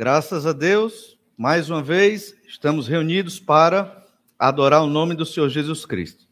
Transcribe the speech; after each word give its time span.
Graças 0.00 0.46
a 0.46 0.52
Deus, 0.52 1.18
mais 1.36 1.68
uma 1.68 1.82
vez, 1.82 2.32
estamos 2.46 2.86
reunidos 2.86 3.40
para 3.40 4.06
adorar 4.38 4.84
o 4.84 4.86
nome 4.86 5.12
do 5.12 5.26
Senhor 5.26 5.48
Jesus 5.48 5.84
Cristo. 5.84 6.24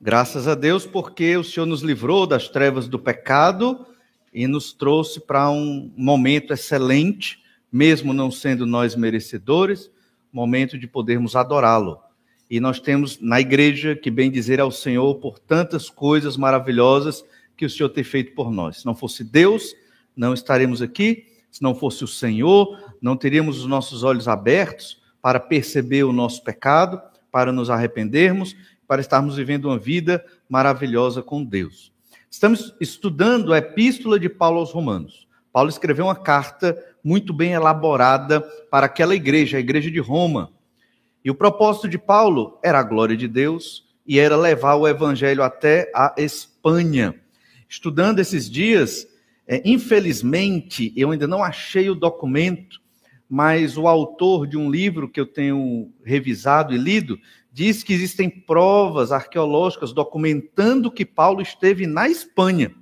Graças 0.00 0.46
a 0.46 0.54
Deus, 0.54 0.86
porque 0.86 1.36
o 1.36 1.42
Senhor 1.42 1.66
nos 1.66 1.82
livrou 1.82 2.28
das 2.28 2.48
trevas 2.48 2.86
do 2.86 2.96
pecado 2.96 3.84
e 4.32 4.46
nos 4.46 4.72
trouxe 4.72 5.18
para 5.18 5.50
um 5.50 5.92
momento 5.96 6.52
excelente, 6.52 7.42
mesmo 7.72 8.12
não 8.12 8.30
sendo 8.30 8.64
nós 8.64 8.94
merecedores, 8.94 9.90
momento 10.32 10.78
de 10.78 10.86
podermos 10.86 11.34
adorá-lo. 11.34 11.98
E 12.48 12.60
nós 12.60 12.78
temos 12.78 13.18
na 13.20 13.40
igreja 13.40 13.96
que 13.96 14.12
bem 14.12 14.30
dizer 14.30 14.60
ao 14.60 14.70
Senhor 14.70 15.16
por 15.16 15.40
tantas 15.40 15.90
coisas 15.90 16.36
maravilhosas 16.36 17.24
que 17.56 17.66
o 17.66 17.70
Senhor 17.70 17.88
tem 17.88 18.04
feito 18.04 18.32
por 18.32 18.52
nós. 18.52 18.76
Se 18.82 18.86
não 18.86 18.94
fosse 18.94 19.24
Deus, 19.24 19.74
não 20.16 20.32
estaremos 20.32 20.80
aqui 20.80 21.34
se 21.56 21.62
não 21.62 21.74
fosse 21.74 22.04
o 22.04 22.06
Senhor, 22.06 22.78
não 23.00 23.16
teríamos 23.16 23.60
os 23.60 23.66
nossos 23.66 24.02
olhos 24.02 24.28
abertos 24.28 25.00
para 25.22 25.40
perceber 25.40 26.04
o 26.04 26.12
nosso 26.12 26.44
pecado, 26.44 27.00
para 27.32 27.50
nos 27.50 27.70
arrependermos, 27.70 28.54
para 28.86 29.00
estarmos 29.00 29.36
vivendo 29.36 29.64
uma 29.64 29.78
vida 29.78 30.22
maravilhosa 30.50 31.22
com 31.22 31.42
Deus. 31.42 31.90
Estamos 32.30 32.74
estudando 32.78 33.54
a 33.54 33.58
epístola 33.58 34.20
de 34.20 34.28
Paulo 34.28 34.58
aos 34.58 34.70
Romanos. 34.70 35.26
Paulo 35.50 35.70
escreveu 35.70 36.04
uma 36.04 36.14
carta 36.14 36.76
muito 37.02 37.32
bem 37.32 37.52
elaborada 37.52 38.42
para 38.70 38.84
aquela 38.84 39.14
igreja, 39.14 39.56
a 39.56 39.60
igreja 39.60 39.90
de 39.90 39.98
Roma. 39.98 40.50
E 41.24 41.30
o 41.30 41.34
propósito 41.34 41.88
de 41.88 41.96
Paulo 41.96 42.58
era 42.62 42.80
a 42.80 42.82
glória 42.82 43.16
de 43.16 43.26
Deus 43.26 43.86
e 44.06 44.18
era 44.18 44.36
levar 44.36 44.74
o 44.74 44.86
evangelho 44.86 45.42
até 45.42 45.90
a 45.94 46.12
Espanha. 46.18 47.14
Estudando 47.66 48.18
esses 48.18 48.50
dias, 48.50 49.08
é, 49.46 49.62
infelizmente, 49.64 50.92
eu 50.96 51.10
ainda 51.10 51.26
não 51.26 51.42
achei 51.42 51.88
o 51.88 51.94
documento, 51.94 52.80
mas 53.28 53.76
o 53.76 53.86
autor 53.86 54.46
de 54.46 54.56
um 54.56 54.70
livro 54.70 55.08
que 55.08 55.20
eu 55.20 55.26
tenho 55.26 55.92
revisado 56.04 56.74
e 56.74 56.78
lido 56.78 57.18
diz 57.52 57.82
que 57.82 57.92
existem 57.92 58.28
provas 58.28 59.12
arqueológicas 59.12 59.92
documentando 59.92 60.90
que 60.90 61.04
Paulo 61.04 61.40
esteve 61.40 61.86
na 61.86 62.08
Espanha. 62.08 62.74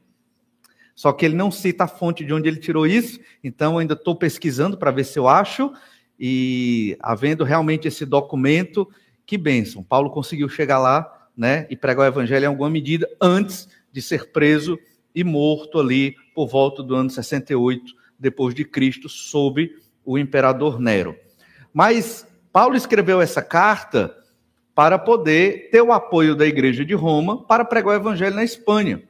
Só 0.95 1.12
que 1.12 1.25
ele 1.25 1.34
não 1.34 1.51
cita 1.51 1.84
a 1.84 1.89
fonte 1.89 2.25
de 2.25 2.33
onde 2.33 2.48
ele 2.48 2.59
tirou 2.59 2.87
isso, 2.87 3.21
então 3.43 3.78
ainda 3.78 3.95
estou 3.95 4.17
pesquisando 4.17 4.77
para 4.77 4.91
ver 4.91 5.05
se 5.05 5.19
eu 5.19 5.28
acho. 5.28 5.73
E 6.19 6.97
havendo 7.01 7.45
realmente 7.45 7.89
esse 7.89 8.06
documento, 8.06 8.89
que 9.27 9.37
bênção. 9.37 9.83
Paulo 9.83 10.11
conseguiu 10.11 10.49
chegar 10.49 10.78
lá 10.78 11.28
né, 11.37 11.67
e 11.69 11.77
pregar 11.77 12.05
o 12.05 12.09
evangelho 12.09 12.45
em 12.45 12.49
alguma 12.49 12.71
medida 12.71 13.09
antes 13.21 13.69
de 13.93 14.01
ser 14.01 14.31
preso 14.31 14.78
e 15.15 15.23
morto 15.23 15.79
ali 15.79 16.17
por 16.34 16.48
volta 16.48 16.83
do 16.83 16.95
ano 16.95 17.11
68 17.11 17.93
depois 18.19 18.55
de 18.55 18.65
Cristo 18.65 19.09
sob 19.09 19.71
o 20.05 20.19
imperador 20.19 20.81
Nero. 20.81 21.17
Mas 21.73 22.27
Paulo 22.53 22.77
escreveu 22.77 23.21
essa 23.21 23.43
carta 23.43 24.15
para 24.75 24.98
poder 24.98 25.71
ter 25.71 25.83
o 25.83 25.93
apoio 25.93 26.34
da 26.34 26.47
igreja 26.47 26.84
de 26.84 26.95
Roma 26.95 27.45
para 27.45 27.65
pregar 27.65 27.95
o 27.95 27.97
evangelho 27.97 28.34
na 28.34 28.45
Espanha. 28.45 29.03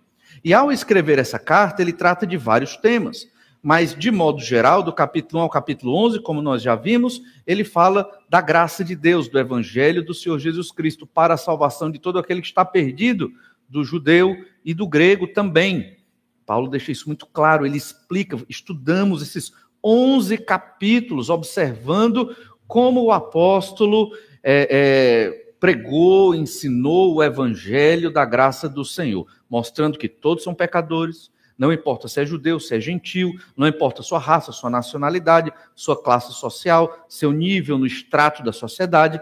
E 0.44 0.52
ao 0.52 0.70
escrever 0.70 1.18
essa 1.18 1.38
carta, 1.38 1.80
ele 1.80 1.92
trata 1.92 2.26
de 2.26 2.36
vários 2.36 2.76
temas, 2.76 3.26
mas 3.62 3.94
de 3.94 4.10
modo 4.10 4.40
geral, 4.40 4.82
do 4.82 4.92
capítulo 4.92 5.40
1 5.40 5.42
ao 5.44 5.50
capítulo 5.50 5.96
11, 6.06 6.20
como 6.20 6.42
nós 6.42 6.60
já 6.60 6.74
vimos, 6.74 7.22
ele 7.46 7.64
fala 7.64 8.06
da 8.28 8.42
graça 8.42 8.84
de 8.84 8.94
Deus, 8.94 9.26
do 9.26 9.38
evangelho 9.38 10.04
do 10.04 10.12
Senhor 10.12 10.38
Jesus 10.38 10.70
Cristo 10.70 11.06
para 11.06 11.32
a 11.32 11.38
salvação 11.38 11.90
de 11.90 11.98
todo 11.98 12.18
aquele 12.18 12.42
que 12.42 12.48
está 12.48 12.62
perdido, 12.62 13.32
do 13.68 13.84
judeu 13.84 14.36
e 14.64 14.72
do 14.74 14.86
grego 14.86 15.26
também. 15.26 15.98
Paulo 16.46 16.68
deixa 16.68 16.92
isso 16.92 17.08
muito 17.08 17.26
claro, 17.26 17.64
ele 17.64 17.76
explica, 17.76 18.38
estudamos 18.48 19.22
esses 19.22 19.52
11 19.82 20.38
capítulos, 20.38 21.30
observando 21.30 22.34
como 22.66 23.02
o 23.02 23.12
apóstolo 23.12 24.10
é, 24.42 24.68
é, 24.70 25.54
pregou, 25.58 26.34
ensinou 26.34 27.14
o 27.14 27.22
evangelho 27.22 28.10
da 28.10 28.24
graça 28.24 28.68
do 28.68 28.84
Senhor, 28.84 29.26
mostrando 29.48 29.98
que 29.98 30.08
todos 30.08 30.44
são 30.44 30.54
pecadores, 30.54 31.30
não 31.56 31.72
importa 31.72 32.08
se 32.08 32.20
é 32.20 32.26
judeu, 32.26 32.58
se 32.58 32.74
é 32.74 32.80
gentil, 32.80 33.32
não 33.56 33.66
importa 33.66 34.02
sua 34.02 34.18
raça, 34.18 34.52
sua 34.52 34.68
nacionalidade, 34.68 35.52
sua 35.74 36.00
classe 36.00 36.32
social, 36.34 37.06
seu 37.08 37.30
nível 37.30 37.78
no 37.78 37.86
extrato 37.86 38.42
da 38.42 38.52
sociedade, 38.52 39.20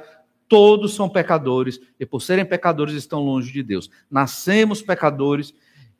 todos 0.48 0.94
são 0.94 1.08
pecadores 1.08 1.80
e 1.98 2.06
por 2.06 2.20
serem 2.20 2.44
pecadores 2.44 2.94
estão 2.94 3.20
longe 3.20 3.52
de 3.52 3.62
Deus. 3.62 3.90
Nascemos 4.10 4.82
pecadores 4.82 5.54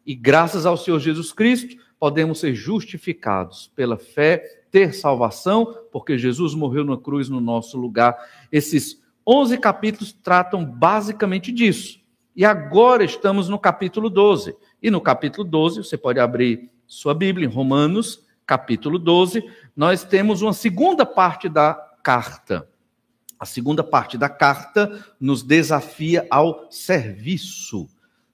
e 0.04 0.14
graças 0.14 0.66
ao 0.66 0.76
Senhor 0.76 0.98
Jesus 0.98 1.32
Cristo, 1.32 1.76
podemos 1.98 2.40
ser 2.40 2.54
justificados 2.54 3.70
pela 3.74 3.96
fé, 3.96 4.62
ter 4.70 4.92
salvação, 4.92 5.76
porque 5.92 6.18
Jesus 6.18 6.54
morreu 6.54 6.84
na 6.84 6.96
cruz 6.96 7.28
no 7.28 7.40
nosso 7.40 7.78
lugar. 7.78 8.16
Esses 8.50 9.00
11 9.26 9.58
capítulos 9.58 10.12
tratam 10.12 10.64
basicamente 10.64 11.52
disso. 11.52 12.00
E 12.34 12.44
agora 12.44 13.04
estamos 13.04 13.48
no 13.48 13.58
capítulo 13.58 14.10
12. 14.10 14.56
E 14.82 14.90
no 14.90 15.00
capítulo 15.00 15.46
12, 15.46 15.84
você 15.84 15.96
pode 15.96 16.18
abrir 16.18 16.70
sua 16.86 17.14
Bíblia 17.14 17.46
em 17.46 17.50
Romanos, 17.50 18.22
capítulo 18.44 18.98
12, 18.98 19.44
nós 19.74 20.04
temos 20.04 20.42
uma 20.42 20.52
segunda 20.52 21.06
parte 21.06 21.48
da 21.48 21.74
carta. 22.02 22.68
A 23.42 23.44
segunda 23.44 23.82
parte 23.82 24.16
da 24.16 24.28
carta 24.28 25.04
nos 25.18 25.42
desafia 25.42 26.24
ao 26.30 26.68
serviço. 26.70 27.88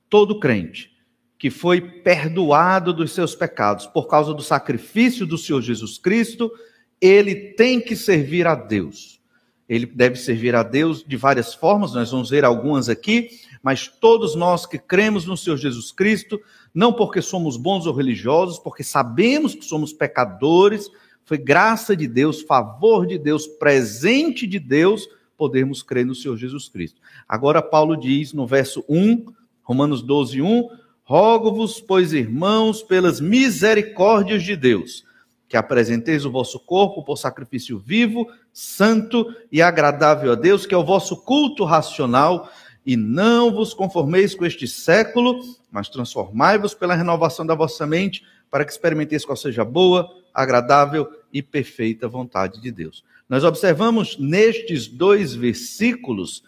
Todo 0.07 0.39
crente 0.39 0.93
que 1.39 1.49
foi 1.49 1.81
perdoado 1.81 2.93
dos 2.93 3.13
seus 3.13 3.35
pecados 3.35 3.87
por 3.87 4.07
causa 4.07 4.35
do 4.35 4.43
sacrifício 4.43 5.25
do 5.25 5.39
Senhor 5.39 5.63
Jesus 5.63 5.97
Cristo, 5.97 6.53
ele 7.01 7.55
tem 7.55 7.81
que 7.81 7.97
servir 7.97 8.47
a 8.47 8.55
Deus. 8.55 9.19
Ele 9.67 9.87
deve 9.87 10.17
servir 10.17 10.55
a 10.55 10.63
Deus 10.63 11.03
de 11.03 11.17
várias 11.17 11.55
formas, 11.55 11.95
nós 11.95 12.11
vamos 12.11 12.29
ver 12.29 12.45
algumas 12.45 12.91
aqui, 12.91 13.31
mas 13.63 13.89
todos 13.89 14.35
nós 14.35 14.67
que 14.67 14.79
cremos 14.79 15.25
no 15.25 15.39
Senhor 15.39 15.57
Jesus 15.57 15.91
Cristo, 15.91 16.39
não 16.75 16.93
porque 16.93 17.23
somos 17.23 17.57
bons 17.57 17.87
ou 17.87 17.95
religiosos, 17.95 18.59
porque 18.59 18.85
sabemos 18.85 19.55
que 19.55 19.65
somos 19.65 19.91
pecadores, 19.91 20.91
foi 21.29 21.37
graça 21.37 21.95
de 21.95 22.09
Deus, 22.09 22.41
favor 22.41 23.07
de 23.07 23.19
Deus, 23.19 23.47
presente 23.47 24.47
de 24.47 24.59
Deus, 24.59 25.07
podermos 25.37 25.83
crer 25.83 26.07
no 26.07 26.15
Senhor 26.15 26.39
Jesus 26.39 26.71
Cristo. 26.71 27.03
Agora, 27.29 27.61
Paulo 27.61 27.99
diz 27.99 28.33
no 28.33 28.47
verso 28.47 28.83
1, 28.89 29.27
Romanos 29.63 30.01
12, 30.01 30.41
1, 30.41 30.71
Rogo-vos, 31.05 31.83
pois, 31.83 32.15
irmãos, 32.15 32.83
pelas 32.83 33.21
misericórdias 33.21 34.43
de 34.43 34.57
Deus, 34.57 35.05
que 35.47 35.57
apresenteis 35.57 36.25
o 36.25 36.31
vosso 36.31 36.59
corpo 36.59 37.05
por 37.05 37.19
sacrifício 37.19 37.79
vivo, 37.79 38.27
santo 38.51 39.27
e 39.53 39.61
agradável 39.61 40.33
a 40.33 40.35
Deus, 40.35 40.65
que 40.65 40.75
é 40.75 40.79
o 40.79 40.85
vosso 40.85 41.15
culto 41.15 41.63
racional, 41.63 42.51
e 42.87 42.97
não 42.97 43.53
vos 43.53 43.75
conformeis 43.75 44.35
com 44.35 44.47
este 44.47 44.67
século, 44.67 45.41
mas 45.71 45.91
transformai-vos 45.91 46.73
pela 46.73 46.95
renovação 46.95 47.45
da 47.45 47.55
vossa 47.55 47.87
mente, 47.87 48.25
para 48.51 48.65
que 48.65 48.73
experimenteis 48.73 49.27
qual 49.27 49.37
seja 49.37 49.63
boa, 49.63 50.11
agradável 50.33 51.07
e 51.33 51.43
perfeita 51.43 52.09
vontade 52.09 52.61
de 52.61 52.71
Deus. 52.71 53.05
Nós 53.29 53.45
observamos 53.45 54.19
nestes 54.19 54.87
dois 54.87 55.35
versículos 55.35 56.43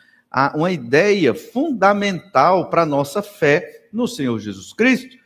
uma 0.55 0.71
ideia 0.71 1.35
fundamental 1.35 2.71
para 2.71 2.83
a 2.83 2.87
nossa 2.87 3.21
fé 3.23 3.89
no 3.93 4.07
Senhor 4.07 4.39
Jesus 4.39 4.73
Cristo 4.73 5.19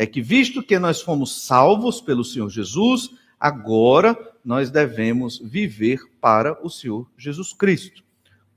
é 0.00 0.06
que, 0.06 0.22
visto 0.22 0.62
que 0.62 0.78
nós 0.78 1.02
fomos 1.02 1.44
salvos 1.44 2.00
pelo 2.00 2.24
Senhor 2.24 2.48
Jesus, 2.48 3.10
agora 3.38 4.16
nós 4.44 4.70
devemos 4.70 5.38
viver 5.38 5.98
para 6.20 6.56
o 6.64 6.70
Senhor 6.70 7.10
Jesus 7.18 7.52
Cristo. 7.52 8.04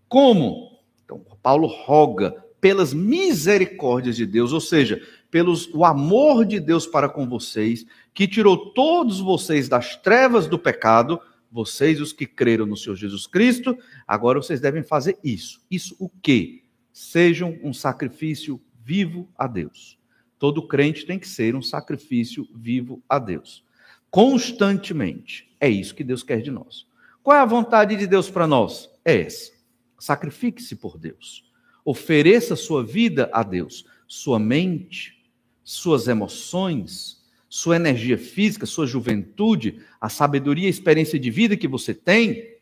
Como? 0.08 0.80
Então, 1.04 1.20
Paulo 1.42 1.66
roga 1.66 2.36
pelas 2.62 2.94
misericórdias 2.94 4.16
de 4.16 4.26
Deus, 4.28 4.54
ou 4.54 4.62
seja, 4.62 5.02
pelo 5.32 5.56
amor 5.86 6.46
de 6.46 6.60
Deus 6.60 6.86
para 6.86 7.08
com 7.08 7.28
vocês, 7.28 7.86
que 8.14 8.28
tirou 8.28 8.74
todos 8.74 9.22
vocês 9.22 9.70
das 9.70 9.96
trevas 9.96 10.46
do 10.46 10.60
pecado, 10.60 11.20
vocês 11.50 12.02
os 12.02 12.12
que 12.12 12.28
creram 12.28 12.66
no 12.66 12.76
Senhor 12.76 12.96
Jesus 12.96 13.26
Cristo, 13.26 13.78
agora 14.06 14.42
vocês 14.42 14.60
devem 14.60 14.84
fazer 14.84 15.18
isso. 15.24 15.62
Isso 15.72 15.96
o 15.98 16.10
quê? 16.10 16.64
Sejam 16.92 17.58
um 17.64 17.74
sacrifício 17.74 18.62
vivo 18.84 19.30
a 19.38 19.48
Deus. 19.48 19.98
Todo 20.38 20.68
crente 20.68 21.06
tem 21.06 21.18
que 21.18 21.28
ser 21.28 21.56
um 21.56 21.62
sacrifício 21.62 22.48
vivo 22.54 23.02
a 23.08 23.18
Deus. 23.18 23.64
Constantemente. 24.10 25.50
É 25.60 25.70
isso 25.70 25.96
que 25.96 26.04
Deus 26.04 26.24
quer 26.24 26.42
de 26.42 26.52
nós. 26.52 26.86
Qual 27.24 27.38
é 27.38 27.40
a 27.40 27.46
vontade 27.46 27.96
de 27.96 28.08
Deus 28.08 28.30
para 28.30 28.48
nós? 28.48 28.90
É 29.06 29.22
essa. 29.22 29.54
Sacrifique-se 29.98 30.76
por 30.76 30.98
Deus. 30.98 31.50
Ofereça 31.86 32.56
sua 32.56 32.84
vida 32.84 33.30
a 33.32 33.44
Deus, 33.44 33.86
sua 34.08 34.40
mente, 34.40 35.21
suas 35.64 36.08
emoções, 36.08 37.22
sua 37.50 37.76
energia 37.76 38.18
física, 38.18 38.66
sua 38.66 38.88
juventude, 38.88 39.80
a 40.00 40.10
sabedoria 40.10 40.68
e 40.68 40.70
experiência 40.70 41.20
de 41.20 41.30
vida 41.30 41.58
que 41.58 41.68
você 41.68 41.94
tem, 41.94 42.56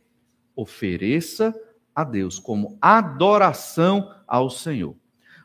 ofereça 0.56 1.54
a 1.94 2.04
Deus 2.04 2.40
como 2.40 2.78
adoração 2.81 4.12
ao 4.28 4.50
Senhor. 4.50 4.96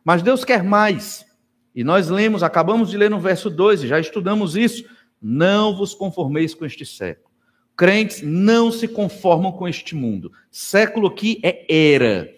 Mas 0.05 0.23
Deus 0.23 0.45
quer 0.45 0.62
mais. 0.62 1.27
E 1.75 1.83
nós 1.83 2.09
lemos, 2.09 2.43
acabamos 2.43 2.91
de 2.91 2.97
ler 2.97 3.11
no 3.11 3.21
verso 3.21 3.51
2, 3.51 3.85
e 3.85 3.89
já 3.89 3.99
estudamos 3.99 4.56
isso. 4.56 4.85
Não 5.21 5.77
vos 5.77 5.95
conformeis 5.95 6.55
com 6.55 6.65
este 6.65 6.87
século. 6.87 7.31
Crentes 7.77 8.23
não 8.23 8.71
se 8.71 8.87
conformam 8.87 9.51
com 9.51 9.67
este 9.67 9.95
mundo. 9.95 10.31
Século 10.51 11.09
aqui 11.09 11.41
é 11.43 11.65
era, 11.69 12.33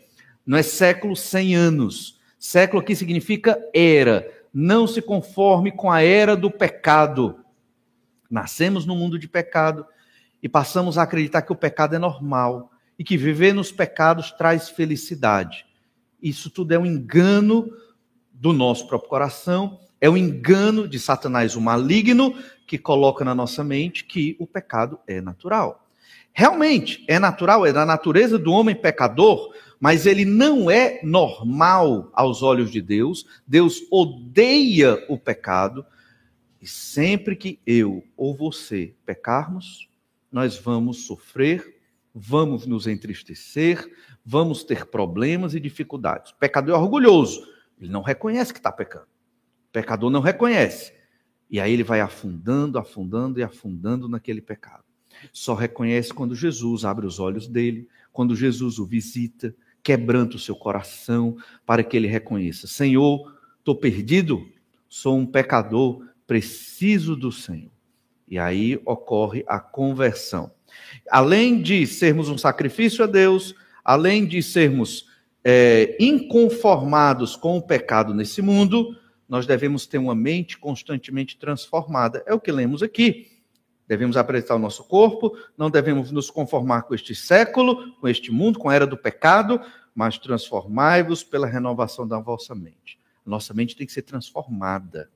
não 0.46 0.56
é 0.56 0.62
século 0.62 1.14
cem 1.14 1.54
anos. 1.54 2.18
Século 2.38 2.80
aqui 2.80 2.96
significa 2.96 3.58
era. 3.74 4.26
Não 4.52 4.86
se 4.86 5.02
conforme 5.02 5.70
com 5.72 5.90
a 5.90 6.02
era 6.02 6.36
do 6.36 6.50
pecado. 6.50 7.44
Nascemos 8.30 8.84
no 8.86 8.96
mundo 8.96 9.18
de 9.18 9.28
pecado 9.28 9.86
e 10.42 10.48
passamos 10.48 10.98
a 10.98 11.02
acreditar 11.02 11.42
que 11.42 11.52
o 11.52 11.56
pecado 11.56 11.94
é 11.94 11.98
normal 11.98 12.70
e 12.98 13.04
que 13.04 13.16
viver 13.16 13.52
nos 13.52 13.70
pecados 13.70 14.32
traz 14.32 14.68
felicidade. 14.68 15.66
Isso 16.20 16.50
tudo 16.50 16.72
é 16.72 16.78
um 16.78 16.86
engano 16.86 17.70
do 18.32 18.52
nosso 18.52 18.86
próprio 18.86 19.08
coração, 19.08 19.80
é 20.00 20.10
um 20.10 20.16
engano 20.16 20.88
de 20.88 20.98
Satanás, 20.98 21.56
o 21.56 21.60
maligno, 21.60 22.34
que 22.66 22.76
coloca 22.76 23.24
na 23.24 23.34
nossa 23.34 23.62
mente 23.62 24.04
que 24.04 24.36
o 24.38 24.46
pecado 24.46 24.98
é 25.06 25.20
natural. 25.20 25.85
Realmente, 26.32 27.04
é 27.08 27.18
natural, 27.18 27.64
é 27.64 27.72
da 27.72 27.86
natureza 27.86 28.38
do 28.38 28.52
homem 28.52 28.74
pecador, 28.74 29.54
mas 29.80 30.06
ele 30.06 30.24
não 30.24 30.70
é 30.70 31.00
normal 31.02 32.10
aos 32.12 32.42
olhos 32.42 32.70
de 32.70 32.80
Deus. 32.80 33.26
Deus 33.46 33.82
odeia 33.90 35.04
o 35.08 35.18
pecado. 35.18 35.84
E 36.60 36.66
sempre 36.66 37.36
que 37.36 37.60
eu 37.66 38.04
ou 38.16 38.34
você 38.34 38.94
pecarmos, 39.04 39.88
nós 40.30 40.58
vamos 40.58 41.06
sofrer, 41.06 41.76
vamos 42.14 42.66
nos 42.66 42.86
entristecer, 42.86 43.86
vamos 44.24 44.64
ter 44.64 44.86
problemas 44.86 45.54
e 45.54 45.60
dificuldades. 45.60 46.32
O 46.32 46.36
pecador 46.36 46.74
é 46.74 46.78
orgulhoso, 46.78 47.46
ele 47.80 47.90
não 47.90 48.02
reconhece 48.02 48.52
que 48.52 48.58
está 48.58 48.72
pecando. 48.72 49.06
O 49.68 49.72
pecador 49.72 50.10
não 50.10 50.20
reconhece. 50.20 50.94
E 51.50 51.60
aí 51.60 51.72
ele 51.72 51.84
vai 51.84 52.00
afundando, 52.00 52.78
afundando 52.78 53.38
e 53.38 53.42
afundando 53.42 54.08
naquele 54.08 54.40
pecado. 54.40 54.85
Só 55.32 55.54
reconhece 55.54 56.12
quando 56.12 56.34
Jesus 56.34 56.84
abre 56.84 57.06
os 57.06 57.18
olhos 57.18 57.46
dele, 57.46 57.88
quando 58.12 58.36
Jesus 58.36 58.78
o 58.78 58.86
visita, 58.86 59.54
quebranta 59.82 60.36
o 60.36 60.40
seu 60.40 60.56
coração 60.56 61.36
para 61.64 61.84
que 61.84 61.96
ele 61.96 62.08
reconheça: 62.08 62.66
Senhor, 62.66 63.32
estou 63.58 63.76
perdido, 63.76 64.46
sou 64.88 65.16
um 65.16 65.26
pecador, 65.26 66.04
preciso 66.26 67.14
do 67.14 67.30
Senhor. 67.30 67.70
E 68.28 68.38
aí 68.38 68.80
ocorre 68.84 69.44
a 69.46 69.60
conversão. 69.60 70.50
Além 71.10 71.62
de 71.62 71.86
sermos 71.86 72.28
um 72.28 72.36
sacrifício 72.36 73.04
a 73.04 73.06
Deus, 73.06 73.54
além 73.84 74.26
de 74.26 74.42
sermos 74.42 75.08
é, 75.44 75.96
inconformados 76.00 77.36
com 77.36 77.56
o 77.56 77.62
pecado 77.62 78.12
nesse 78.12 78.42
mundo, 78.42 78.96
nós 79.28 79.46
devemos 79.46 79.86
ter 79.86 79.98
uma 79.98 80.14
mente 80.14 80.58
constantemente 80.58 81.36
transformada. 81.36 82.22
É 82.26 82.34
o 82.34 82.40
que 82.40 82.50
lemos 82.50 82.82
aqui. 82.82 83.35
Devemos 83.88 84.16
apresentar 84.16 84.56
o 84.56 84.58
nosso 84.58 84.84
corpo, 84.84 85.36
não 85.56 85.70
devemos 85.70 86.10
nos 86.10 86.30
conformar 86.30 86.82
com 86.82 86.94
este 86.94 87.14
século, 87.14 87.92
com 88.00 88.08
este 88.08 88.32
mundo, 88.32 88.58
com 88.58 88.68
a 88.68 88.74
era 88.74 88.86
do 88.86 88.96
pecado, 88.96 89.60
mas 89.94 90.18
transformai-vos 90.18 91.22
pela 91.22 91.46
renovação 91.46 92.06
da 92.06 92.18
vossa 92.18 92.54
mente. 92.54 92.98
Nossa 93.24 93.54
mente 93.54 93.76
tem 93.76 93.86
que 93.86 93.92
ser 93.92 94.02
transformada. 94.02 95.10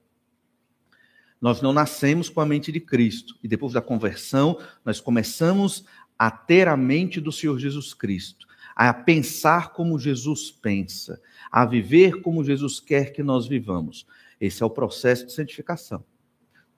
Nós 1.40 1.62
não 1.62 1.72
nascemos 1.72 2.28
com 2.28 2.40
a 2.40 2.46
mente 2.46 2.70
de 2.70 2.80
Cristo 2.80 3.34
e 3.42 3.48
depois 3.48 3.72
da 3.72 3.80
conversão, 3.80 4.58
nós 4.84 5.00
começamos 5.00 5.84
a 6.18 6.30
ter 6.30 6.68
a 6.68 6.76
mente 6.76 7.20
do 7.20 7.32
Senhor 7.32 7.58
Jesus 7.58 7.94
Cristo, 7.94 8.46
a 8.76 8.92
pensar 8.92 9.72
como 9.72 9.98
Jesus 9.98 10.50
pensa, 10.50 11.20
a 11.50 11.64
viver 11.64 12.20
como 12.20 12.44
Jesus 12.44 12.78
quer 12.78 13.12
que 13.12 13.22
nós 13.22 13.46
vivamos. 13.46 14.06
Esse 14.38 14.62
é 14.62 14.66
o 14.66 14.70
processo 14.70 15.26
de 15.26 15.32
santificação. 15.32 16.04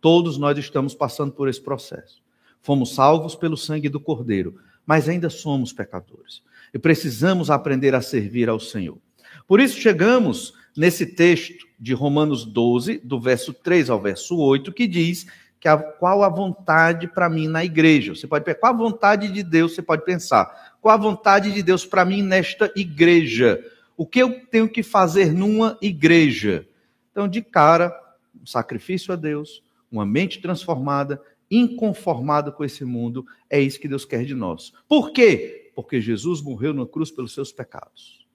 Todos 0.02 0.36
nós 0.36 0.58
estamos 0.58 0.96
passando 0.96 1.30
por 1.30 1.48
esse 1.48 1.60
processo. 1.60 2.20
Fomos 2.60 2.92
salvos 2.92 3.36
pelo 3.36 3.56
sangue 3.56 3.88
do 3.88 4.00
Cordeiro, 4.00 4.58
mas 4.84 5.08
ainda 5.08 5.30
somos 5.30 5.72
pecadores. 5.72 6.42
E 6.74 6.78
precisamos 6.78 7.50
aprender 7.50 7.94
a 7.94 8.02
servir 8.02 8.48
ao 8.48 8.58
Senhor. 8.58 8.98
Por 9.46 9.60
isso 9.60 9.78
chegamos 9.78 10.54
nesse 10.76 11.06
texto 11.06 11.68
de 11.78 11.94
Romanos 11.94 12.44
12, 12.44 12.98
do 12.98 13.20
verso 13.20 13.54
3 13.54 13.90
ao 13.90 14.00
verso 14.00 14.36
8, 14.36 14.72
que 14.72 14.88
diz 14.88 15.24
que 15.60 15.68
a, 15.68 15.78
qual 15.78 16.24
a 16.24 16.28
vontade 16.28 17.06
para 17.06 17.30
mim 17.30 17.46
na 17.46 17.64
igreja. 17.64 18.12
Você 18.12 18.26
pode 18.26 18.52
qual 18.56 18.74
a 18.74 18.76
vontade 18.76 19.28
de 19.28 19.44
Deus, 19.44 19.76
você 19.76 19.82
pode 19.82 20.04
pensar, 20.04 20.74
qual 20.80 20.92
a 20.92 20.98
vontade 20.98 21.52
de 21.52 21.62
Deus 21.62 21.86
para 21.86 22.04
mim 22.04 22.22
nesta 22.22 22.72
igreja? 22.74 23.64
O 23.96 24.04
que 24.04 24.18
eu 24.18 24.44
tenho 24.46 24.68
que 24.68 24.82
fazer 24.82 25.32
numa 25.32 25.78
igreja? 25.80 26.66
Então, 27.12 27.28
de 27.28 27.40
cara, 27.40 27.96
um 28.40 28.44
sacrifício 28.44 29.12
a 29.12 29.16
Deus, 29.16 29.62
uma 29.92 30.06
mente 30.06 30.40
transformada, 30.40 31.22
inconformada 31.50 32.50
com 32.50 32.64
esse 32.64 32.84
mundo, 32.84 33.26
é 33.48 33.60
isso 33.60 33.78
que 33.78 33.86
Deus 33.86 34.06
quer 34.06 34.24
de 34.24 34.34
nós. 34.34 34.72
Por 34.88 35.12
quê? 35.12 35.70
Porque 35.74 36.00
Jesus 36.00 36.40
morreu 36.40 36.72
na 36.72 36.86
cruz 36.86 37.10
pelos 37.10 37.32
seus 37.32 37.52
pecados. 37.52 38.26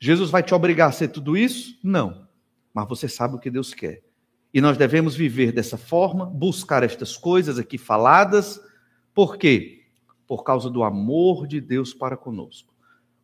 Jesus 0.00 0.30
vai 0.30 0.42
te 0.42 0.52
obrigar 0.52 0.88
a 0.88 0.92
ser 0.92 1.08
tudo 1.08 1.36
isso? 1.36 1.78
Não. 1.82 2.26
Mas 2.74 2.88
você 2.88 3.08
sabe 3.08 3.36
o 3.36 3.38
que 3.38 3.50
Deus 3.50 3.72
quer. 3.72 4.02
E 4.52 4.60
nós 4.60 4.76
devemos 4.76 5.14
viver 5.14 5.52
dessa 5.52 5.78
forma, 5.78 6.26
buscar 6.26 6.82
estas 6.82 7.16
coisas 7.16 7.58
aqui 7.58 7.78
faladas. 7.78 8.60
Por 9.14 9.38
quê? 9.38 9.86
Por 10.26 10.42
causa 10.42 10.68
do 10.68 10.82
amor 10.82 11.46
de 11.46 11.60
Deus 11.60 11.94
para 11.94 12.16
conosco. 12.16 12.74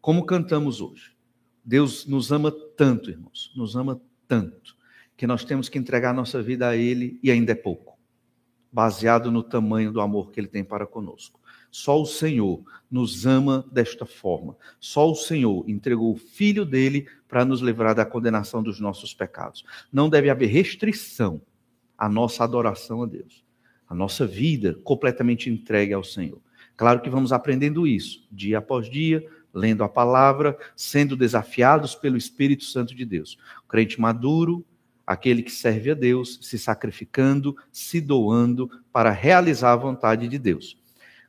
Como 0.01 0.25
cantamos 0.25 0.81
hoje. 0.81 1.17
Deus 1.65 2.07
nos 2.07 2.33
ama 2.33 2.51
tanto, 2.51 3.11
irmãos, 3.11 3.53
nos 3.55 3.77
ama 3.77 4.01
tanto, 4.27 4.75
que 5.19 5.27
nós 5.27 5.45
temos 5.45 5.69
que 5.69 5.77
entregar 5.77 6.15
nossa 6.15 6.41
vida 6.41 6.69
a 6.69 6.77
Ele 6.77 7.19
e 7.25 7.31
ainda 7.33 7.51
é 7.51 7.55
pouco, 7.57 7.99
baseado 8.73 9.33
no 9.33 9.43
tamanho 9.43 9.93
do 9.93 10.01
amor 10.01 10.31
que 10.31 10.39
Ele 10.39 10.47
tem 10.47 10.63
para 10.63 10.87
conosco. 10.87 11.41
Só 11.73 12.01
o 12.01 12.07
Senhor 12.07 12.63
nos 12.89 13.27
ama 13.27 13.67
desta 13.73 14.07
forma. 14.07 14.57
Só 14.79 15.11
o 15.11 15.17
Senhor 15.17 15.69
entregou 15.69 16.15
o 16.15 16.17
Filho 16.17 16.65
dele 16.65 17.09
para 17.27 17.45
nos 17.45 17.61
livrar 17.61 17.97
da 17.97 18.07
condenação 18.07 18.63
dos 18.63 18.79
nossos 18.79 19.13
pecados. 19.13 19.65
Não 19.93 20.09
deve 20.09 20.31
haver 20.31 20.47
restrição 20.47 21.43
à 21.99 22.09
nossa 22.09 22.45
adoração 22.45 23.03
a 23.03 23.07
Deus, 23.07 23.45
a 23.89 23.95
nossa 23.97 24.25
vida 24.25 24.79
completamente 24.85 25.51
entregue 25.51 25.93
ao 25.93 26.05
Senhor. 26.05 26.41
Claro 26.77 27.01
que 27.01 27.11
vamos 27.11 27.33
aprendendo 27.33 27.89
isso 27.89 28.25
dia 28.31 28.59
após 28.59 28.89
dia, 28.89 29.29
lendo 29.53 29.83
a 29.83 29.89
palavra, 29.89 30.57
sendo 30.77 31.17
desafiados 31.17 31.97
pelo 31.97 32.17
Espírito 32.17 32.63
Santo 32.63 32.95
de 32.95 33.05
Deus. 33.05 33.37
O 33.65 33.67
crente 33.67 34.01
maduro, 34.01 34.65
aquele 35.09 35.43
que 35.43 35.51
serve 35.51 35.93
a 35.93 35.95
Deus, 35.95 36.39
se 36.43 36.59
sacrificando, 36.59 37.57
se 37.73 37.99
doando 37.99 38.71
para 38.93 39.11
realizar 39.11 39.73
a 39.73 39.77
vontade 39.77 40.29
de 40.29 40.39
Deus. 40.39 40.77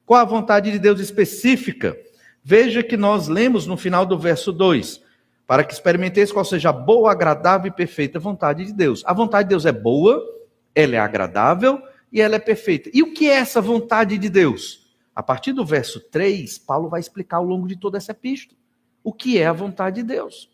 Qual 0.06 0.20
a 0.20 0.26
vontade 0.26 0.70
de 0.70 0.78
Deus 0.78 1.00
específica? 1.00 1.98
Veja 2.44 2.84
que 2.84 2.98
nós 2.98 3.30
lemos 3.30 3.65
no 3.65 3.77
final 3.77 4.06
do 4.06 4.20
verso 4.20 4.51
2: 4.51 5.01
para 5.48 5.63
que 5.63 5.72
experimenteis 5.72 6.30
qual 6.30 6.44
seja 6.44 6.72
a 6.72 6.74
boa, 6.74 7.10
agradável 7.10 7.72
e 7.72 7.74
perfeita 7.74 8.20
vontade 8.20 8.65
de 8.65 8.74
Deus. 8.74 9.01
A 9.06 9.13
vontade 9.13 9.46
de 9.46 9.51
Deus 9.51 9.65
é 9.65 9.72
boa, 9.72 10.22
ela 10.75 10.98
é 10.98 11.00
agradável 11.00 11.82
e 12.12 12.20
ela 12.20 12.36
é 12.36 12.39
perfeita. 12.39 12.89
E 12.94 13.01
o 13.01 13.13
que 13.13 13.30
é 13.30 13.36
essa 13.36 13.62
vontade 13.62 14.18
de 14.18 14.27
Deus? 14.27 14.94
A 15.15 15.24
partir 15.24 15.53
do 15.53 15.63
verso 15.63 16.01
3, 16.01 16.58
Paulo 16.58 16.89
vai 16.89 17.00
explicar 17.00 17.38
ao 17.38 17.46
longo 17.46 17.65
de 17.65 17.77
toda 17.77 17.98
essa 17.98 18.12
epístola 18.12 18.60
o 19.01 19.13
que 19.13 19.38
é 19.38 19.48
a 19.48 19.53
vontade 19.53 20.01
de 20.01 20.03
Deus. 20.03 20.51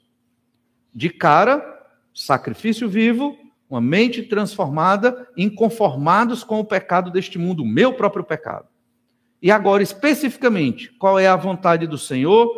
De 0.94 1.10
cara, 1.10 1.75
sacrifício 2.16 2.88
vivo, 2.88 3.38
uma 3.70 3.82
mente 3.82 4.24
transformada, 4.24 5.28
inconformados 5.36 6.44
com 6.44 6.60
o 6.60 6.66
pecado 6.66 7.12
deste 7.12 7.38
mundo, 7.38 7.64
o 7.64 7.68
meu 7.68 7.94
próprio 7.94 8.24
pecado. 8.24 8.68
E 9.42 9.52
agora, 9.52 9.84
especificamente, 9.84 10.92
qual 10.94 11.20
é 11.20 11.28
a 11.28 11.36
vontade 11.36 11.86
do 11.86 11.98
Senhor? 11.98 12.50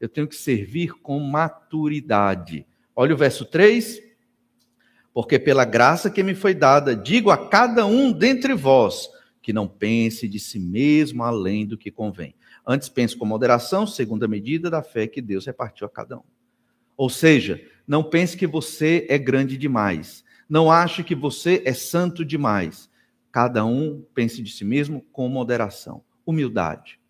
Eu 0.00 0.08
tenho 0.08 0.26
que 0.26 0.34
servir 0.34 0.94
com 0.94 1.20
maturidade. 1.20 2.66
Olha 2.96 3.14
o 3.14 3.18
verso 3.18 3.44
3. 3.44 4.00
Porque 5.12 5.38
pela 5.38 5.66
graça 5.66 6.10
que 6.10 6.22
me 6.22 6.34
foi 6.34 6.54
dada, 6.54 6.96
digo 6.96 7.30
a 7.30 7.48
cada 7.48 7.84
um 7.84 8.10
dentre 8.10 8.54
vós 8.54 9.10
que 9.42 9.52
não 9.52 9.68
pense 9.68 10.26
de 10.26 10.38
si 10.38 10.58
mesmo 10.58 11.22
além 11.22 11.66
do 11.66 11.76
que 11.76 11.90
convém. 11.90 12.34
Antes 12.66 12.88
pense 12.88 13.14
com 13.16 13.26
moderação, 13.26 13.86
segundo 13.86 14.24
a 14.24 14.28
medida 14.28 14.70
da 14.70 14.82
fé 14.82 15.06
que 15.06 15.20
Deus 15.20 15.44
repartiu 15.44 15.86
a 15.86 15.90
cada 15.90 16.16
um. 16.16 16.22
Ou 16.96 17.08
seja, 17.08 17.62
não 17.86 18.02
pense 18.02 18.36
que 18.36 18.46
você 18.46 19.06
é 19.08 19.18
grande 19.18 19.56
demais. 19.56 20.24
Não 20.48 20.70
ache 20.70 21.02
que 21.02 21.14
você 21.14 21.62
é 21.64 21.72
santo 21.72 22.24
demais. 22.24 22.90
Cada 23.30 23.64
um 23.64 24.04
pense 24.14 24.42
de 24.42 24.50
si 24.50 24.64
mesmo 24.64 25.04
com 25.12 25.28
moderação, 25.28 26.02
humildade. 26.26 27.00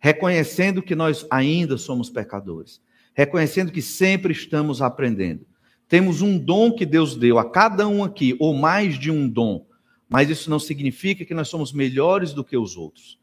Reconhecendo 0.00 0.82
que 0.82 0.94
nós 0.94 1.26
ainda 1.30 1.76
somos 1.76 2.08
pecadores. 2.08 2.80
Reconhecendo 3.14 3.72
que 3.72 3.82
sempre 3.82 4.32
estamos 4.32 4.80
aprendendo. 4.80 5.46
Temos 5.88 6.22
um 6.22 6.38
dom 6.38 6.74
que 6.74 6.86
Deus 6.86 7.16
deu 7.16 7.38
a 7.38 7.50
cada 7.50 7.88
um 7.88 8.04
aqui, 8.04 8.36
ou 8.38 8.54
mais 8.54 8.98
de 8.98 9.10
um 9.10 9.28
dom 9.28 9.68
mas 10.08 10.30
isso 10.30 10.48
não 10.48 10.58
significa 10.58 11.24
que 11.24 11.34
nós 11.34 11.48
somos 11.48 11.72
melhores 11.72 12.32
do 12.32 12.42
que 12.42 12.56
os 12.56 12.76
outros. 12.76 13.20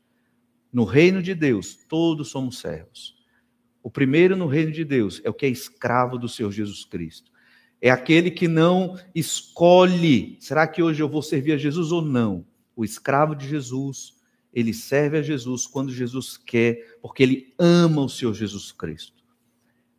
No 0.71 0.83
reino 0.83 1.21
de 1.21 1.33
Deus, 1.33 1.75
todos 1.89 2.29
somos 2.29 2.59
servos. 2.59 3.14
O 3.85 3.91
primeiro 3.91 4.35
no 4.35 4.47
reino 4.47 4.71
de 4.71 4.83
Deus 4.83 5.21
é 5.23 5.29
o 5.29 5.33
que 5.33 5.45
é 5.45 5.49
escravo 5.49 6.17
do 6.17 6.27
Senhor 6.27 6.51
Jesus 6.51 6.83
Cristo. 6.83 7.31
É 7.79 7.91
aquele 7.91 8.31
que 8.31 8.47
não 8.47 8.97
escolhe, 9.13 10.37
será 10.39 10.65
que 10.65 10.81
hoje 10.81 11.03
eu 11.03 11.07
vou 11.07 11.21
servir 11.21 11.51
a 11.51 11.57
Jesus 11.57 11.91
ou 11.91 12.01
não? 12.01 12.43
O 12.75 12.83
escravo 12.83 13.35
de 13.35 13.47
Jesus, 13.47 14.15
ele 14.51 14.73
serve 14.73 15.19
a 15.19 15.21
Jesus 15.21 15.67
quando 15.67 15.91
Jesus 15.91 16.35
quer, 16.35 16.97
porque 16.99 17.21
ele 17.21 17.53
ama 17.59 18.01
o 18.01 18.09
Senhor 18.09 18.33
Jesus 18.33 18.71
Cristo. 18.71 19.23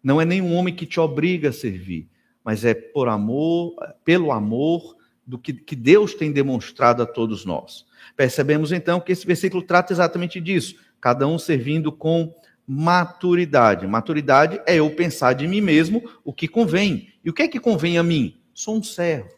Não 0.02 0.20
é 0.20 0.24
nenhum 0.24 0.52
homem 0.56 0.74
que 0.74 0.84
te 0.84 0.98
obriga 0.98 1.50
a 1.50 1.52
servir, 1.52 2.08
mas 2.42 2.64
é 2.64 2.74
por 2.74 3.06
amor, 3.06 3.76
pelo 4.04 4.32
amor 4.32 4.96
do 5.24 5.38
que, 5.38 5.52
que 5.52 5.76
Deus 5.76 6.12
tem 6.12 6.32
demonstrado 6.32 7.04
a 7.04 7.06
todos 7.06 7.44
nós. 7.44 7.86
Percebemos 8.16 8.72
então 8.72 8.98
que 8.98 9.12
esse 9.12 9.24
versículo 9.24 9.62
trata 9.62 9.92
exatamente 9.92 10.40
disso, 10.40 10.74
cada 11.00 11.24
um 11.24 11.38
servindo 11.38 11.92
com 11.92 12.34
maturidade. 12.66 13.86
Maturidade 13.86 14.60
é 14.66 14.76
eu 14.76 14.90
pensar 14.90 15.34
de 15.34 15.46
mim 15.46 15.60
mesmo 15.60 16.02
o 16.24 16.32
que 16.32 16.48
convém. 16.48 17.12
E 17.24 17.30
o 17.30 17.32
que 17.32 17.42
é 17.42 17.48
que 17.48 17.60
convém 17.60 17.98
a 17.98 18.02
mim? 18.02 18.36
Sou 18.52 18.76
um 18.76 18.82
servo, 18.82 19.34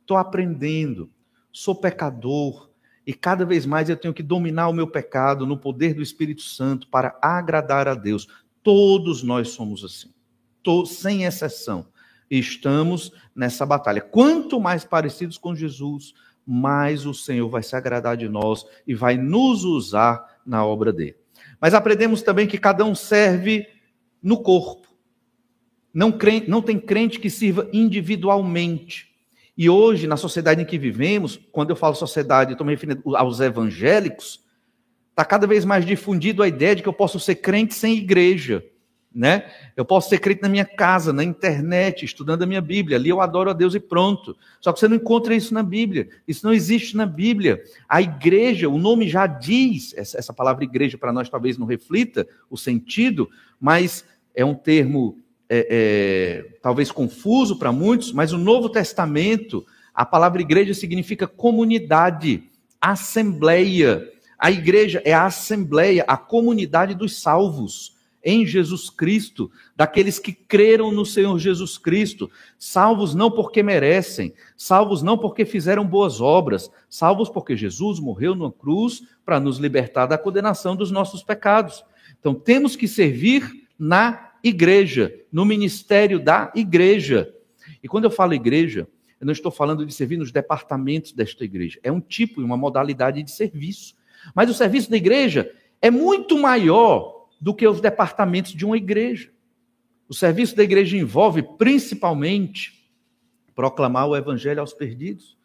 estou 0.00 0.16
aprendendo, 0.16 1.08
sou 1.52 1.74
pecador, 1.74 2.70
e 3.06 3.14
cada 3.14 3.44
vez 3.44 3.64
mais 3.64 3.88
eu 3.88 3.96
tenho 3.96 4.14
que 4.14 4.22
dominar 4.22 4.68
o 4.68 4.72
meu 4.72 4.86
pecado 4.86 5.46
no 5.46 5.56
poder 5.56 5.94
do 5.94 6.02
Espírito 6.02 6.42
Santo 6.42 6.88
para 6.88 7.16
agradar 7.22 7.88
a 7.88 7.94
Deus. 7.94 8.26
Todos 8.62 9.22
nós 9.22 9.50
somos 9.50 9.84
assim, 9.84 10.12
sem 10.86 11.24
exceção. 11.24 11.86
Estamos 12.30 13.12
nessa 13.34 13.64
batalha. 13.64 14.00
Quanto 14.00 14.60
mais 14.60 14.84
parecidos 14.84 15.38
com 15.38 15.54
Jesus, 15.54 16.14
mais 16.46 17.06
o 17.06 17.14
Senhor 17.14 17.48
vai 17.48 17.62
se 17.62 17.74
agradar 17.74 18.16
de 18.16 18.28
nós 18.28 18.64
e 18.86 18.94
vai 18.94 19.16
nos 19.16 19.64
usar 19.64 20.40
na 20.44 20.64
obra 20.64 20.92
dele. 20.92 21.19
Mas 21.60 21.74
aprendemos 21.74 22.22
também 22.22 22.46
que 22.46 22.58
cada 22.58 22.84
um 22.84 22.94
serve 22.94 23.66
no 24.22 24.42
corpo. 24.42 24.88
Não, 25.92 26.12
crente, 26.12 26.48
não 26.48 26.62
tem 26.62 26.78
crente 26.78 27.18
que 27.18 27.28
sirva 27.28 27.68
individualmente. 27.72 29.10
E 29.56 29.68
hoje, 29.68 30.06
na 30.06 30.16
sociedade 30.16 30.62
em 30.62 30.64
que 30.64 30.78
vivemos, 30.78 31.38
quando 31.52 31.70
eu 31.70 31.76
falo 31.76 31.94
sociedade, 31.94 32.52
eu 32.52 32.54
estou 32.54 32.66
me 32.66 32.72
referindo 32.72 33.16
aos 33.16 33.40
evangélicos, 33.40 34.40
está 35.10 35.24
cada 35.24 35.46
vez 35.46 35.64
mais 35.64 35.84
difundido 35.84 36.42
a 36.42 36.48
ideia 36.48 36.76
de 36.76 36.82
que 36.82 36.88
eu 36.88 36.92
posso 36.92 37.20
ser 37.20 37.36
crente 37.36 37.74
sem 37.74 37.96
igreja. 37.96 38.64
Né? 39.12 39.50
Eu 39.76 39.84
posso 39.84 40.08
ser 40.08 40.18
crente 40.18 40.42
na 40.42 40.48
minha 40.48 40.64
casa, 40.64 41.12
na 41.12 41.24
internet, 41.24 42.04
estudando 42.04 42.42
a 42.42 42.46
minha 42.46 42.60
Bíblia. 42.60 42.96
Ali 42.96 43.08
eu 43.08 43.20
adoro 43.20 43.50
a 43.50 43.52
Deus 43.52 43.74
e 43.74 43.80
pronto. 43.80 44.36
Só 44.60 44.72
que 44.72 44.78
você 44.78 44.86
não 44.86 44.96
encontra 44.96 45.34
isso 45.34 45.52
na 45.52 45.64
Bíblia. 45.64 46.08
Isso 46.28 46.46
não 46.46 46.52
existe 46.52 46.96
na 46.96 47.06
Bíblia. 47.06 47.60
A 47.88 48.00
igreja, 48.00 48.68
o 48.68 48.78
nome 48.78 49.08
já 49.08 49.26
diz, 49.26 49.92
essa 49.96 50.32
palavra 50.32 50.62
igreja 50.62 50.96
para 50.96 51.12
nós 51.12 51.28
talvez 51.28 51.58
não 51.58 51.66
reflita 51.66 52.24
o 52.48 52.56
sentido, 52.56 53.28
mas 53.60 54.04
é 54.32 54.44
um 54.44 54.54
termo 54.54 55.18
é, 55.48 55.66
é, 55.68 56.58
talvez 56.62 56.92
confuso 56.92 57.58
para 57.58 57.72
muitos, 57.72 58.12
mas 58.12 58.32
o 58.32 58.38
Novo 58.38 58.68
Testamento, 58.68 59.66
a 59.92 60.06
palavra 60.06 60.40
igreja 60.40 60.72
significa 60.72 61.26
comunidade, 61.26 62.44
assembleia. 62.80 64.08
A 64.38 64.52
igreja 64.52 65.02
é 65.04 65.12
a 65.12 65.26
assembleia, 65.26 66.04
a 66.06 66.16
comunidade 66.16 66.94
dos 66.94 67.20
salvos 67.20 67.98
em 68.22 68.46
Jesus 68.46 68.90
Cristo, 68.90 69.50
daqueles 69.74 70.18
que 70.18 70.32
creram 70.32 70.92
no 70.92 71.06
Senhor 71.06 71.38
Jesus 71.38 71.78
Cristo, 71.78 72.30
salvos 72.58 73.14
não 73.14 73.30
porque 73.30 73.62
merecem, 73.62 74.34
salvos 74.56 75.02
não 75.02 75.16
porque 75.16 75.44
fizeram 75.44 75.86
boas 75.86 76.20
obras, 76.20 76.70
salvos 76.88 77.28
porque 77.28 77.56
Jesus 77.56 77.98
morreu 77.98 78.34
na 78.34 78.50
cruz 78.50 79.02
para 79.24 79.40
nos 79.40 79.58
libertar 79.58 80.06
da 80.06 80.18
condenação 80.18 80.76
dos 80.76 80.90
nossos 80.90 81.22
pecados. 81.22 81.84
Então 82.18 82.34
temos 82.34 82.76
que 82.76 82.86
servir 82.86 83.50
na 83.78 84.32
igreja, 84.42 85.14
no 85.32 85.44
ministério 85.44 86.18
da 86.18 86.52
igreja. 86.54 87.34
E 87.82 87.88
quando 87.88 88.04
eu 88.04 88.10
falo 88.10 88.34
igreja, 88.34 88.86
eu 89.20 89.26
não 89.26 89.32
estou 89.32 89.52
falando 89.52 89.84
de 89.84 89.92
servir 89.92 90.16
nos 90.16 90.32
departamentos 90.32 91.12
desta 91.12 91.44
igreja. 91.44 91.78
É 91.82 91.92
um 91.92 92.00
tipo 92.00 92.40
e 92.40 92.44
uma 92.44 92.56
modalidade 92.56 93.22
de 93.22 93.30
serviço. 93.30 93.94
Mas 94.34 94.50
o 94.50 94.54
serviço 94.54 94.90
da 94.90 94.96
igreja 94.96 95.50
é 95.80 95.90
muito 95.90 96.38
maior 96.38 97.19
do 97.40 97.54
que 97.54 97.66
os 97.66 97.80
departamentos 97.80 98.52
de 98.52 98.64
uma 98.66 98.76
igreja. 98.76 99.32
O 100.08 100.14
serviço 100.14 100.56
da 100.56 100.62
igreja 100.62 100.96
envolve 100.96 101.42
principalmente 101.56 102.80
proclamar 103.54 104.08
o 104.08 104.16
evangelho 104.16 104.60
aos 104.60 104.72
perdidos, 104.72 105.36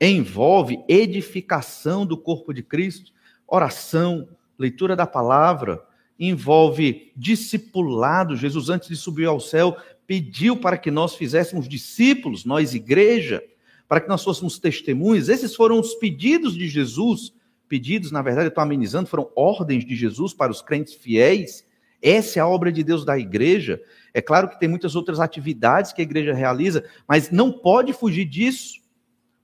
envolve 0.00 0.82
edificação 0.88 2.04
do 2.04 2.16
corpo 2.16 2.52
de 2.52 2.62
Cristo, 2.62 3.12
oração, 3.46 4.28
leitura 4.58 4.94
da 4.94 5.06
palavra, 5.06 5.82
envolve 6.18 7.12
discipulado. 7.16 8.36
Jesus, 8.36 8.68
antes 8.68 8.88
de 8.88 8.96
subir 8.96 9.26
ao 9.26 9.40
céu, 9.40 9.76
pediu 10.06 10.56
para 10.56 10.76
que 10.76 10.90
nós 10.90 11.14
fizéssemos 11.14 11.68
discípulos, 11.68 12.44
nós, 12.44 12.74
igreja, 12.74 13.42
para 13.88 14.00
que 14.00 14.08
nós 14.08 14.22
fôssemos 14.22 14.58
testemunhas. 14.58 15.28
Esses 15.28 15.54
foram 15.54 15.80
os 15.80 15.94
pedidos 15.94 16.54
de 16.54 16.68
Jesus. 16.68 17.32
Pedidos, 17.72 18.12
na 18.12 18.20
verdade, 18.20 18.48
eu 18.48 18.50
estou 18.50 18.60
amenizando, 18.60 19.08
foram 19.08 19.30
ordens 19.34 19.82
de 19.82 19.96
Jesus 19.96 20.34
para 20.34 20.52
os 20.52 20.60
crentes 20.60 20.92
fiéis. 20.92 21.66
Essa 22.02 22.38
é 22.38 22.42
a 22.42 22.46
obra 22.46 22.70
de 22.70 22.84
Deus 22.84 23.02
da 23.02 23.18
igreja. 23.18 23.80
É 24.12 24.20
claro 24.20 24.46
que 24.46 24.60
tem 24.60 24.68
muitas 24.68 24.94
outras 24.94 25.18
atividades 25.18 25.90
que 25.90 26.02
a 26.02 26.04
igreja 26.04 26.34
realiza, 26.34 26.84
mas 27.08 27.30
não 27.30 27.50
pode 27.50 27.94
fugir 27.94 28.26
disso. 28.26 28.82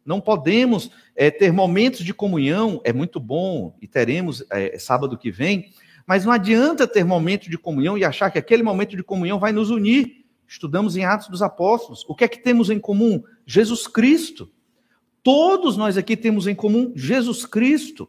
Não 0.04 0.20
podemos 0.20 0.90
é, 1.16 1.30
ter 1.30 1.50
momentos 1.54 2.04
de 2.04 2.12
comunhão, 2.12 2.82
é 2.84 2.92
muito 2.92 3.18
bom, 3.18 3.74
e 3.80 3.88
teremos 3.88 4.44
é, 4.50 4.78
sábado 4.78 5.16
que 5.16 5.30
vem, 5.30 5.72
mas 6.06 6.26
não 6.26 6.32
adianta 6.32 6.86
ter 6.86 7.04
momento 7.04 7.48
de 7.48 7.56
comunhão 7.56 7.96
e 7.96 8.04
achar 8.04 8.30
que 8.30 8.38
aquele 8.38 8.62
momento 8.62 8.94
de 8.94 9.02
comunhão 9.02 9.38
vai 9.38 9.52
nos 9.52 9.70
unir. 9.70 10.26
Estudamos 10.46 10.98
em 10.98 11.04
Atos 11.06 11.28
dos 11.28 11.40
Apóstolos. 11.40 12.04
O 12.06 12.14
que 12.14 12.24
é 12.24 12.28
que 12.28 12.42
temos 12.42 12.68
em 12.68 12.78
comum? 12.78 13.24
Jesus 13.46 13.86
Cristo. 13.86 14.52
Todos 15.22 15.78
nós 15.78 15.96
aqui 15.96 16.14
temos 16.14 16.46
em 16.46 16.54
comum 16.54 16.92
Jesus 16.94 17.46
Cristo. 17.46 18.06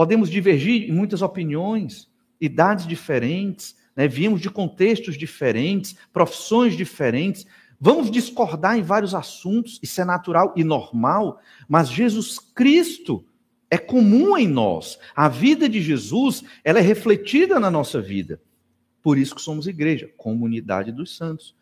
Podemos 0.00 0.30
divergir 0.30 0.88
em 0.88 0.92
muitas 0.92 1.20
opiniões, 1.20 2.08
idades 2.40 2.86
diferentes, 2.86 3.76
né? 3.94 4.08
viemos 4.08 4.40
de 4.40 4.48
contextos 4.48 5.14
diferentes, 5.14 5.94
profissões 6.10 6.74
diferentes, 6.74 7.44
vamos 7.78 8.10
discordar 8.10 8.78
em 8.78 8.82
vários 8.82 9.14
assuntos, 9.14 9.78
isso 9.82 10.00
é 10.00 10.04
natural 10.06 10.54
e 10.56 10.64
normal, 10.64 11.38
mas 11.68 11.90
Jesus 11.90 12.38
Cristo 12.38 13.26
é 13.70 13.76
comum 13.76 14.38
em 14.38 14.48
nós. 14.48 14.98
A 15.14 15.28
vida 15.28 15.68
de 15.68 15.82
Jesus, 15.82 16.44
ela 16.64 16.78
é 16.78 16.82
refletida 16.82 17.60
na 17.60 17.70
nossa 17.70 18.00
vida. 18.00 18.40
Por 19.02 19.18
isso 19.18 19.34
que 19.34 19.42
somos 19.42 19.66
igreja, 19.66 20.10
comunidade 20.16 20.90
dos 20.92 21.14
santos. 21.14 21.54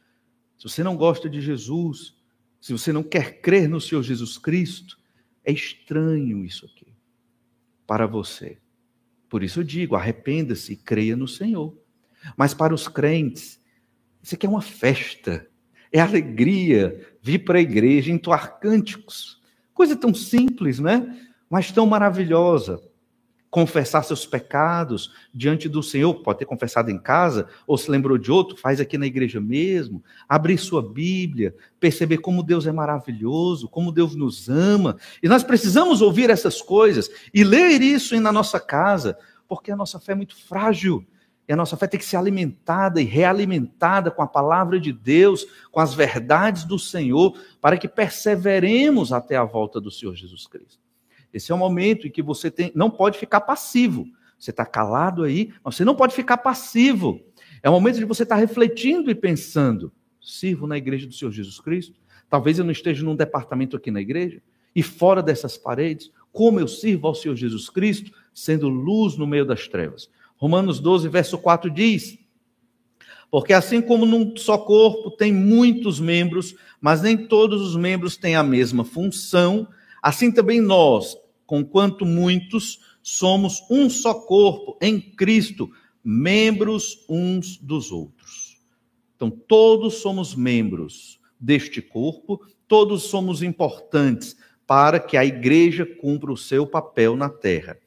Se 0.56 0.62
você 0.68 0.84
não 0.84 0.96
gosta 0.96 1.28
de 1.28 1.40
Jesus, 1.40 2.14
se 2.60 2.70
você 2.70 2.92
não 2.92 3.02
quer 3.02 3.40
crer 3.40 3.68
no 3.68 3.80
Senhor 3.80 4.04
Jesus 4.04 4.38
Cristo, 4.38 4.96
é 5.44 5.50
estranho 5.50 6.44
isso 6.44 6.66
aqui 6.66 6.87
para 7.88 8.06
você. 8.06 8.58
Por 9.30 9.42
isso 9.42 9.60
eu 9.60 9.64
digo, 9.64 9.96
arrependa-se 9.96 10.74
e 10.74 10.76
creia 10.76 11.16
no 11.16 11.26
Senhor. 11.26 11.74
Mas 12.36 12.52
para 12.52 12.74
os 12.74 12.86
crentes, 12.86 13.60
isso 14.22 14.34
aqui 14.34 14.46
é 14.46 14.48
uma 14.48 14.60
festa, 14.60 15.48
é 15.90 15.98
alegria 15.98 17.16
vir 17.22 17.40
para 17.40 17.58
a 17.58 17.62
igreja, 17.62 18.12
entoar 18.12 18.60
cânticos. 18.60 19.40
Coisa 19.72 19.96
tão 19.96 20.12
simples, 20.12 20.78
né? 20.78 21.18
mas 21.48 21.72
tão 21.72 21.86
maravilhosa. 21.86 22.82
Confessar 23.50 24.02
seus 24.02 24.26
pecados 24.26 25.10
diante 25.32 25.68
do 25.68 25.82
Senhor, 25.82 26.14
pode 26.14 26.40
ter 26.40 26.44
confessado 26.44 26.90
em 26.90 26.98
casa, 26.98 27.48
ou 27.66 27.78
se 27.78 27.90
lembrou 27.90 28.18
de 28.18 28.30
outro, 28.30 28.56
faz 28.56 28.78
aqui 28.80 28.98
na 28.98 29.06
igreja 29.06 29.40
mesmo. 29.40 30.02
Abrir 30.28 30.58
sua 30.58 30.82
Bíblia, 30.82 31.54
perceber 31.80 32.18
como 32.18 32.42
Deus 32.42 32.66
é 32.66 32.72
maravilhoso, 32.72 33.68
como 33.68 33.92
Deus 33.92 34.14
nos 34.14 34.48
ama. 34.48 34.96
E 35.22 35.28
nós 35.28 35.42
precisamos 35.42 36.02
ouvir 36.02 36.28
essas 36.28 36.60
coisas 36.60 37.10
e 37.32 37.42
ler 37.42 37.80
isso 37.80 38.18
na 38.20 38.32
nossa 38.32 38.60
casa, 38.60 39.16
porque 39.48 39.72
a 39.72 39.76
nossa 39.76 39.98
fé 39.98 40.12
é 40.12 40.16
muito 40.16 40.36
frágil. 40.36 41.06
E 41.48 41.52
a 41.52 41.56
nossa 41.56 41.78
fé 41.78 41.86
tem 41.86 41.98
que 41.98 42.04
ser 42.04 42.18
alimentada 42.18 43.00
e 43.00 43.04
realimentada 43.04 44.10
com 44.10 44.20
a 44.20 44.26
palavra 44.26 44.78
de 44.78 44.92
Deus, 44.92 45.46
com 45.72 45.80
as 45.80 45.94
verdades 45.94 46.64
do 46.64 46.78
Senhor, 46.78 47.34
para 47.58 47.78
que 47.78 47.88
perseveremos 47.88 49.14
até 49.14 49.34
a 49.34 49.44
volta 49.44 49.80
do 49.80 49.90
Senhor 49.90 50.14
Jesus 50.14 50.46
Cristo. 50.46 50.87
Esse 51.32 51.52
é 51.52 51.54
o 51.54 51.58
momento 51.58 52.06
em 52.06 52.10
que 52.10 52.22
você 52.22 52.50
tem, 52.50 52.72
não 52.74 52.90
pode 52.90 53.18
ficar 53.18 53.40
passivo. 53.40 54.06
Você 54.38 54.50
está 54.50 54.64
calado 54.64 55.24
aí, 55.24 55.52
mas 55.64 55.74
você 55.74 55.84
não 55.84 55.94
pode 55.94 56.14
ficar 56.14 56.38
passivo. 56.38 57.20
É 57.62 57.68
o 57.68 57.72
momento 57.72 57.98
de 57.98 58.04
você 58.04 58.22
estar 58.22 58.36
tá 58.36 58.40
refletindo 58.40 59.10
e 59.10 59.14
pensando: 59.14 59.92
sirvo 60.20 60.66
na 60.66 60.76
igreja 60.76 61.06
do 61.06 61.12
Senhor 61.12 61.32
Jesus 61.32 61.60
Cristo? 61.60 61.98
Talvez 62.30 62.58
eu 62.58 62.64
não 62.64 62.72
esteja 62.72 63.02
num 63.02 63.16
departamento 63.16 63.76
aqui 63.76 63.90
na 63.90 64.00
igreja 64.00 64.40
e 64.74 64.82
fora 64.82 65.22
dessas 65.22 65.56
paredes. 65.56 66.10
Como 66.30 66.60
eu 66.60 66.68
sirvo 66.68 67.08
ao 67.08 67.14
Senhor 67.14 67.34
Jesus 67.34 67.68
Cristo, 67.68 68.12
sendo 68.34 68.68
luz 68.68 69.16
no 69.16 69.26
meio 69.26 69.44
das 69.44 69.66
trevas? 69.66 70.08
Romanos 70.36 70.78
12, 70.78 71.08
verso 71.08 71.36
4 71.38 71.70
diz: 71.70 72.16
Porque 73.30 73.52
assim 73.52 73.80
como 73.80 74.06
num 74.06 74.36
só 74.36 74.56
corpo 74.56 75.10
tem 75.10 75.32
muitos 75.32 75.98
membros, 75.98 76.54
mas 76.80 77.02
nem 77.02 77.16
todos 77.16 77.60
os 77.60 77.74
membros 77.74 78.16
têm 78.16 78.36
a 78.36 78.42
mesma 78.42 78.84
função, 78.84 79.66
Assim 80.02 80.30
também 80.30 80.60
nós, 80.60 81.16
conquanto 81.46 82.04
muitos, 82.04 82.80
somos 83.02 83.62
um 83.70 83.88
só 83.88 84.14
corpo 84.14 84.76
em 84.80 85.00
Cristo, 85.00 85.70
membros 86.04 87.04
uns 87.08 87.56
dos 87.56 87.90
outros. 87.90 88.58
Então, 89.16 89.30
todos 89.30 89.94
somos 89.94 90.34
membros 90.34 91.18
deste 91.40 91.82
corpo, 91.82 92.40
todos 92.66 93.04
somos 93.04 93.42
importantes 93.42 94.36
para 94.66 95.00
que 95.00 95.16
a 95.16 95.24
igreja 95.24 95.86
cumpra 95.86 96.30
o 96.30 96.36
seu 96.36 96.66
papel 96.66 97.16
na 97.16 97.28
terra. 97.28 97.78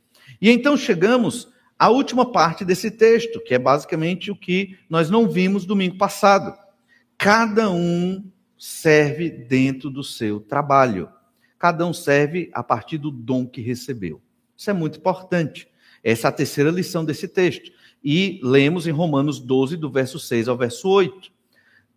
E 0.41 0.49
então 0.49 0.75
chegamos 0.75 1.47
à 1.77 1.89
última 1.89 2.31
parte 2.31 2.65
desse 2.65 2.89
texto, 2.89 3.39
que 3.39 3.53
é 3.53 3.59
basicamente 3.59 4.31
o 4.31 4.35
que 4.35 4.77
nós 4.89 5.09
não 5.09 5.29
vimos 5.29 5.65
domingo 5.65 5.97
passado. 5.97 6.57
Cada 7.17 7.69
um 7.69 8.23
serve 8.57 9.29
dentro 9.29 9.89
do 9.89 10.03
seu 10.03 10.39
trabalho. 10.39 11.07
Cada 11.61 11.85
um 11.85 11.93
serve 11.93 12.49
a 12.55 12.63
partir 12.63 12.97
do 12.97 13.11
dom 13.11 13.45
que 13.45 13.61
recebeu. 13.61 14.19
Isso 14.57 14.71
é 14.71 14.73
muito 14.73 14.97
importante. 14.97 15.67
Essa 16.03 16.27
é 16.27 16.29
a 16.29 16.31
terceira 16.31 16.71
lição 16.71 17.05
desse 17.05 17.27
texto. 17.27 17.71
E 18.03 18.39
lemos 18.41 18.87
em 18.87 18.89
Romanos 18.89 19.39
12, 19.39 19.77
do 19.77 19.87
verso 19.87 20.17
6 20.17 20.47
ao 20.47 20.57
verso 20.57 20.89
8. 20.89 21.31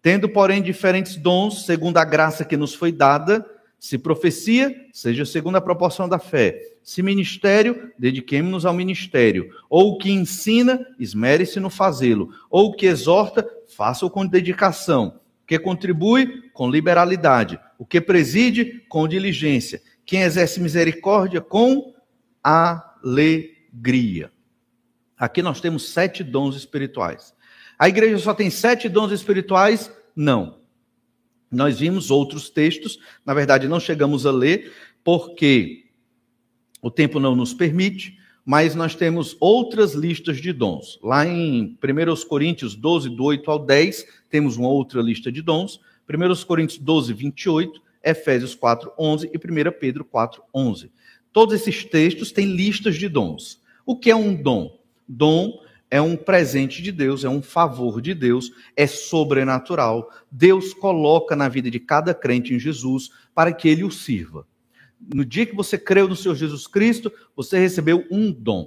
Tendo, 0.03 0.29
porém, 0.29 0.61
diferentes 0.61 1.17
dons, 1.17 1.65
segundo 1.65 1.97
a 1.97 2.05
graça 2.05 2.45
que 2.45 2.59
nos 2.59 2.75
foi 2.75 2.93
dada, 2.93 3.43
se 3.79 3.97
profecia, 3.97 4.71
seja 4.93 5.25
segundo 5.25 5.57
a 5.57 5.63
proporção 5.63 6.07
da 6.07 6.19
fé. 6.19 6.61
Se 6.83 7.03
ministério, 7.03 7.91
dediquemos-nos 7.99 8.67
ao 8.67 8.75
ministério. 8.75 9.49
Ou 9.71 9.93
o 9.93 9.97
que 9.97 10.11
ensina, 10.11 10.87
esmere-se 11.01 11.59
no 11.59 11.71
fazê-lo. 11.71 12.29
Ou 12.51 12.67
o 12.67 12.75
que 12.75 12.85
exorta, 12.85 13.49
faça-o 13.67 14.11
com 14.11 14.27
dedicação. 14.27 15.19
O 15.45 15.47
que 15.47 15.59
contribui, 15.59 16.49
com 16.55 16.71
liberalidade. 16.71 17.61
O 17.79 17.85
que 17.85 18.01
preside, 18.01 18.83
com 18.89 19.07
diligência. 19.07 19.83
Quem 20.07 20.23
exerce 20.23 20.59
misericórdia, 20.59 21.43
com 21.43 21.95
alegria. 22.43 24.33
Aqui 25.19 25.43
nós 25.43 25.61
temos 25.61 25.91
sete 25.91 26.25
dons 26.25 26.57
espirituais. 26.57 27.35
A 27.79 27.91
igreja 27.91 28.19
só 28.19 28.33
tem 28.33 28.49
sete 28.49 28.89
dons 28.89 29.13
espirituais? 29.13 29.93
Não. 30.17 30.61
Nós 31.51 31.79
vimos 31.79 32.11
outros 32.11 32.49
textos, 32.49 32.99
na 33.25 33.35
verdade 33.35 33.69
não 33.69 33.79
chegamos 33.79 34.25
a 34.25 34.33
ler, 34.33 34.73
porque 35.05 35.85
o 36.81 36.91
tempo 36.91 37.21
não 37.21 37.37
nos 37.37 37.53
permite, 37.53 38.19
mas 38.45 38.75
nós 38.75 38.95
temos 38.95 39.37
outras 39.41 39.93
listas 39.95 40.39
de 40.39 40.53
dons. 40.53 40.99
Lá 41.03 41.27
em 41.27 41.79
1 41.83 42.29
Coríntios 42.29 42.75
12, 42.75 43.09
do 43.11 43.25
8 43.25 43.51
ao 43.51 43.59
10, 43.59 44.07
temos 44.35 44.57
uma 44.57 44.67
outra 44.67 45.01
lista 45.01 45.31
de 45.31 45.41
dons. 45.41 45.81
1 46.11 46.45
Coríntios 46.45 46.81
12, 46.81 47.13
28, 47.13 47.81
Efésios 48.03 48.53
4, 48.53 48.91
11 48.99 49.31
e 49.33 49.37
1 49.37 49.79
Pedro 49.79 50.05
4, 50.05 50.43
11. 50.53 50.91
Todos 51.33 51.55
esses 51.55 51.85
textos 51.85 52.33
têm 52.33 52.47
listas 52.47 52.97
de 52.97 53.09
dons. 53.09 53.63
O 53.87 53.97
que 53.97 54.11
é 54.11 54.17
um 54.17 54.35
dom? 54.35 54.77
Dom 55.07 55.63
é 55.89 56.01
um 56.03 56.17
presente 56.17 56.83
de 56.83 56.91
Deus, 56.91 57.23
é 57.23 57.29
um 57.29 57.41
favor 57.41 58.01
de 58.01 58.13
Deus, 58.13 58.51
é 58.75 58.89
sobrenatural. 58.89 60.11
Deus 60.29 60.75
coloca 60.75 61.37
na 61.37 61.49
vida 61.49 61.71
de 61.71 61.79
cada 61.79 62.13
crente 62.13 62.53
em 62.53 62.59
Jesus 62.59 63.11
para 63.33 63.53
que 63.53 63.69
ele 63.69 63.85
o 63.85 63.91
sirva. 63.93 64.49
No 65.15 65.25
dia 65.25 65.47
que 65.47 65.55
você 65.55 65.79
creu 65.79 66.09
no 66.09 66.17
Senhor 66.17 66.35
Jesus 66.35 66.67
Cristo, 66.67 67.13
você 67.37 67.57
recebeu 67.57 68.05
um 68.11 68.33
dom, 68.33 68.67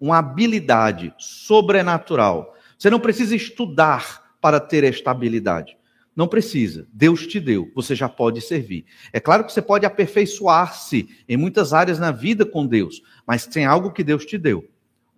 uma 0.00 0.18
habilidade 0.18 1.14
sobrenatural. 1.16 2.56
Você 2.76 2.90
não 2.90 2.98
precisa 2.98 3.36
estudar 3.36 4.25
para 4.40 4.60
ter 4.60 4.84
esta 4.84 5.10
habilidade. 5.10 5.76
Não 6.14 6.26
precisa. 6.26 6.86
Deus 6.92 7.26
te 7.26 7.38
deu, 7.38 7.70
você 7.74 7.94
já 7.94 8.08
pode 8.08 8.40
servir. 8.40 8.86
É 9.12 9.20
claro 9.20 9.44
que 9.44 9.52
você 9.52 9.60
pode 9.60 9.84
aperfeiçoar-se 9.84 11.08
em 11.28 11.36
muitas 11.36 11.72
áreas 11.72 11.98
na 11.98 12.10
vida 12.10 12.46
com 12.46 12.66
Deus, 12.66 13.02
mas 13.26 13.46
tem 13.46 13.66
algo 13.66 13.92
que 13.92 14.02
Deus 14.02 14.24
te 14.24 14.38
deu, 14.38 14.68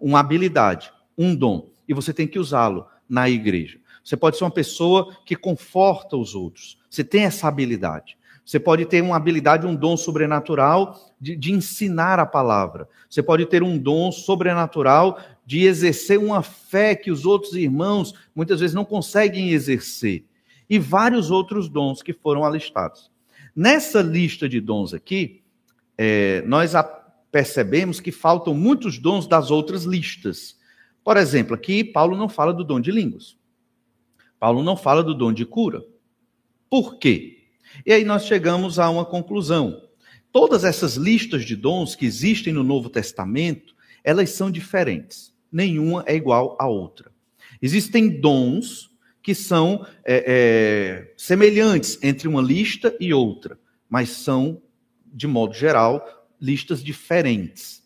uma 0.01 0.21
habilidade 0.21 0.93
um 1.19 1.35
dom 1.35 1.69
e 1.87 1.93
você 1.93 2.15
tem 2.15 2.29
que 2.29 2.39
usá-lo 2.39 2.87
na 3.09 3.29
igreja. 3.29 3.81
Você 4.05 4.17
pode 4.17 4.39
ser 4.39 4.45
uma 4.45 4.51
pessoa 4.51 5.15
que 5.27 5.35
conforta 5.35 6.17
os 6.17 6.35
outros. 6.35 6.79
Você 6.89 7.03
tem 7.03 7.25
essa 7.25 7.49
habilidade. 7.49 8.17
Você 8.45 8.59
pode 8.59 8.87
ter 8.87 9.03
uma 9.03 9.17
habilidade, 9.17 9.67
um 9.67 9.75
dom 9.75 9.97
sobrenatural 9.97 10.97
de, 11.21 11.37
de, 11.37 11.53
ensinar 11.53 12.19
a 12.19 12.25
palavra. 12.25 12.89
Você 13.11 13.23
pode 13.23 13.45
ter 13.45 13.63
um 13.63 13.77
dom 13.77 14.11
sobrenatural 14.11 15.19
de 15.49 15.65
exercer 15.65 16.19
uma 16.19 16.43
fé 16.43 16.95
que 16.95 17.11
os 17.11 17.25
outros 17.25 17.55
irmãos 17.55 18.13
muitas 18.35 18.61
vezes 18.61 18.75
não 18.75 18.85
conseguem 18.85 19.49
exercer. 19.49 20.27
E 20.69 20.79
vários 20.79 21.31
outros 21.31 21.71
dons 21.71 22.03
que 22.03 22.13
foram 22.13 22.45
alistados. 22.45 23.11
Nessa 23.57 24.03
lista 24.03 24.47
de 24.47 24.61
dons 24.61 24.93
aqui, 24.93 25.41
é, 25.97 26.43
nós 26.43 26.75
percebemos 27.33 27.99
que 27.99 28.13
faltam 28.13 28.53
muitos 28.53 28.99
dons 28.99 29.27
das 29.27 29.51
outras 29.51 29.85
listas. 29.85 30.55
Por 31.03 31.17
exemplo, 31.17 31.55
aqui 31.55 31.83
Paulo 31.83 32.15
não 32.15 32.29
fala 32.29 32.53
do 32.53 32.63
dom 32.63 32.79
de 32.79 32.91
línguas. 32.91 33.35
Paulo 34.39 34.63
não 34.63 34.77
fala 34.77 35.03
do 35.03 35.15
dom 35.15 35.33
de 35.33 35.47
cura. 35.47 35.83
Por 36.69 36.99
quê? 36.99 37.39
E 37.87 37.93
aí 37.95 38.05
nós 38.05 38.27
chegamos 38.27 38.79
a 38.79 38.91
uma 38.91 39.07
conclusão. 39.07 39.81
Todas 40.31 40.63
essas 40.63 40.97
listas 40.97 41.43
de 41.47 41.57
dons 41.57 41.95
que 41.95 42.05
existem 42.05 42.53
no 42.53 42.63
Novo 42.63 42.91
Testamento, 42.91 43.75
elas 44.05 44.29
são 44.29 44.51
diferentes. 44.51 45.38
Nenhuma 45.51 46.05
é 46.07 46.15
igual 46.15 46.57
à 46.61 46.67
outra. 46.67 47.11
Existem 47.61 48.21
dons 48.21 48.91
que 49.23 49.35
são 49.35 49.87
é, 50.05 50.25
é, 50.27 51.15
semelhantes 51.17 51.99
entre 52.03 52.29
uma 52.29 52.41
lista 52.41 52.97
e 52.99 53.13
outra, 53.13 53.59
mas 53.89 54.11
são, 54.11 54.63
de 55.07 55.27
modo 55.27 55.55
geral, 55.55 56.03
listas 56.41 56.83
diferentes. 56.83 57.83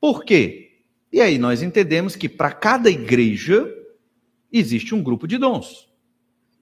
Por 0.00 0.24
quê? 0.24 0.80
E 1.12 1.20
aí 1.20 1.38
nós 1.38 1.62
entendemos 1.62 2.16
que 2.16 2.28
para 2.28 2.52
cada 2.52 2.90
igreja 2.90 3.72
existe 4.52 4.94
um 4.94 5.02
grupo 5.02 5.26
de 5.26 5.38
dons. 5.38 5.88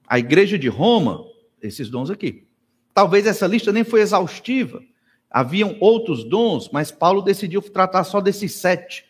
A 0.06 0.18
igreja 0.18 0.58
de 0.58 0.68
Roma, 0.68 1.24
esses 1.62 1.88
dons 1.88 2.10
aqui. 2.10 2.46
Talvez 2.94 3.26
essa 3.26 3.46
lista 3.46 3.72
nem 3.72 3.84
foi 3.84 4.00
exaustiva. 4.00 4.82
Haviam 5.30 5.76
outros 5.80 6.24
dons, 6.24 6.70
mas 6.72 6.90
Paulo 6.90 7.20
decidiu 7.22 7.60
tratar 7.60 8.04
só 8.04 8.20
desses 8.20 8.54
sete. 8.54 9.04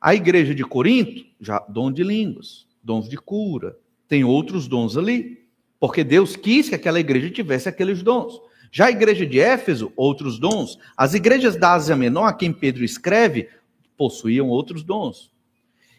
A 0.00 0.14
igreja 0.14 0.54
de 0.54 0.64
Corinto, 0.64 1.26
já 1.38 1.58
dom 1.68 1.92
de 1.92 2.02
línguas, 2.02 2.66
dons 2.82 3.08
de 3.08 3.16
cura, 3.18 3.76
tem 4.08 4.24
outros 4.24 4.66
dons 4.66 4.96
ali, 4.96 5.44
porque 5.78 6.02
Deus 6.02 6.36
quis 6.36 6.68
que 6.68 6.74
aquela 6.74 6.98
igreja 6.98 7.30
tivesse 7.30 7.68
aqueles 7.68 8.02
dons. 8.02 8.40
Já 8.72 8.86
a 8.86 8.90
igreja 8.90 9.26
de 9.26 9.38
Éfeso, 9.38 9.92
outros 9.96 10.38
dons. 10.38 10.78
As 10.96 11.12
igrejas 11.12 11.56
da 11.56 11.74
Ásia 11.74 11.96
Menor, 11.96 12.26
a 12.26 12.32
quem 12.32 12.52
Pedro 12.52 12.84
escreve, 12.84 13.48
possuíam 13.96 14.48
outros 14.48 14.82
dons. 14.82 15.30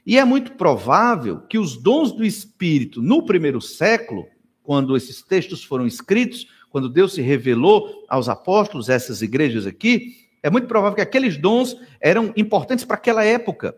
E 0.05 0.17
é 0.17 0.25
muito 0.25 0.53
provável 0.53 1.41
que 1.41 1.59
os 1.59 1.77
dons 1.77 2.11
do 2.11 2.25
Espírito 2.25 3.01
no 3.01 3.23
primeiro 3.23 3.61
século, 3.61 4.25
quando 4.63 4.97
esses 4.97 5.21
textos 5.21 5.63
foram 5.63 5.85
escritos, 5.85 6.47
quando 6.71 6.89
Deus 6.89 7.13
se 7.13 7.21
revelou 7.21 8.05
aos 8.07 8.27
apóstolos, 8.29 8.89
essas 8.89 9.21
igrejas 9.21 9.67
aqui, 9.67 10.15
é 10.41 10.49
muito 10.49 10.67
provável 10.67 10.95
que 10.95 11.01
aqueles 11.01 11.37
dons 11.37 11.77
eram 11.99 12.33
importantes 12.35 12.83
para 12.83 12.95
aquela 12.95 13.23
época. 13.23 13.75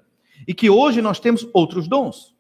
E 0.47 0.53
que 0.53 0.69
hoje 0.69 1.01
nós 1.01 1.19
temos 1.19 1.47
outros 1.53 1.87
dons. 1.87 2.33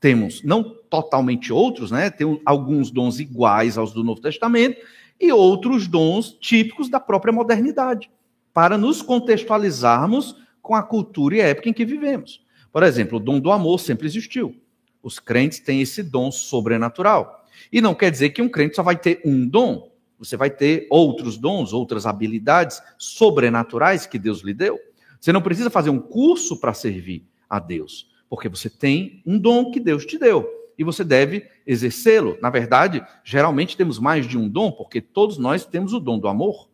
Temos, 0.00 0.42
não 0.42 0.62
totalmente 0.62 1.52
outros, 1.52 1.90
né? 1.90 2.08
Tem 2.10 2.40
alguns 2.46 2.90
dons 2.90 3.20
iguais 3.20 3.76
aos 3.76 3.92
do 3.92 4.02
Novo 4.02 4.20
Testamento 4.20 4.80
e 5.20 5.30
outros 5.30 5.86
dons 5.86 6.32
típicos 6.40 6.88
da 6.88 6.98
própria 6.98 7.32
modernidade, 7.32 8.10
para 8.54 8.78
nos 8.78 9.02
contextualizarmos 9.02 10.34
com 10.62 10.74
a 10.74 10.82
cultura 10.82 11.36
e 11.36 11.42
a 11.42 11.48
época 11.48 11.68
em 11.68 11.72
que 11.74 11.84
vivemos. 11.84 12.42
Por 12.72 12.82
exemplo, 12.82 13.18
o 13.18 13.20
dom 13.20 13.38
do 13.38 13.52
amor 13.52 13.78
sempre 13.78 14.06
existiu. 14.06 14.56
Os 15.02 15.18
crentes 15.18 15.60
têm 15.60 15.82
esse 15.82 16.02
dom 16.02 16.30
sobrenatural. 16.30 17.44
E 17.70 17.80
não 17.80 17.94
quer 17.94 18.10
dizer 18.10 18.30
que 18.30 18.40
um 18.40 18.48
crente 18.48 18.76
só 18.76 18.82
vai 18.82 18.96
ter 18.96 19.20
um 19.24 19.46
dom. 19.46 19.90
Você 20.18 20.36
vai 20.36 20.50
ter 20.50 20.86
outros 20.90 21.36
dons, 21.36 21.72
outras 21.72 22.06
habilidades 22.06 22.82
sobrenaturais 22.96 24.06
que 24.06 24.18
Deus 24.18 24.40
lhe 24.40 24.54
deu. 24.54 24.78
Você 25.20 25.32
não 25.32 25.42
precisa 25.42 25.68
fazer 25.68 25.90
um 25.90 25.98
curso 25.98 26.58
para 26.58 26.72
servir 26.72 27.29
a 27.50 27.58
Deus, 27.58 28.08
porque 28.28 28.48
você 28.48 28.70
tem 28.70 29.22
um 29.26 29.36
dom 29.36 29.70
que 29.72 29.80
Deus 29.80 30.06
te 30.06 30.16
deu 30.16 30.48
e 30.78 30.84
você 30.84 31.04
deve 31.04 31.46
exercê-lo. 31.66 32.38
Na 32.40 32.48
verdade, 32.48 33.04
geralmente 33.22 33.76
temos 33.76 33.98
mais 33.98 34.26
de 34.26 34.38
um 34.38 34.48
dom, 34.48 34.72
porque 34.72 35.00
todos 35.00 35.36
nós 35.36 35.66
temos 35.66 35.92
o 35.92 36.00
dom 36.00 36.18
do 36.18 36.28
amor, 36.28 36.70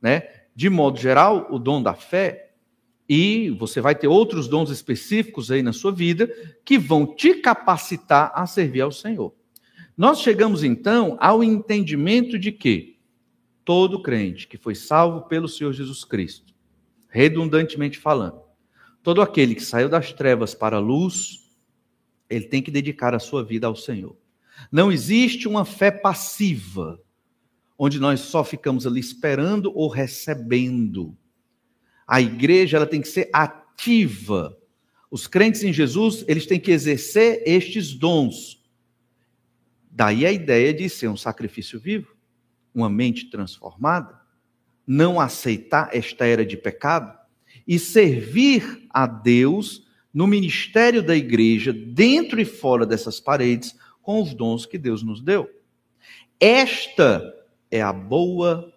né? 0.00 0.22
De 0.56 0.70
modo 0.70 0.98
geral, 0.98 1.48
o 1.50 1.58
dom 1.58 1.82
da 1.82 1.94
fé, 1.94 2.52
e 3.08 3.50
você 3.50 3.80
vai 3.80 3.94
ter 3.94 4.08
outros 4.08 4.48
dons 4.48 4.70
específicos 4.70 5.50
aí 5.50 5.62
na 5.62 5.72
sua 5.72 5.92
vida 5.92 6.26
que 6.64 6.78
vão 6.78 7.06
te 7.14 7.34
capacitar 7.34 8.32
a 8.34 8.46
servir 8.46 8.80
ao 8.80 8.92
Senhor. 8.92 9.34
Nós 9.96 10.20
chegamos 10.20 10.64
então 10.64 11.16
ao 11.20 11.44
entendimento 11.44 12.38
de 12.38 12.50
que 12.50 12.98
todo 13.64 14.02
crente 14.02 14.48
que 14.48 14.56
foi 14.56 14.74
salvo 14.74 15.22
pelo 15.28 15.48
Senhor 15.48 15.72
Jesus 15.72 16.04
Cristo, 16.04 16.54
redundantemente 17.08 17.98
falando, 17.98 18.40
todo 19.04 19.20
aquele 19.20 19.54
que 19.54 19.62
saiu 19.62 19.88
das 19.88 20.14
trevas 20.14 20.54
para 20.54 20.78
a 20.78 20.80
luz, 20.80 21.46
ele 22.28 22.46
tem 22.46 22.62
que 22.62 22.70
dedicar 22.70 23.14
a 23.14 23.18
sua 23.18 23.44
vida 23.44 23.66
ao 23.66 23.76
Senhor. 23.76 24.16
Não 24.72 24.90
existe 24.90 25.46
uma 25.46 25.66
fé 25.66 25.90
passiva, 25.90 26.98
onde 27.78 28.00
nós 28.00 28.20
só 28.20 28.42
ficamos 28.42 28.86
ali 28.86 28.98
esperando 28.98 29.70
ou 29.76 29.88
recebendo. 29.88 31.14
A 32.06 32.22
igreja 32.22 32.78
ela 32.78 32.86
tem 32.86 33.02
que 33.02 33.08
ser 33.08 33.28
ativa. 33.30 34.56
Os 35.10 35.26
crentes 35.26 35.62
em 35.62 35.72
Jesus, 35.72 36.24
eles 36.26 36.46
têm 36.46 36.58
que 36.58 36.72
exercer 36.72 37.42
estes 37.44 37.92
dons. 37.92 38.64
Daí 39.90 40.24
a 40.24 40.32
ideia 40.32 40.72
de 40.72 40.88
ser 40.88 41.08
um 41.08 41.16
sacrifício 41.16 41.78
vivo, 41.78 42.16
uma 42.74 42.88
mente 42.88 43.28
transformada, 43.28 44.18
não 44.86 45.20
aceitar 45.20 45.90
esta 45.92 46.24
era 46.24 46.44
de 46.44 46.56
pecado 46.56 47.23
e 47.66 47.78
servir 47.78 48.86
a 48.90 49.06
Deus 49.06 49.84
no 50.12 50.26
ministério 50.26 51.02
da 51.02 51.16
igreja, 51.16 51.72
dentro 51.72 52.40
e 52.40 52.44
fora 52.44 52.86
dessas 52.86 53.18
paredes, 53.18 53.76
com 54.00 54.22
os 54.22 54.34
dons 54.34 54.64
que 54.66 54.78
Deus 54.78 55.02
nos 55.02 55.20
deu. 55.20 55.48
Esta 56.38 57.34
é 57.70 57.82
a 57.82 57.92
boa, 57.92 58.72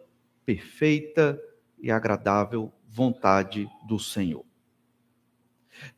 perfeita 0.46 1.40
e 1.80 1.92
agradável 1.92 2.74
vontade 2.88 3.70
do 3.88 4.00
Senhor. 4.00 4.46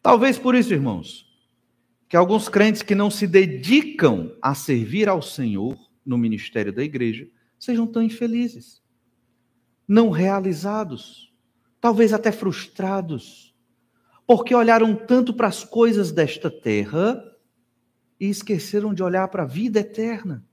Talvez 0.02 0.38
por 0.38 0.56
isso, 0.56 0.73
irmãos, 0.73 1.30
que 2.10 2.17
alguns 2.17 2.49
crentes 2.49 2.82
que 2.82 2.95
não 2.95 3.10
se 3.10 3.28
dedicam 3.28 4.36
a 4.41 4.54
servir 4.56 5.08
ao 5.08 5.21
Senhor 5.21 5.78
no 6.06 6.17
ministério 6.17 6.73
da 6.73 6.84
igreja 6.84 7.30
sejam 7.58 7.86
tão 7.86 8.02
infelizes, 8.02 8.82
não 9.88 10.10
realizados, 10.10 11.29
talvez 11.82 12.13
até 12.13 12.32
frustrados, 12.32 13.56
porque 14.28 14.54
olharam 14.54 14.96
tanto 14.96 15.34
para 15.34 15.48
as 15.48 15.63
coisas 15.63 16.12
desta 16.12 16.52
terra 16.52 17.24
e 18.20 18.28
esqueceram 18.28 18.94
de 18.94 19.02
olhar 19.02 19.28
para 19.30 19.44
a 19.44 19.48
vida 19.48 19.80
eterna. 19.80 20.46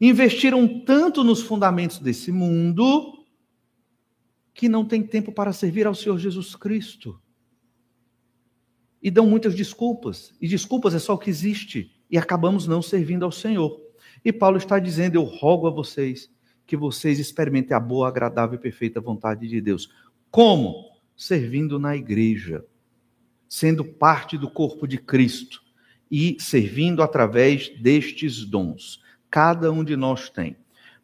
Investiram 0.00 0.82
tanto 0.84 1.24
nos 1.24 1.42
fundamentos 1.42 1.98
desse 1.98 2.30
mundo 2.30 3.24
que 4.54 4.68
não 4.68 4.84
tem 4.84 5.02
tempo 5.02 5.32
para 5.32 5.52
servir 5.52 5.86
ao 5.86 5.94
Senhor 5.94 6.18
Jesus 6.18 6.54
Cristo. 6.54 7.20
E 9.02 9.10
dão 9.10 9.26
muitas 9.26 9.54
desculpas, 9.54 10.32
e 10.40 10.46
desculpas 10.46 10.94
é 10.94 10.98
só 10.98 11.14
o 11.14 11.18
que 11.18 11.28
existe, 11.28 11.90
e 12.08 12.16
acabamos 12.16 12.68
não 12.68 12.80
servindo 12.80 13.24
ao 13.24 13.32
Senhor. 13.32 13.80
E 14.24 14.32
Paulo 14.32 14.56
está 14.56 14.78
dizendo: 14.78 15.16
Eu 15.16 15.24
rogo 15.24 15.66
a 15.66 15.70
vocês 15.70 16.30
que 16.64 16.76
vocês 16.76 17.18
experimentem 17.18 17.76
a 17.76 17.80
boa, 17.80 18.06
agradável 18.06 18.56
e 18.56 18.62
perfeita 18.62 19.00
vontade 19.00 19.48
de 19.48 19.60
Deus. 19.60 19.90
Como? 20.32 20.90
Servindo 21.16 21.78
na 21.78 21.94
igreja, 21.94 22.64
sendo 23.48 23.84
parte 23.84 24.36
do 24.36 24.50
corpo 24.50 24.88
de 24.88 24.98
Cristo 24.98 25.62
e 26.10 26.36
servindo 26.40 27.02
através 27.02 27.68
destes 27.80 28.44
dons. 28.44 29.00
Cada 29.30 29.70
um 29.70 29.84
de 29.84 29.96
nós 29.96 30.28
tem. 30.28 30.56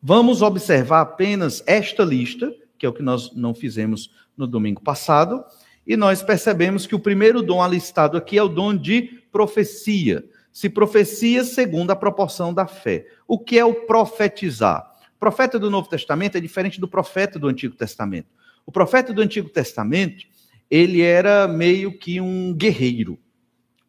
Vamos 0.02 0.42
observar 0.42 1.02
apenas 1.02 1.62
esta 1.66 2.02
lista, 2.04 2.52
que 2.76 2.84
é 2.84 2.88
o 2.88 2.92
que 2.92 3.02
nós 3.02 3.32
não 3.36 3.54
fizemos 3.54 4.10
no 4.36 4.46
domingo 4.46 4.82
passado, 4.82 5.44
e 5.86 5.96
nós 5.96 6.22
percebemos 6.22 6.86
que 6.86 6.94
o 6.94 7.00
primeiro 7.00 7.42
dom 7.42 7.62
alistado 7.62 8.16
aqui 8.16 8.36
é 8.36 8.42
o 8.42 8.48
dom 8.48 8.74
de 8.74 9.02
profecia 9.30 10.24
se 10.58 10.68
profecia 10.68 11.44
segundo 11.44 11.92
a 11.92 11.96
proporção 11.96 12.52
da 12.52 12.66
fé. 12.66 13.06
O 13.28 13.38
que 13.38 13.56
é 13.56 13.64
o 13.64 13.86
profetizar? 13.86 14.92
Profeta 15.16 15.56
do 15.56 15.70
Novo 15.70 15.88
Testamento 15.88 16.36
é 16.36 16.40
diferente 16.40 16.80
do 16.80 16.88
profeta 16.88 17.38
do 17.38 17.46
Antigo 17.46 17.76
Testamento. 17.76 18.26
O 18.68 18.70
profeta 18.70 19.14
do 19.14 19.22
Antigo 19.22 19.48
Testamento, 19.48 20.26
ele 20.70 21.00
era 21.00 21.48
meio 21.48 21.96
que 21.96 22.20
um 22.20 22.52
guerreiro, 22.52 23.18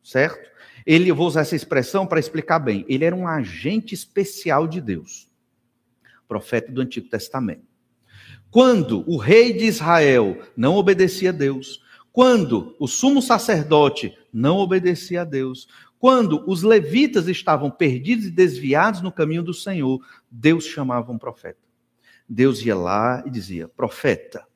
certo? 0.02 0.50
Ele, 0.86 1.12
eu 1.12 1.16
vou 1.18 1.28
usar 1.28 1.42
essa 1.42 1.54
expressão 1.54 2.08
para 2.08 2.18
explicar 2.18 2.60
bem, 2.60 2.86
ele 2.88 3.04
era 3.04 3.14
um 3.14 3.28
agente 3.28 3.94
especial 3.94 4.66
de 4.66 4.80
Deus. 4.80 5.28
Profeta 6.30 6.72
do 6.72 6.80
Antigo 6.80 7.10
Testamento. 7.10 7.68
Quando 8.50 9.04
o 9.06 9.18
rei 9.18 9.52
de 9.52 9.66
Israel 9.66 10.42
não 10.56 10.78
obedecia 10.78 11.32
a 11.32 11.34
Deus, 11.34 11.84
quando 12.10 12.74
o 12.80 12.88
sumo 12.88 13.22
sacerdote 13.22 14.18
não 14.32 14.60
obedecia 14.60 15.24
a 15.24 15.26
Deus, 15.26 15.68
quando 16.00 16.42
os 16.50 16.64
levitas 16.64 17.28
estavam 17.28 17.70
perdidos 17.70 18.28
e 18.28 18.32
desviados 18.32 19.02
no 19.02 19.12
caminho 19.12 19.44
do 19.44 19.54
Senhor, 19.54 20.00
Deus 20.32 20.64
chamava 20.64 21.12
um 21.12 21.18
profeta. 21.18 21.60
Deus 22.30 22.62
ia 22.62 22.78
lá 22.78 23.22
e 23.26 23.30
dizia: 23.30 23.68
Profeta, 23.68 24.48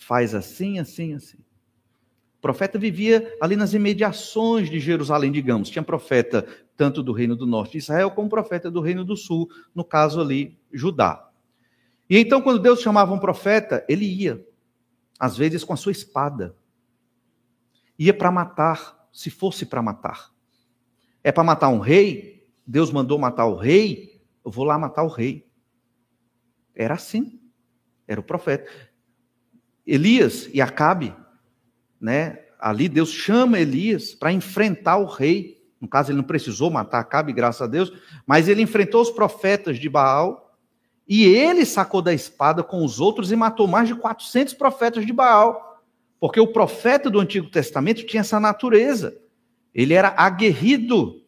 faz 0.00 0.34
assim, 0.34 0.78
assim, 0.78 1.14
assim. 1.14 1.36
O 1.36 2.40
profeta 2.40 2.78
vivia 2.78 3.36
ali 3.40 3.54
nas 3.54 3.74
imediações 3.74 4.70
de 4.70 4.80
Jerusalém, 4.80 5.30
digamos. 5.30 5.68
Tinha 5.68 5.82
profeta 5.82 6.46
tanto 6.74 7.02
do 7.02 7.12
reino 7.12 7.36
do 7.36 7.46
norte 7.46 7.72
de 7.72 7.78
Israel 7.78 8.10
como 8.10 8.28
profeta 8.28 8.70
do 8.70 8.80
reino 8.80 9.04
do 9.04 9.14
sul, 9.14 9.48
no 9.74 9.84
caso 9.84 10.20
ali, 10.20 10.58
Judá. 10.72 11.30
E 12.08 12.18
então, 12.18 12.40
quando 12.40 12.58
Deus 12.58 12.80
chamava 12.80 13.12
um 13.12 13.18
profeta, 13.18 13.84
ele 13.86 14.06
ia, 14.06 14.44
às 15.18 15.36
vezes 15.36 15.62
com 15.62 15.74
a 15.74 15.76
sua 15.76 15.92
espada. 15.92 16.56
Ia 17.98 18.14
para 18.14 18.32
matar 18.32 19.06
se 19.12 19.28
fosse 19.28 19.66
para 19.66 19.82
matar. 19.82 20.32
É 21.22 21.30
para 21.30 21.44
matar 21.44 21.68
um 21.68 21.78
rei? 21.78 22.48
Deus 22.66 22.90
mandou 22.90 23.18
matar 23.18 23.44
o 23.44 23.54
rei? 23.54 24.18
Eu 24.42 24.50
vou 24.50 24.64
lá 24.64 24.78
matar 24.78 25.02
o 25.02 25.08
rei. 25.08 25.46
Era 26.74 26.94
assim. 26.94 27.38
Era 28.08 28.18
o 28.18 28.24
profeta. 28.24 28.68
Elias 29.86 30.48
e 30.52 30.60
Acabe, 30.60 31.14
né? 32.00 32.40
Ali 32.58 32.88
Deus 32.88 33.10
chama 33.10 33.58
Elias 33.58 34.14
para 34.14 34.32
enfrentar 34.32 34.98
o 34.98 35.06
rei. 35.06 35.58
No 35.80 35.88
caso, 35.88 36.10
ele 36.10 36.18
não 36.18 36.24
precisou 36.24 36.70
matar 36.70 37.00
Acabe, 37.00 37.32
graças 37.32 37.62
a 37.62 37.66
Deus, 37.66 37.92
mas 38.26 38.48
ele 38.48 38.62
enfrentou 38.62 39.00
os 39.00 39.10
profetas 39.10 39.78
de 39.78 39.88
Baal 39.88 40.50
e 41.08 41.24
ele 41.24 41.66
sacou 41.66 42.00
da 42.00 42.14
espada 42.14 42.62
com 42.62 42.84
os 42.84 43.00
outros 43.00 43.32
e 43.32 43.36
matou 43.36 43.66
mais 43.66 43.88
de 43.88 43.96
400 43.96 44.54
profetas 44.54 45.04
de 45.04 45.12
Baal. 45.12 45.82
Porque 46.20 46.38
o 46.38 46.52
profeta 46.52 47.10
do 47.10 47.18
Antigo 47.18 47.50
Testamento 47.50 48.06
tinha 48.06 48.20
essa 48.20 48.38
natureza. 48.38 49.18
Ele 49.74 49.92
era 49.92 50.14
aguerrido. 50.16 51.24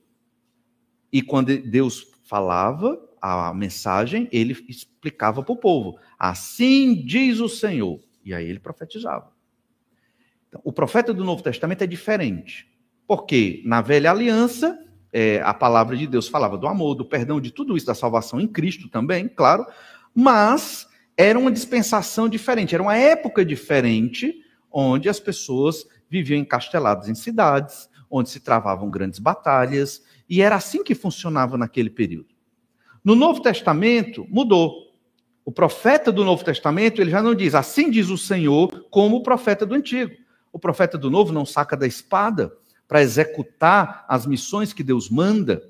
E 1.11 1.21
quando 1.21 1.59
Deus 1.59 2.07
falava 2.25 2.97
a 3.21 3.53
mensagem, 3.53 4.29
ele 4.31 4.57
explicava 4.69 5.43
para 5.43 5.53
o 5.53 5.57
povo: 5.57 5.99
Assim 6.17 6.95
diz 7.05 7.41
o 7.41 7.49
Senhor. 7.49 7.99
E 8.25 8.33
aí 8.33 8.49
ele 8.49 8.61
profetizava. 8.61 9.33
Então, 10.49 10.61
o 10.65 10.73
profeta 10.73 11.15
do 11.15 11.25
Novo 11.25 11.43
Testamento 11.43 11.83
é 11.83 11.87
diferente. 11.87 12.71
Porque 13.07 13.63
na 13.65 13.81
velha 13.81 14.11
aliança, 14.11 14.79
é, 15.13 15.41
a 15.43 15.53
palavra 15.53 15.97
de 15.97 16.07
Deus 16.07 16.29
falava 16.29 16.57
do 16.57 16.67
amor, 16.67 16.95
do 16.95 17.05
perdão, 17.05 17.41
de 17.41 17.51
tudo 17.51 17.77
isso, 17.77 17.87
da 17.87 17.95
salvação 17.95 18.41
em 18.41 18.47
Cristo 18.47 18.89
também, 18.89 19.29
claro. 19.29 19.67
Mas 20.15 20.87
era 21.17 21.39
uma 21.39 21.51
dispensação 21.51 22.29
diferente, 22.29 22.75
era 22.75 22.83
uma 22.83 22.97
época 22.97 23.45
diferente 23.45 24.43
onde 24.71 25.09
as 25.09 25.21
pessoas 25.21 25.87
viviam 26.09 26.39
encasteladas 26.39 27.09
em 27.09 27.15
cidades, 27.15 27.89
onde 28.11 28.31
se 28.31 28.41
travavam 28.41 28.91
grandes 28.91 29.19
batalhas, 29.19 30.03
e 30.29 30.41
era 30.41 30.57
assim 30.57 30.83
que 30.83 30.95
funcionava 30.95 31.59
naquele 31.59 31.91
período. 31.91 32.35
No 33.05 33.15
Novo 33.15 33.41
Testamento, 33.41 34.27
mudou. 34.31 34.92
O 35.45 35.51
profeta 35.51 36.13
do 36.13 36.25
Novo 36.25 36.45
Testamento, 36.45 37.01
ele 37.01 37.11
já 37.11 37.23
não 37.23 37.35
diz 37.35 37.55
assim 37.55 37.91
diz 37.91 38.09
o 38.09 38.19
Senhor, 38.19 38.87
como 38.91 39.17
o 39.17 39.23
profeta 39.23 39.67
do 39.67 39.75
Antigo. 39.75 40.13
O 40.53 40.59
profeta 40.59 40.97
do 40.97 41.11
Novo 41.11 41.33
não 41.33 41.45
saca 41.45 41.77
da 41.77 41.87
espada 41.87 42.53
para 42.87 43.03
executar 43.03 44.05
as 44.09 44.27
missões 44.27 44.73
que 44.73 44.83
Deus 44.83 45.09
manda. 45.09 45.63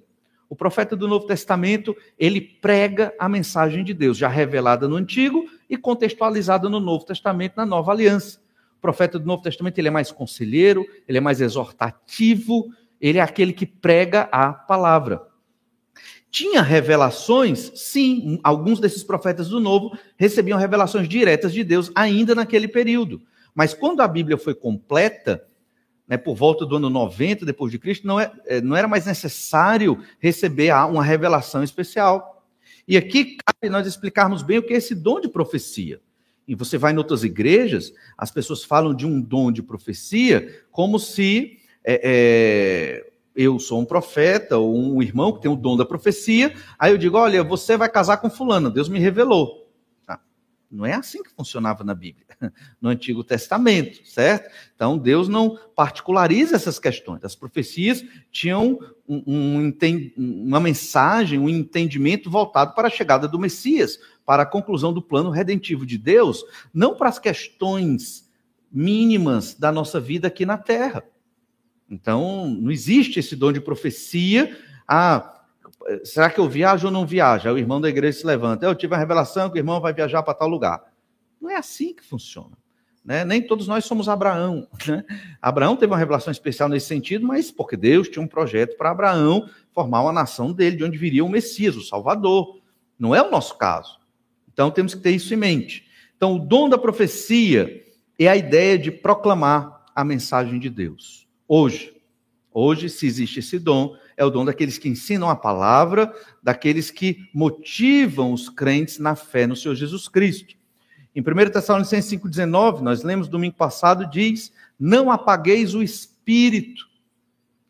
O 0.49 0.57
profeta 0.57 0.95
do 0.95 1.09
Novo 1.09 1.27
Testamento, 1.27 1.97
ele 2.19 2.41
prega 2.41 3.15
a 3.19 3.29
mensagem 3.29 3.83
de 3.85 3.95
Deus, 3.95 4.19
já 4.19 4.29
revelada 4.29 4.87
no 4.87 4.97
Antigo 4.97 5.47
e 5.71 5.79
contextualizada 5.79 6.69
no 6.69 6.81
Novo 6.81 7.07
Testamento, 7.07 7.55
na 7.57 7.65
Nova 7.65 7.93
Aliança 7.93 8.43
profeta 8.83 9.17
do 9.17 9.25
Novo 9.25 9.45
Testamento 9.45 9.79
ele 9.79 9.87
é 9.87 9.93
mais 9.93 10.11
conselheiro, 10.11 10.85
ele 11.09 11.17
é 11.17 11.21
mais 11.21 11.41
exortativo, 11.41 12.69
ele 13.01 13.19
é 13.19 13.23
aquele 13.23 13.53
que 13.53 13.65
prega 13.65 14.29
a 14.33 14.53
palavra. 14.53 15.23
Tinha 16.33 16.63
revelações? 16.63 17.71
Sim, 17.75 18.41
alguns 18.43 18.81
desses 18.81 19.05
profetas 19.05 19.51
do 19.51 19.61
Novo 19.61 19.97
recebiam 20.17 20.59
revelações 20.59 21.07
diretas 21.07 21.53
de 21.53 21.63
Deus 21.63 21.93
ainda 21.95 22.35
naquele 22.35 22.67
período. 22.67 23.21
Mas 23.55 23.75
quando 23.75 24.01
a 24.01 24.09
Bíblia 24.09 24.39
foi 24.39 24.55
completa, 24.55 25.47
né, 26.09 26.17
por 26.17 26.35
volta 26.35 26.65
do 26.65 26.77
ano 26.77 26.89
90 26.89 27.45
depois 27.45 27.71
de 27.71 27.79
Cristo, 27.79 28.07
não, 28.07 28.19
é, 28.19 28.33
é, 28.47 28.63
não 28.63 28.75
era 28.75 28.89
mais 28.89 29.05
necessário 29.05 30.03
receber 30.19 30.73
uma 30.73 31.05
revelação 31.05 31.63
especial. 31.63 32.43
E 32.89 32.97
aqui 32.97 33.37
cabe 33.37 33.69
nós 33.71 33.87
explicarmos 33.87 34.43
bem 34.43 34.57
o 34.57 34.63
que 34.63 34.73
é 34.73 34.79
esse 34.79 34.95
dom 34.95 35.21
de 35.21 35.29
profecia. 35.29 36.01
E 36.49 36.55
você 36.55 36.79
vai 36.79 36.95
em 36.95 36.97
outras 36.97 37.25
igrejas, 37.25 37.93
as 38.17 38.31
pessoas 38.31 38.65
falam 38.65 38.95
de 38.95 39.07
um 39.07 39.21
dom 39.21 39.53
de 39.53 39.63
profecia 39.63 40.65
como 40.71 40.99
se 40.99 41.59
é, 41.85 42.01
é, 42.03 43.12
eu 43.35 43.59
sou 43.59 43.81
um 43.81 43.85
profeta 43.85 44.59
ou 44.59 44.77
um 44.77 45.03
irmão 45.03 45.33
que 45.33 45.41
tem 45.41 45.51
o 45.51 45.57
dom 45.57 45.77
da 45.77 45.85
profecia. 45.85 46.55
Aí 46.79 46.93
eu 46.93 46.99
digo: 46.99 47.17
olha, 47.17 47.43
você 47.43 47.77
vai 47.77 47.89
casar 47.89 48.19
com 48.19 48.31
fulano, 48.31 48.71
Deus 48.71 48.89
me 48.89 48.99
revelou. 48.99 49.63
Não 50.73 50.87
é 50.87 50.95
assim 50.95 51.23
que 51.23 51.29
funcionava 51.29 51.85
na 51.85 51.95
Bíblia, 51.95 52.27
no 52.81 52.89
Antigo 52.89 53.23
Testamento, 53.23 54.09
certo? 54.09 54.51
Então 54.75 54.97
Deus 54.97 55.29
não 55.29 55.59
particulariza 55.77 56.57
essas 56.57 56.79
questões. 56.79 57.23
As 57.23 57.35
profecias 57.35 58.03
tinham 58.31 58.79
um, 59.07 59.23
um, 59.27 59.73
uma 60.17 60.59
mensagem, 60.59 61.39
um 61.39 61.49
entendimento 61.49 62.31
voltado 62.31 62.75
para 62.75 62.89
a 62.89 62.91
chegada 62.91 63.29
do 63.29 63.39
Messias, 63.39 63.99
para 64.25 64.45
a 64.45 64.47
conclusão 64.47 64.95
do 64.95 65.03
plano 65.03 65.29
redentivo 65.29 65.85
de 65.85 65.99
Deus, 65.99 66.43
não 66.73 66.95
para 66.95 67.11
as 67.11 67.19
questões 67.19 68.27
mínimas 68.73 69.53
da 69.53 69.71
nossa 69.71 70.01
vida 70.01 70.29
aqui 70.29 70.47
na 70.47 70.57
Terra. 70.57 71.05
Então, 71.89 72.49
não 72.49 72.71
existe 72.71 73.19
esse 73.21 73.37
dom 73.37 73.53
de 73.53 73.61
profecia. 73.61 74.57
Ah, 74.89 75.43
será 76.05 76.31
que 76.31 76.41
eu 76.41 76.49
viajo 76.49 76.87
ou 76.87 76.93
não 76.93 77.07
viajo? 77.07 77.49
Aí 77.49 77.55
o 77.55 77.59
irmão 77.59 77.81
da 77.81 77.89
igreja 77.89 78.19
se 78.19 78.27
levanta. 78.27 78.65
Eu 78.65 78.75
tive 78.75 78.95
a 78.95 78.99
revelação 78.99 79.51
que 79.51 79.57
o 79.57 79.61
irmão 79.61 79.81
vai 79.81 79.93
viajar 79.93 80.23
para 80.23 80.35
tal 80.35 80.49
lugar. 80.49 80.83
Não 81.41 81.51
é 81.51 81.57
assim 81.57 81.95
que 81.95 82.05
funciona. 82.05 82.57
Né? 83.05 83.25
Nem 83.25 83.43
todos 83.43 83.67
nós 83.67 83.85
somos 83.85 84.09
Abraão. 84.09 84.69
Né? 84.87 85.05
Abraão 85.41 85.77
teve 85.77 85.93
uma 85.93 85.99
revelação 85.99 86.31
especial 86.31 86.69
nesse 86.69 86.87
sentido, 86.87 87.27
mas 87.27 87.51
porque 87.51 87.77
Deus 87.77 88.09
tinha 88.09 88.23
um 88.23 88.29
projeto 88.29 88.77
para 88.77 88.91
Abraão 88.91 89.49
formar 89.73 90.03
uma 90.03 90.13
nação 90.13 90.53
dele, 90.53 90.77
de 90.77 90.85
onde 90.85 90.97
viria 90.97 91.25
o 91.25 91.29
Messias, 91.29 91.77
o 91.77 91.83
Salvador. 91.83 92.61
Não 92.99 93.15
é 93.15 93.21
o 93.21 93.31
nosso 93.31 93.59
caso. 93.59 93.99
Então 94.53 94.71
temos 94.71 94.95
que 94.95 95.01
ter 95.01 95.11
isso 95.11 95.35
em 95.35 95.37
mente. 95.37 95.91
Então, 96.23 96.37
o 96.37 96.39
dom 96.39 96.69
da 96.69 96.79
profecia 96.79 97.85
é 98.17 98.29
a 98.29 98.37
ideia 98.37 98.79
de 98.79 98.93
proclamar 98.93 99.85
a 99.93 100.05
mensagem 100.05 100.61
de 100.61 100.71
Deus. 100.71 101.27
Hoje, 101.55 101.95
hoje, 102.51 102.89
se 102.89 103.07
existe 103.07 103.41
esse 103.41 103.59
dom, 103.59 103.95
é 104.17 104.25
o 104.25 104.31
dom 104.31 104.43
daqueles 104.43 104.79
que 104.79 104.89
ensinam 104.89 105.29
a 105.29 105.37
palavra, 105.37 106.11
daqueles 106.43 106.91
que 106.91 107.29
motivam 107.31 108.33
os 108.33 108.49
crentes 108.49 108.99
na 108.99 109.15
fé 109.15 109.47
no 109.47 109.55
Senhor 109.55 109.75
Jesus 109.75 110.09
Cristo. 110.09 110.55
Em 111.15 111.21
1 111.21 111.51
Tessalonicenses 111.51 112.11
5,19, 112.19 112.81
nós 112.81 113.03
lemos 113.03 113.29
domingo 113.29 113.55
passado, 113.55 114.09
diz: 114.09 114.51
Não 114.81 115.11
apagueis 115.11 115.75
o 115.75 115.83
espírito. 115.83 116.89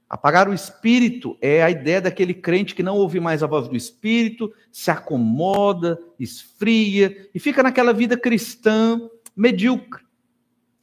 Apagar 0.08 0.48
o 0.48 0.54
espírito 0.54 1.36
é 1.40 1.60
a 1.60 1.68
ideia 1.68 2.00
daquele 2.00 2.34
crente 2.34 2.76
que 2.76 2.84
não 2.84 2.94
ouve 2.94 3.18
mais 3.18 3.42
a 3.42 3.48
voz 3.48 3.66
do 3.66 3.74
espírito, 3.74 4.54
se 4.70 4.92
acomoda, 4.92 5.98
esfria 6.20 7.28
e 7.34 7.40
fica 7.40 7.64
naquela 7.64 7.92
vida 7.92 8.16
cristã 8.16 9.10
medíocre, 9.34 10.04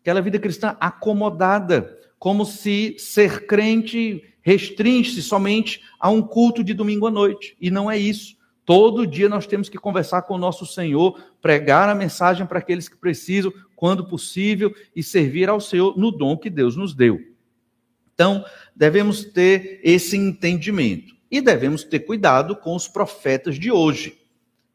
aquela 0.01 0.21
vida 0.21 0.37
cristã 0.37 0.75
acomodada, 0.81 1.97
como 2.19 2.45
se 2.45 2.95
ser 2.99 3.47
crente 3.47 4.23
restringe-se 4.41 5.23
somente 5.23 5.81
a 5.99 6.09
um 6.09 6.21
culto 6.21 6.63
de 6.63 6.73
domingo 6.73 7.07
à 7.07 7.11
noite. 7.11 7.55
E 7.59 7.71
não 7.71 7.89
é 7.89 7.97
isso. 7.97 8.37
Todo 8.65 9.07
dia 9.07 9.27
nós 9.27 9.47
temos 9.47 9.69
que 9.69 9.79
conversar 9.79 10.23
com 10.23 10.35
o 10.35 10.37
nosso 10.37 10.65
Senhor, 10.65 11.19
pregar 11.41 11.89
a 11.89 11.95
mensagem 11.95 12.45
para 12.45 12.59
aqueles 12.59 12.87
que 12.87 12.97
precisam, 12.97 13.51
quando 13.75 14.05
possível, 14.05 14.75
e 14.95 15.01
servir 15.01 15.49
ao 15.49 15.59
Senhor 15.59 15.97
no 15.97 16.11
dom 16.11 16.37
que 16.37 16.49
Deus 16.49 16.75
nos 16.75 16.93
deu. 16.93 17.19
Então, 18.13 18.43
devemos 18.75 19.23
ter 19.23 19.79
esse 19.83 20.17
entendimento. 20.17 21.15
E 21.31 21.41
devemos 21.41 21.83
ter 21.83 21.99
cuidado 22.01 22.55
com 22.55 22.75
os 22.75 22.87
profetas 22.87 23.57
de 23.57 23.71
hoje. 23.71 24.19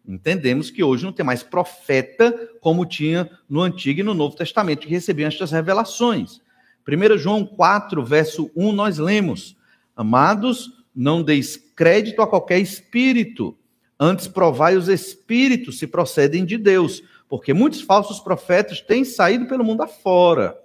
Entendemos 0.06 0.70
que 0.70 0.82
hoje 0.82 1.04
não 1.04 1.12
tem 1.12 1.24
mais 1.24 1.42
profeta 1.42 2.32
como 2.60 2.86
tinha 2.86 3.30
no 3.48 3.60
Antigo 3.60 4.00
e 4.00 4.02
no 4.02 4.14
Novo 4.14 4.36
Testamento, 4.36 4.86
que 4.86 4.92
recebiam 4.92 5.28
estas 5.28 5.50
revelações. 5.50 6.40
1 6.86 7.18
João 7.18 7.46
4, 7.46 8.04
verso 8.04 8.50
1, 8.54 8.72
nós 8.72 8.98
lemos: 8.98 9.56
Amados, 9.96 10.70
não 10.94 11.22
deis 11.22 11.56
crédito 11.56 12.20
a 12.20 12.26
qualquer 12.26 12.60
espírito, 12.60 13.56
antes 13.98 14.28
provai 14.28 14.76
os 14.76 14.88
espíritos 14.88 15.78
se 15.78 15.86
procedem 15.86 16.44
de 16.44 16.58
Deus, 16.58 17.02
porque 17.28 17.54
muitos 17.54 17.80
falsos 17.80 18.20
profetas 18.20 18.80
têm 18.80 19.04
saído 19.04 19.46
pelo 19.46 19.64
mundo 19.64 19.82
afora. 19.82 20.58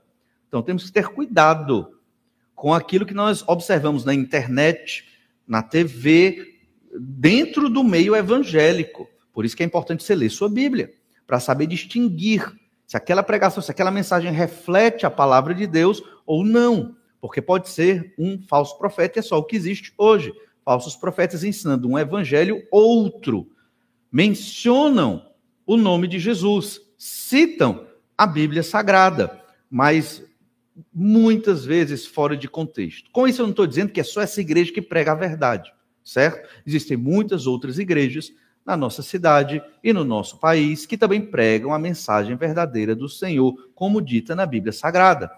Então 0.47 0.61
temos 0.61 0.85
que 0.85 0.91
ter 0.91 1.07
cuidado 1.07 1.95
com 2.53 2.73
aquilo 2.73 3.05
que 3.05 3.13
nós 3.13 3.43
observamos 3.47 4.03
na 4.03 4.13
internet, 4.13 5.05
na 5.47 5.63
TV, 5.63 6.59
dentro 6.99 7.69
do 7.69 7.83
meio 7.83 8.15
evangélico. 8.15 9.07
Por 9.31 9.45
isso 9.45 9.55
que 9.55 9.63
é 9.63 9.65
importante 9.65 10.03
você 10.03 10.13
ler 10.13 10.29
sua 10.29 10.49
Bíblia, 10.49 10.91
para 11.25 11.39
saber 11.39 11.67
distinguir 11.67 12.58
se 12.89 12.97
aquela 12.97 13.21
pregação, 13.21 13.61
se 13.61 13.69
aquela 13.69 13.91
mensagem 13.91 14.31
reflete 14.31 15.05
a 15.05 15.11
palavra 15.11 15.53
de 15.53 15.67
Deus 15.67 16.01
ou 16.25 16.43
não. 16.43 16.95
Porque 17.21 17.39
pode 17.39 17.69
ser 17.69 18.15
um 18.17 18.41
falso 18.41 18.79
profeta, 18.79 19.19
é 19.19 19.21
só 19.21 19.37
o 19.37 19.43
que 19.43 19.55
existe 19.55 19.93
hoje. 19.95 20.33
Falsos 20.65 20.95
profetas 20.95 21.43
ensinando 21.43 21.87
um 21.87 21.99
evangelho 21.99 22.63
outro. 22.71 23.47
Mencionam 24.11 25.23
o 25.67 25.77
nome 25.77 26.07
de 26.07 26.17
Jesus, 26.17 26.81
citam 26.97 27.85
a 28.17 28.25
Bíblia 28.25 28.63
Sagrada, 28.63 29.39
mas 29.69 30.23
muitas 30.91 31.63
vezes 31.63 32.07
fora 32.07 32.35
de 32.35 32.47
contexto. 32.47 33.11
Com 33.11 33.27
isso, 33.27 33.43
eu 33.43 33.45
não 33.45 33.51
estou 33.51 33.67
dizendo 33.67 33.91
que 33.91 33.99
é 33.99 34.03
só 34.03 34.19
essa 34.19 34.41
igreja 34.41 34.73
que 34.73 34.81
prega 34.81 35.11
a 35.11 35.15
verdade, 35.15 35.71
certo? 36.03 36.49
Existem 36.65 36.97
muitas 36.97 37.45
outras 37.45 37.77
igrejas 37.77 38.33
na 38.69 38.77
nossa 38.77 39.01
cidade 39.01 39.63
e 39.83 39.91
no 39.91 40.03
nosso 40.03 40.37
país, 40.37 40.85
que 40.85 40.95
também 40.95 41.19
pregam 41.19 41.73
a 41.73 41.79
mensagem 41.79 42.35
verdadeira 42.35 42.95
do 42.95 43.09
Senhor, 43.09 43.71
como 43.73 43.99
dita 43.99 44.35
na 44.35 44.45
Bíblia 44.45 44.71
Sagrada. 44.71 45.31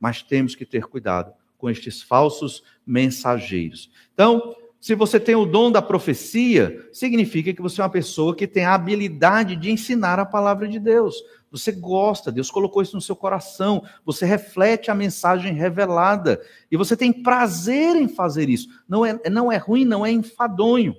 Mas 0.00 0.22
temos 0.22 0.54
que 0.54 0.64
ter 0.64 0.84
cuidado 0.84 1.34
com 1.58 1.68
estes 1.68 2.00
falsos 2.00 2.62
mensageiros. 2.86 3.90
Então, 4.14 4.54
se 4.80 4.94
você 4.94 5.20
tem 5.20 5.34
o 5.34 5.44
dom 5.44 5.70
da 5.70 5.82
profecia, 5.82 6.88
significa 6.90 7.52
que 7.52 7.60
você 7.60 7.82
é 7.82 7.84
uma 7.84 7.90
pessoa 7.90 8.34
que 8.34 8.46
tem 8.46 8.64
a 8.64 8.72
habilidade 8.72 9.54
de 9.54 9.70
ensinar 9.70 10.18
a 10.18 10.24
palavra 10.24 10.66
de 10.66 10.78
Deus. 10.78 11.16
Você 11.50 11.72
gosta, 11.72 12.32
Deus 12.32 12.50
colocou 12.50 12.80
isso 12.80 12.96
no 12.96 13.02
seu 13.02 13.16
coração, 13.16 13.82
você 14.02 14.24
reflete 14.24 14.90
a 14.90 14.94
mensagem 14.94 15.52
revelada 15.52 16.40
e 16.70 16.76
você 16.76 16.96
tem 16.96 17.12
prazer 17.12 17.96
em 17.96 18.08
fazer 18.08 18.48
isso. 18.48 18.68
Não 18.88 19.04
é, 19.04 19.20
não 19.28 19.52
é 19.52 19.58
ruim, 19.58 19.84
não 19.84 20.06
é 20.06 20.10
enfadonho. 20.10 20.96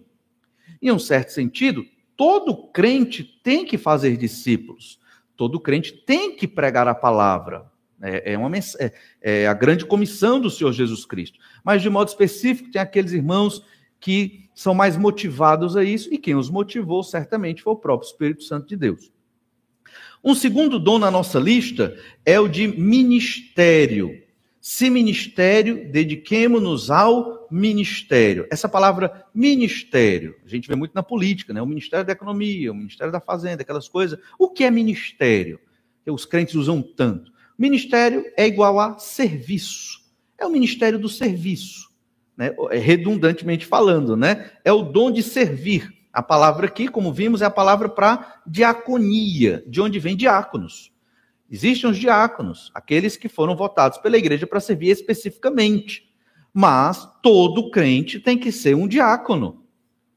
Em 0.82 0.92
um 0.92 1.00
certo 1.00 1.32
sentido, 1.32 1.86
todo 2.16 2.68
crente 2.72 3.24
tem 3.24 3.66
que 3.66 3.78
fazer 3.78 4.18
discípulos, 4.18 5.00
todo 5.36 5.60
crente 5.60 5.92
tem 5.92 6.36
que 6.36 6.48
pregar 6.48 6.88
a 6.88 6.96
palavra. 6.96 7.70
É, 8.02 8.34
é, 8.34 8.38
uma, 8.38 8.50
é, 8.58 8.94
é 9.22 9.48
a 9.48 9.54
grande 9.54 9.86
comissão 9.86 10.40
do 10.40 10.50
Senhor 10.50 10.72
Jesus 10.72 11.06
Cristo. 11.06 11.38
Mas, 11.64 11.82
de 11.82 11.90
modo 11.90 12.08
específico, 12.08 12.72
tem 12.72 12.82
aqueles 12.82 13.12
irmãos 13.12 13.62
que 14.00 14.50
são 14.56 14.74
mais 14.74 14.98
motivados 14.98 15.76
a 15.76 15.84
isso, 15.84 16.14
e 16.14 16.18
quem 16.18 16.36
os 16.36 16.50
motivou 16.50 17.04
certamente 17.04 17.62
foi 17.62 17.74
o 17.74 17.78
próprio 17.78 18.08
Espírito 18.08 18.44
Santo 18.44 18.68
de 18.68 18.78
Deus. 18.78 19.12
Um 20.24 20.36
segundo 20.36 20.80
dom 20.80 21.00
na 21.00 21.10
nossa 21.10 21.40
lista 21.40 21.98
é 22.26 22.40
o 22.40 22.48
de 22.48 22.68
ministério. 22.68 24.22
Se 24.60 24.90
ministério, 24.90 25.90
dediquemo-nos 25.92 26.92
ao 26.92 27.39
ministério. 27.52 28.48
Essa 28.52 28.70
palavra 28.70 29.26
ministério, 29.34 30.36
a 30.46 30.48
gente 30.48 30.68
vê 30.68 30.76
muito 30.76 30.94
na 30.94 31.04
política, 31.04 31.54
né? 31.54 31.62
O 31.62 31.66
Ministério 31.66 32.06
da 32.06 32.14
Economia, 32.14 32.72
o 32.72 32.76
Ministério 32.76 33.12
da 33.12 33.20
Fazenda, 33.20 33.62
aquelas 33.62 33.88
coisas. 33.88 34.20
O 34.38 34.50
que 34.50 34.64
é 34.64 34.72
ministério? 34.72 35.60
Que 36.04 36.12
os 36.12 36.26
crentes 36.26 36.56
usam 36.56 36.82
tanto. 36.82 37.32
Ministério 37.58 38.26
é 38.38 38.48
igual 38.48 38.80
a 38.80 38.98
serviço. 38.98 40.00
É 40.38 40.46
o 40.46 40.50
ministério 40.50 40.98
do 40.98 41.10
serviço, 41.10 41.90
né? 42.38 42.56
Redundantemente 42.72 43.66
falando, 43.66 44.16
né? 44.16 44.52
É 44.64 44.72
o 44.72 44.82
dom 44.82 45.12
de 45.12 45.22
servir. 45.22 45.94
A 46.12 46.24
palavra 46.24 46.66
aqui, 46.66 46.88
como 46.88 47.14
vimos, 47.14 47.42
é 47.42 47.46
a 47.46 47.52
palavra 47.52 47.88
para 47.88 48.42
diaconia, 48.48 49.64
de 49.68 49.80
onde 49.80 50.00
vem 50.00 50.16
diáconos. 50.16 50.92
Existem 51.52 51.90
os 51.90 51.98
diáconos, 51.98 52.72
aqueles 52.74 53.18
que 53.18 53.28
foram 53.28 53.56
votados 53.56 53.98
pela 53.98 54.18
igreja 54.18 54.48
para 54.48 54.60
servir 54.60 54.90
especificamente. 54.90 56.09
Mas 56.62 57.08
todo 57.24 57.72
crente 57.72 58.20
tem 58.20 58.38
que 58.38 58.52
ser 58.52 58.76
um 58.76 58.86
diácono. 58.86 59.64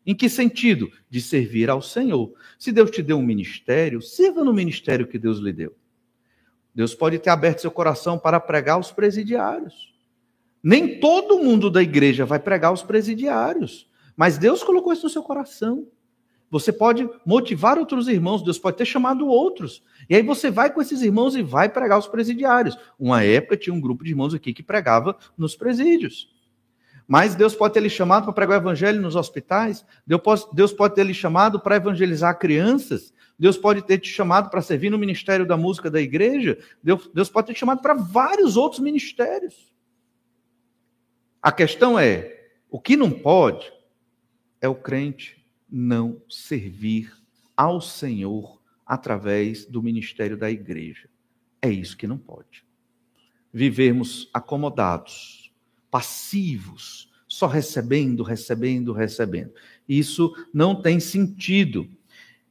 Em 0.04 0.12
que 0.12 0.28
sentido? 0.28 0.90
De 1.08 1.20
servir 1.20 1.70
ao 1.70 1.80
Senhor. 1.80 2.32
Se 2.58 2.72
Deus 2.72 2.90
te 2.90 3.00
deu 3.00 3.16
um 3.16 3.22
ministério, 3.22 4.02
sirva 4.02 4.42
no 4.42 4.52
ministério 4.52 5.06
que 5.06 5.20
Deus 5.20 5.38
lhe 5.38 5.52
deu. 5.52 5.72
Deus 6.74 6.96
pode 6.96 7.20
ter 7.20 7.30
aberto 7.30 7.60
seu 7.60 7.70
coração 7.70 8.18
para 8.18 8.40
pregar 8.40 8.74
aos 8.74 8.90
presidiários. 8.90 9.94
Nem 10.60 10.98
todo 10.98 11.38
mundo 11.38 11.70
da 11.70 11.80
igreja 11.80 12.26
vai 12.26 12.40
pregar 12.40 12.70
aos 12.70 12.82
presidiários, 12.82 13.88
mas 14.16 14.36
Deus 14.36 14.64
colocou 14.64 14.92
isso 14.92 15.04
no 15.04 15.10
seu 15.10 15.22
coração. 15.22 15.86
Você 16.50 16.72
pode 16.72 17.08
motivar 17.24 17.78
outros 17.78 18.08
irmãos, 18.08 18.42
Deus 18.42 18.58
pode 18.58 18.78
ter 18.78 18.84
chamado 18.84 19.28
outros. 19.28 19.80
E 20.10 20.16
aí 20.16 20.22
você 20.24 20.50
vai 20.50 20.72
com 20.72 20.82
esses 20.82 21.02
irmãos 21.02 21.36
e 21.36 21.42
vai 21.42 21.68
pregar 21.68 22.00
os 22.00 22.08
presidiários. 22.08 22.76
Uma 22.98 23.22
época 23.22 23.56
tinha 23.56 23.72
um 23.72 23.80
grupo 23.80 24.02
de 24.02 24.10
irmãos 24.10 24.34
aqui 24.34 24.52
que 24.52 24.62
pregava 24.62 25.16
nos 25.38 25.54
presídios. 25.54 26.31
Mas 27.06 27.34
Deus 27.34 27.54
pode 27.54 27.74
ter 27.74 27.80
lhe 27.80 27.90
chamado 27.90 28.24
para 28.24 28.32
pregar 28.32 28.58
o 28.58 28.62
evangelho 28.62 29.00
nos 29.00 29.16
hospitais. 29.16 29.84
Deus 30.52 30.72
pode 30.72 30.94
ter 30.94 31.04
lhe 31.04 31.14
chamado 31.14 31.60
para 31.60 31.76
evangelizar 31.76 32.38
crianças. 32.38 33.12
Deus 33.38 33.56
pode 33.56 33.82
ter 33.82 33.98
te 33.98 34.08
chamado 34.08 34.50
para 34.50 34.62
servir 34.62 34.90
no 34.90 34.98
ministério 34.98 35.44
da 35.44 35.56
música 35.56 35.90
da 35.90 36.00
igreja. 36.00 36.58
Deus, 36.82 37.10
Deus 37.12 37.28
pode 37.28 37.48
ter 37.48 37.54
te 37.54 37.60
chamado 37.60 37.82
para 37.82 37.94
vários 37.94 38.56
outros 38.56 38.80
ministérios. 38.80 39.72
A 41.42 41.50
questão 41.50 41.98
é: 41.98 42.50
o 42.70 42.80
que 42.80 42.96
não 42.96 43.10
pode 43.10 43.72
é 44.60 44.68
o 44.68 44.74
crente 44.74 45.44
não 45.68 46.22
servir 46.28 47.12
ao 47.56 47.80
Senhor 47.80 48.62
através 48.86 49.64
do 49.64 49.82
ministério 49.82 50.36
da 50.36 50.50
igreja. 50.50 51.08
É 51.60 51.68
isso 51.68 51.96
que 51.96 52.06
não 52.06 52.18
pode. 52.18 52.64
Vivermos 53.52 54.30
acomodados, 54.32 55.41
passivos, 55.92 57.10
só 57.28 57.46
recebendo, 57.46 58.22
recebendo, 58.22 58.94
recebendo. 58.94 59.52
Isso 59.86 60.32
não 60.52 60.74
tem 60.74 60.98
sentido. 60.98 61.86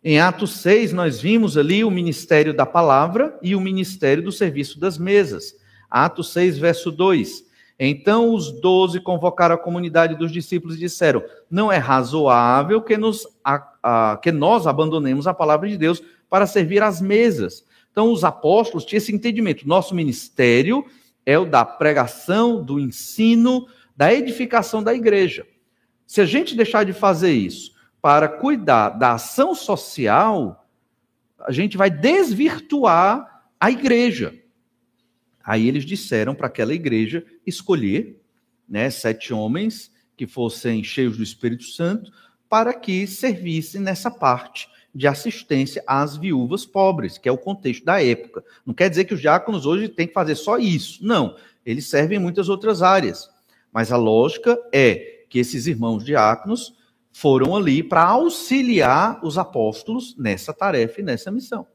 Em 0.04 0.20
Atos 0.20 0.58
6, 0.58 0.94
nós 0.94 1.20
vimos 1.20 1.58
ali 1.58 1.84
o 1.84 1.90
ministério 1.90 2.54
da 2.54 2.68
palavra 2.68 3.36
e 3.42 3.56
o 3.56 3.60
ministério 3.60 4.24
do 4.24 4.32
serviço 4.32 4.80
das 4.80 5.00
mesas. 5.00 5.56
Atos 5.90 6.32
6, 6.34 6.60
verso 6.60 6.92
2. 6.92 7.50
Então 7.80 8.32
os 8.32 8.52
doze 8.62 9.00
convocaram 9.00 9.56
a 9.56 9.58
comunidade 9.58 10.16
dos 10.16 10.32
discípulos 10.32 10.76
e 10.76 10.80
disseram: 10.80 11.24
Não 11.50 11.72
é 11.72 11.78
razoável 11.78 12.80
que, 12.80 12.96
nos, 12.96 13.28
a, 13.44 13.68
a, 13.82 14.20
que 14.22 14.32
nós 14.32 14.68
abandonemos 14.68 15.26
a 15.26 15.34
palavra 15.34 15.68
de 15.68 15.78
Deus 15.78 16.02
para 16.30 16.46
servir 16.46 16.84
às 16.84 17.02
mesas. 17.02 17.66
Então, 17.92 18.12
os 18.12 18.24
apóstolos 18.24 18.86
tinham 18.86 19.00
esse 19.00 19.14
entendimento. 19.14 19.68
Nosso 19.68 19.96
ministério 19.96 20.86
é 21.26 21.38
o 21.38 21.46
da 21.46 21.64
pregação, 21.64 22.64
do 22.64 22.80
ensino, 22.80 23.68
da 23.96 24.14
edificação 24.14 24.82
da 24.82 24.94
igreja. 24.94 25.46
Se 26.08 26.22
a 26.22 26.26
gente 26.26 26.56
deixar 26.56 26.84
de 26.84 26.94
fazer 26.94 27.32
isso 27.32 27.74
para 28.02 28.28
cuidar 28.28 28.90
da 28.90 29.14
ação 29.14 29.54
social, 29.54 30.68
a 31.40 31.52
gente 31.52 31.78
vai 31.78 31.90
desvirtuar 31.90 33.44
a 33.60 33.72
igreja. 33.72 34.34
Aí 35.44 35.68
eles 35.68 35.86
disseram 35.86 36.36
para 36.36 36.48
aquela 36.48 36.74
igreja 36.74 37.26
escolher 37.46 38.22
né, 38.68 38.90
sete 38.90 39.34
homens 39.34 39.92
que 40.16 40.28
fossem 40.28 40.84
cheios 40.84 41.18
do 41.18 41.24
Espírito 41.24 41.64
Santo 41.64 42.12
para 42.50 42.74
que 42.74 43.08
servissem 43.08 43.82
nessa 43.82 44.12
parte 44.12 44.68
de 44.94 45.08
assistência 45.08 45.84
às 45.88 46.18
viúvas 46.18 46.66
pobres, 46.66 47.18
que 47.18 47.30
é 47.30 47.32
o 47.32 47.38
contexto 47.38 47.86
da 47.86 48.04
época. 48.04 48.44
Não 48.66 48.74
quer 48.74 48.90
dizer 48.90 49.06
que 49.06 49.14
os 49.14 49.22
diáconos 49.22 49.66
hoje 49.66 49.88
têm 49.88 50.08
que 50.08 50.14
fazer 50.14 50.36
só 50.36 50.58
isso. 50.58 51.06
Não, 51.06 51.36
eles 51.66 51.88
servem 51.88 52.18
em 52.18 52.22
muitas 52.22 52.50
outras 52.50 52.82
áreas. 52.82 53.30
Mas 53.72 53.92
a 53.92 53.98
lógica 53.98 54.60
é 54.74 55.26
que 55.30 55.40
esses 55.40 55.66
irmãos 55.66 56.04
diáconos 56.04 56.76
foram 57.12 57.56
ali 57.56 57.82
para 57.82 58.04
auxiliar 58.04 59.20
os 59.24 59.38
apóstolos 59.38 60.16
nessa 60.18 60.54
tarefa 60.54 61.00
e 61.00 61.04
nessa 61.04 61.32
missão. 61.32 61.68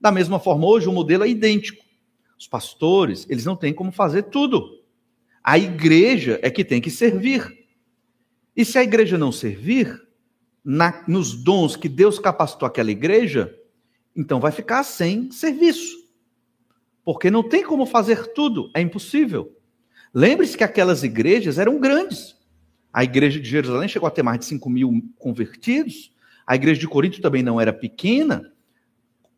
Da 0.00 0.10
mesma 0.10 0.38
forma, 0.38 0.66
hoje 0.66 0.88
o 0.88 0.92
modelo 0.92 1.24
é 1.24 1.28
idêntico. 1.28 1.84
Os 2.38 2.46
pastores, 2.46 3.26
eles 3.28 3.44
não 3.44 3.56
têm 3.56 3.72
como 3.72 3.90
fazer 3.90 4.24
tudo. 4.24 4.78
A 5.42 5.58
igreja 5.58 6.38
é 6.42 6.50
que 6.50 6.64
tem 6.64 6.80
que 6.80 6.90
servir. 6.90 7.66
E 8.56 8.64
se 8.64 8.78
a 8.78 8.82
igreja 8.82 9.16
não 9.16 9.32
servir, 9.32 10.07
na, 10.70 11.02
nos 11.08 11.32
dons 11.32 11.76
que 11.76 11.88
Deus 11.88 12.18
capacitou 12.18 12.66
aquela 12.66 12.90
igreja, 12.90 13.56
então 14.14 14.38
vai 14.38 14.52
ficar 14.52 14.82
sem 14.82 15.30
serviço. 15.30 15.96
Porque 17.02 17.30
não 17.30 17.42
tem 17.42 17.64
como 17.64 17.86
fazer 17.86 18.34
tudo, 18.34 18.70
é 18.74 18.80
impossível. 18.82 19.56
Lembre-se 20.12 20.58
que 20.58 20.64
aquelas 20.64 21.02
igrejas 21.02 21.58
eram 21.58 21.80
grandes. 21.80 22.36
A 22.92 23.02
igreja 23.02 23.40
de 23.40 23.48
Jerusalém 23.48 23.88
chegou 23.88 24.06
a 24.06 24.10
ter 24.10 24.22
mais 24.22 24.40
de 24.40 24.44
5 24.44 24.68
mil 24.68 25.02
convertidos. 25.18 26.12
A 26.46 26.54
igreja 26.54 26.78
de 26.78 26.86
Corinto 26.86 27.22
também 27.22 27.42
não 27.42 27.58
era 27.58 27.72
pequena. 27.72 28.52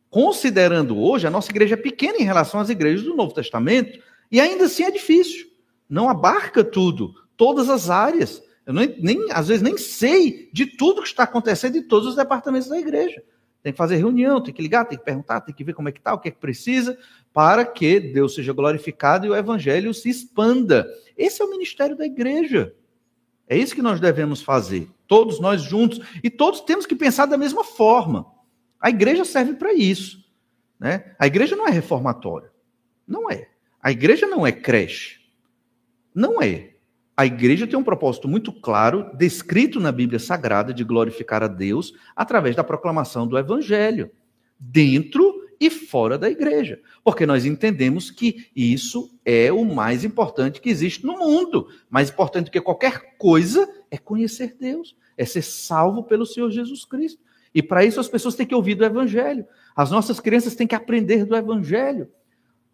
Considerando 0.08 0.98
hoje, 0.98 1.28
a 1.28 1.30
nossa 1.30 1.52
igreja 1.52 1.74
é 1.74 1.76
pequena 1.76 2.18
em 2.18 2.24
relação 2.24 2.58
às 2.58 2.70
igrejas 2.70 3.04
do 3.04 3.14
Novo 3.14 3.32
Testamento. 3.32 4.02
E 4.32 4.40
ainda 4.40 4.64
assim 4.64 4.82
é 4.82 4.90
difícil. 4.90 5.46
Não 5.88 6.08
abarca 6.08 6.64
tudo, 6.64 7.14
todas 7.36 7.68
as 7.68 7.88
áreas. 7.88 8.42
Eu 8.70 8.74
nem, 8.74 8.96
nem, 9.00 9.32
às 9.32 9.48
vezes 9.48 9.62
nem 9.62 9.76
sei 9.76 10.48
de 10.52 10.64
tudo 10.64 11.02
que 11.02 11.08
está 11.08 11.24
acontecendo 11.24 11.76
em 11.76 11.82
todos 11.82 12.10
os 12.10 12.14
departamentos 12.14 12.68
da 12.68 12.78
igreja. 12.78 13.20
Tem 13.64 13.72
que 13.72 13.76
fazer 13.76 13.96
reunião, 13.96 14.40
tem 14.40 14.54
que 14.54 14.62
ligar, 14.62 14.84
tem 14.84 14.96
que 14.96 15.04
perguntar, 15.04 15.40
tem 15.40 15.52
que 15.52 15.64
ver 15.64 15.74
como 15.74 15.88
é 15.88 15.92
que 15.92 15.98
está, 15.98 16.14
o 16.14 16.20
que 16.20 16.28
é 16.28 16.30
que 16.30 16.38
precisa, 16.38 16.96
para 17.32 17.64
que 17.64 17.98
Deus 17.98 18.32
seja 18.32 18.52
glorificado 18.52 19.26
e 19.26 19.28
o 19.28 19.34
evangelho 19.34 19.92
se 19.92 20.08
expanda. 20.08 20.86
Esse 21.18 21.42
é 21.42 21.44
o 21.44 21.50
ministério 21.50 21.96
da 21.96 22.06
igreja. 22.06 22.72
É 23.48 23.58
isso 23.58 23.74
que 23.74 23.82
nós 23.82 23.98
devemos 23.98 24.40
fazer, 24.40 24.88
todos 25.08 25.40
nós 25.40 25.62
juntos, 25.62 26.00
e 26.22 26.30
todos 26.30 26.60
temos 26.60 26.86
que 26.86 26.94
pensar 26.94 27.26
da 27.26 27.36
mesma 27.36 27.64
forma. 27.64 28.24
A 28.80 28.88
igreja 28.88 29.24
serve 29.24 29.54
para 29.54 29.74
isso. 29.74 30.24
Né? 30.78 31.12
A 31.18 31.26
igreja 31.26 31.56
não 31.56 31.66
é 31.66 31.72
reformatória. 31.72 32.52
Não 33.04 33.28
é. 33.28 33.48
A 33.82 33.90
igreja 33.90 34.28
não 34.28 34.46
é 34.46 34.52
creche. 34.52 35.18
Não 36.14 36.40
é. 36.40 36.69
A 37.20 37.26
igreja 37.26 37.66
tem 37.66 37.78
um 37.78 37.84
propósito 37.84 38.26
muito 38.26 38.50
claro, 38.50 39.10
descrito 39.14 39.78
na 39.78 39.92
Bíblia 39.92 40.18
Sagrada, 40.18 40.72
de 40.72 40.82
glorificar 40.82 41.42
a 41.42 41.48
Deus 41.48 41.92
através 42.16 42.56
da 42.56 42.64
proclamação 42.64 43.26
do 43.26 43.36
Evangelho, 43.36 44.10
dentro 44.58 45.34
e 45.60 45.68
fora 45.68 46.16
da 46.16 46.30
igreja. 46.30 46.80
Porque 47.04 47.26
nós 47.26 47.44
entendemos 47.44 48.10
que 48.10 48.46
isso 48.56 49.20
é 49.22 49.52
o 49.52 49.66
mais 49.66 50.02
importante 50.02 50.62
que 50.62 50.70
existe 50.70 51.04
no 51.04 51.18
mundo. 51.18 51.68
Mais 51.90 52.08
importante 52.08 52.46
do 52.46 52.50
que 52.52 52.58
qualquer 52.58 53.18
coisa 53.18 53.70
é 53.90 53.98
conhecer 53.98 54.56
Deus, 54.58 54.96
é 55.14 55.26
ser 55.26 55.42
salvo 55.42 56.02
pelo 56.04 56.24
Senhor 56.24 56.50
Jesus 56.50 56.86
Cristo. 56.86 57.20
E 57.54 57.62
para 57.62 57.84
isso 57.84 58.00
as 58.00 58.08
pessoas 58.08 58.34
têm 58.34 58.46
que 58.46 58.54
ouvir 58.54 58.76
do 58.76 58.84
Evangelho. 58.86 59.44
As 59.76 59.90
nossas 59.90 60.20
crianças 60.20 60.54
têm 60.54 60.66
que 60.66 60.74
aprender 60.74 61.26
do 61.26 61.36
Evangelho. 61.36 62.08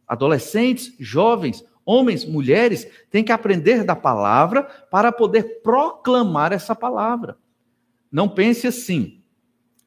Adolescentes, 0.06 0.94
jovens, 1.00 1.64
Homens, 1.88 2.24
mulheres 2.24 2.88
têm 3.08 3.22
que 3.22 3.30
aprender 3.30 3.84
da 3.84 3.94
palavra 3.94 4.64
para 4.90 5.12
poder 5.12 5.62
proclamar 5.62 6.52
essa 6.52 6.74
palavra. 6.74 7.38
Não 8.10 8.28
pense 8.28 8.66
assim. 8.66 9.22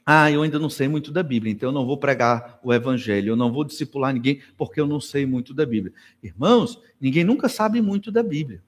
Ah, 0.06 0.32
eu 0.32 0.42
ainda 0.42 0.58
não 0.58 0.70
sei 0.70 0.88
muito 0.88 1.12
da 1.12 1.22
Bíblia, 1.22 1.52
então 1.52 1.70
eu 1.70 1.74
não 1.74 1.86
vou 1.86 1.98
pregar 1.98 2.58
o 2.64 2.74
evangelho, 2.74 3.32
eu 3.32 3.36
não 3.36 3.52
vou 3.52 3.66
discipular 3.66 4.14
ninguém 4.14 4.42
porque 4.58 4.80
eu 4.80 4.88
não 4.88 5.02
sei 5.02 5.26
muito 5.26 5.54
da 5.54 5.66
Bíblia. 5.66 5.94
Irmãos, 6.24 6.82
ninguém 7.00 7.26
nunca 7.26 7.50
sabe 7.50 7.82
muito 7.82 8.12
da 8.12 8.24
Bíblia. 8.24 8.64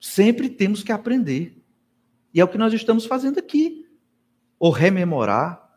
Sempre 0.00 0.50
temos 0.50 0.82
que 0.82 0.90
aprender. 0.90 1.56
E 2.34 2.40
é 2.40 2.44
o 2.44 2.48
que 2.48 2.58
nós 2.58 2.72
estamos 2.74 3.06
fazendo 3.06 3.38
aqui. 3.38 3.86
Ou 4.58 4.72
rememorar. 4.72 5.70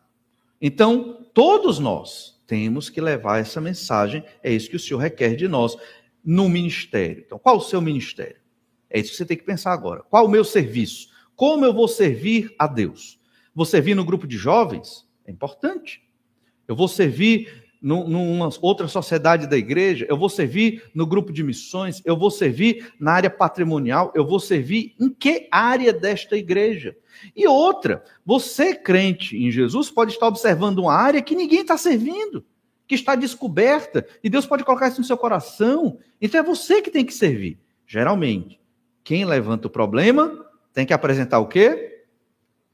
Então, 0.60 1.24
todos 1.32 1.78
nós 1.78 2.35
temos 2.46 2.88
que 2.88 3.00
levar 3.00 3.40
essa 3.40 3.60
mensagem, 3.60 4.24
é 4.42 4.52
isso 4.52 4.70
que 4.70 4.76
o 4.76 4.80
Senhor 4.80 4.98
requer 4.98 5.34
de 5.34 5.48
nós 5.48 5.76
no 6.24 6.48
ministério. 6.48 7.22
Então, 7.26 7.38
qual 7.38 7.56
o 7.56 7.60
seu 7.60 7.80
ministério? 7.80 8.40
É 8.88 9.00
isso 9.00 9.10
que 9.10 9.16
você 9.16 9.26
tem 9.26 9.36
que 9.36 9.44
pensar 9.44 9.72
agora. 9.72 10.02
Qual 10.02 10.26
o 10.26 10.30
meu 10.30 10.44
serviço? 10.44 11.08
Como 11.34 11.64
eu 11.64 11.72
vou 11.72 11.88
servir 11.88 12.54
a 12.58 12.66
Deus? 12.66 13.20
Vou 13.54 13.66
servir 13.66 13.94
no 13.94 14.04
grupo 14.04 14.26
de 14.26 14.36
jovens? 14.36 15.06
É 15.26 15.30
importante. 15.30 16.02
Eu 16.68 16.76
vou 16.76 16.88
servir 16.88 17.65
numa 17.80 18.48
outra 18.60 18.88
sociedade 18.88 19.46
da 19.46 19.56
igreja, 19.56 20.06
eu 20.08 20.16
vou 20.16 20.28
servir 20.28 20.82
no 20.94 21.06
grupo 21.06 21.32
de 21.32 21.42
missões, 21.42 22.02
eu 22.04 22.16
vou 22.16 22.30
servir 22.30 22.92
na 22.98 23.12
área 23.12 23.30
patrimonial, 23.30 24.12
eu 24.14 24.26
vou 24.26 24.40
servir 24.40 24.94
em 25.00 25.08
que 25.08 25.48
área 25.50 25.92
desta 25.92 26.36
igreja? 26.36 26.96
E 27.34 27.46
outra, 27.46 28.02
você 28.24 28.74
crente 28.74 29.36
em 29.36 29.50
Jesus 29.50 29.90
pode 29.90 30.12
estar 30.12 30.26
observando 30.26 30.80
uma 30.80 30.94
área 30.94 31.22
que 31.22 31.34
ninguém 31.34 31.60
está 31.60 31.76
servindo, 31.76 32.44
que 32.86 32.94
está 32.94 33.14
descoberta, 33.14 34.06
e 34.22 34.30
Deus 34.30 34.46
pode 34.46 34.64
colocar 34.64 34.88
isso 34.88 35.00
no 35.00 35.06
seu 35.06 35.16
coração. 35.16 35.98
Então 36.20 36.40
é 36.40 36.42
você 36.42 36.82
que 36.82 36.90
tem 36.90 37.04
que 37.04 37.14
servir. 37.14 37.58
Geralmente, 37.86 38.60
quem 39.04 39.24
levanta 39.24 39.68
o 39.68 39.70
problema 39.70 40.44
tem 40.72 40.84
que 40.84 40.92
apresentar 40.92 41.38
o 41.38 41.46
quê? 41.46 42.04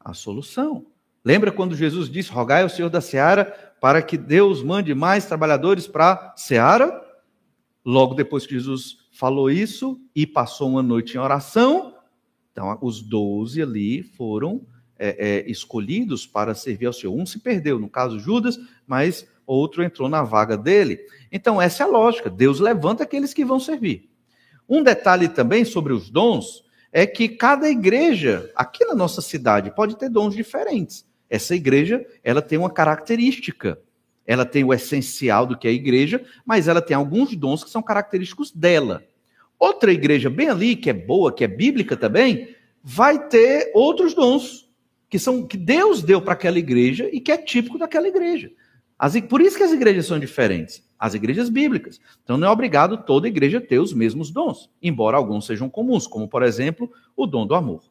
A 0.00 0.14
solução. 0.14 0.86
Lembra 1.24 1.52
quando 1.52 1.76
Jesus 1.76 2.10
disse: 2.10 2.32
Rogai 2.32 2.62
ao 2.62 2.68
Senhor 2.68 2.88
da 2.88 3.00
seara 3.00 3.71
para 3.82 4.00
que 4.00 4.16
Deus 4.16 4.62
mande 4.62 4.94
mais 4.94 5.26
trabalhadores 5.26 5.88
para 5.88 6.34
seara? 6.36 7.02
Logo 7.84 8.14
depois 8.14 8.46
que 8.46 8.54
Jesus 8.54 8.98
falou 9.12 9.50
isso 9.50 10.00
e 10.14 10.24
passou 10.24 10.68
uma 10.68 10.82
noite 10.84 11.16
em 11.16 11.18
oração, 11.20 11.92
então 12.52 12.78
os 12.80 13.02
doze 13.02 13.60
ali 13.60 14.04
foram 14.04 14.64
é, 14.96 15.16
é, 15.40 15.50
escolhidos 15.50 16.24
para 16.24 16.54
servir 16.54 16.86
ao 16.86 16.92
Senhor. 16.92 17.12
Um 17.12 17.26
se 17.26 17.40
perdeu, 17.40 17.76
no 17.76 17.88
caso 17.88 18.20
Judas, 18.20 18.56
mas 18.86 19.26
outro 19.44 19.82
entrou 19.82 20.08
na 20.08 20.22
vaga 20.22 20.56
dele. 20.56 21.00
Então 21.32 21.60
essa 21.60 21.82
é 21.82 21.86
a 21.86 21.90
lógica. 21.90 22.30
Deus 22.30 22.60
levanta 22.60 23.02
aqueles 23.02 23.34
que 23.34 23.44
vão 23.44 23.58
servir. 23.58 24.08
Um 24.68 24.84
detalhe 24.84 25.28
também 25.28 25.64
sobre 25.64 25.92
os 25.92 26.08
dons 26.08 26.62
é 26.92 27.04
que 27.04 27.28
cada 27.28 27.68
igreja 27.68 28.48
aqui 28.54 28.84
na 28.84 28.94
nossa 28.94 29.20
cidade 29.20 29.74
pode 29.74 29.96
ter 29.96 30.08
dons 30.08 30.36
diferentes. 30.36 31.04
Essa 31.32 31.54
igreja, 31.54 32.04
ela 32.22 32.42
tem 32.42 32.58
uma 32.58 32.68
característica. 32.68 33.80
Ela 34.26 34.44
tem 34.44 34.62
o 34.64 34.74
essencial 34.74 35.46
do 35.46 35.56
que 35.56 35.66
é 35.66 35.70
a 35.70 35.74
igreja, 35.74 36.22
mas 36.44 36.68
ela 36.68 36.82
tem 36.82 36.94
alguns 36.94 37.34
dons 37.34 37.64
que 37.64 37.70
são 37.70 37.82
característicos 37.82 38.52
dela. 38.52 39.02
Outra 39.58 39.90
igreja 39.90 40.28
bem 40.28 40.50
ali, 40.50 40.76
que 40.76 40.90
é 40.90 40.92
boa, 40.92 41.32
que 41.32 41.42
é 41.42 41.48
bíblica 41.48 41.96
também, 41.96 42.54
vai 42.84 43.28
ter 43.28 43.70
outros 43.74 44.12
dons 44.12 44.70
que 45.08 45.18
são 45.18 45.46
que 45.46 45.56
Deus 45.56 46.02
deu 46.02 46.20
para 46.20 46.34
aquela 46.34 46.58
igreja 46.58 47.08
e 47.10 47.18
que 47.18 47.32
é 47.32 47.38
típico 47.38 47.78
daquela 47.78 48.08
igreja. 48.08 48.52
As, 48.98 49.18
por 49.22 49.40
isso 49.40 49.56
que 49.56 49.62
as 49.62 49.72
igrejas 49.72 50.04
são 50.04 50.18
diferentes, 50.18 50.86
as 50.98 51.14
igrejas 51.14 51.48
bíblicas. 51.48 51.98
Então 52.22 52.36
não 52.36 52.46
é 52.46 52.50
obrigado 52.50 53.04
toda 53.04 53.26
igreja 53.26 53.58
ter 53.58 53.78
os 53.78 53.94
mesmos 53.94 54.30
dons, 54.30 54.68
embora 54.82 55.16
alguns 55.16 55.46
sejam 55.46 55.70
comuns, 55.70 56.06
como 56.06 56.28
por 56.28 56.42
exemplo 56.42 56.92
o 57.16 57.26
dom 57.26 57.46
do 57.46 57.54
amor. 57.54 57.82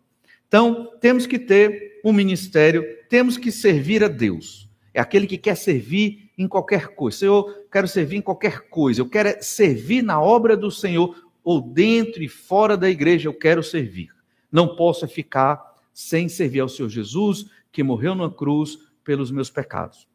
Então 0.47 0.91
temos 0.99 1.25
que 1.25 1.39
ter 1.39 1.99
um 2.05 2.13
ministério, 2.13 3.00
temos 3.11 3.37
que 3.37 3.51
servir 3.51 4.05
a 4.05 4.07
Deus. 4.07 4.69
É 4.93 5.01
aquele 5.01 5.27
que 5.27 5.37
quer 5.37 5.55
servir 5.55 6.31
em 6.37 6.47
qualquer 6.47 6.95
coisa. 6.95 7.17
Senhor, 7.17 7.65
quero 7.69 7.85
servir 7.85 8.15
em 8.15 8.21
qualquer 8.21 8.69
coisa. 8.69 9.01
Eu 9.01 9.09
quero 9.09 9.43
servir 9.43 10.01
na 10.01 10.21
obra 10.21 10.55
do 10.55 10.71
Senhor, 10.71 11.13
ou 11.43 11.59
dentro 11.59 12.23
e 12.23 12.29
fora 12.29 12.77
da 12.77 12.89
igreja, 12.89 13.27
eu 13.27 13.33
quero 13.33 13.61
servir. 13.61 14.11
Não 14.49 14.77
posso 14.77 15.05
ficar 15.09 15.61
sem 15.93 16.29
servir 16.29 16.61
ao 16.61 16.69
Senhor 16.69 16.87
Jesus, 16.87 17.47
que 17.69 17.83
morreu 17.83 18.15
na 18.15 18.29
cruz 18.29 18.77
pelos 19.03 19.29
meus 19.29 19.49
pecados. 19.49 20.07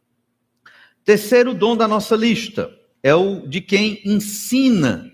Terceiro 1.04 1.52
dom 1.52 1.76
da 1.76 1.86
nossa 1.86 2.16
lista 2.16 2.74
é 3.02 3.14
o 3.14 3.46
de 3.46 3.60
quem 3.60 4.00
ensina. 4.06 5.12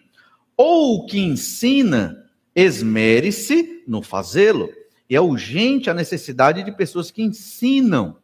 Ou 0.57 1.05
que 1.05 1.19
ensina, 1.19 2.31
esmere-se 2.55 3.83
no 3.89 4.03
fazê-lo. 4.03 4.71
E 5.13 5.15
é 5.15 5.21
urgente 5.21 5.91
a 5.91 5.95
necessidade 5.95 6.63
de 6.63 6.73
pessoas 6.73 7.11
que 7.11 7.21
ensinam. 7.21 8.17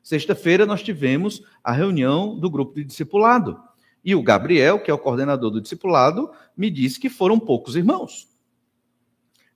Sexta-feira 0.00 0.64
nós 0.64 0.80
tivemos 0.80 1.42
a 1.64 1.72
reunião 1.72 2.38
do 2.38 2.48
grupo 2.48 2.76
de 2.76 2.84
discipulado. 2.84 3.60
E 4.04 4.14
o 4.14 4.22
Gabriel, 4.22 4.78
que 4.78 4.88
é 4.88 4.94
o 4.94 4.98
coordenador 4.98 5.50
do 5.50 5.60
discipulado, 5.60 6.30
me 6.56 6.70
disse 6.70 7.00
que 7.00 7.08
foram 7.08 7.36
poucos 7.36 7.74
irmãos. 7.74 8.28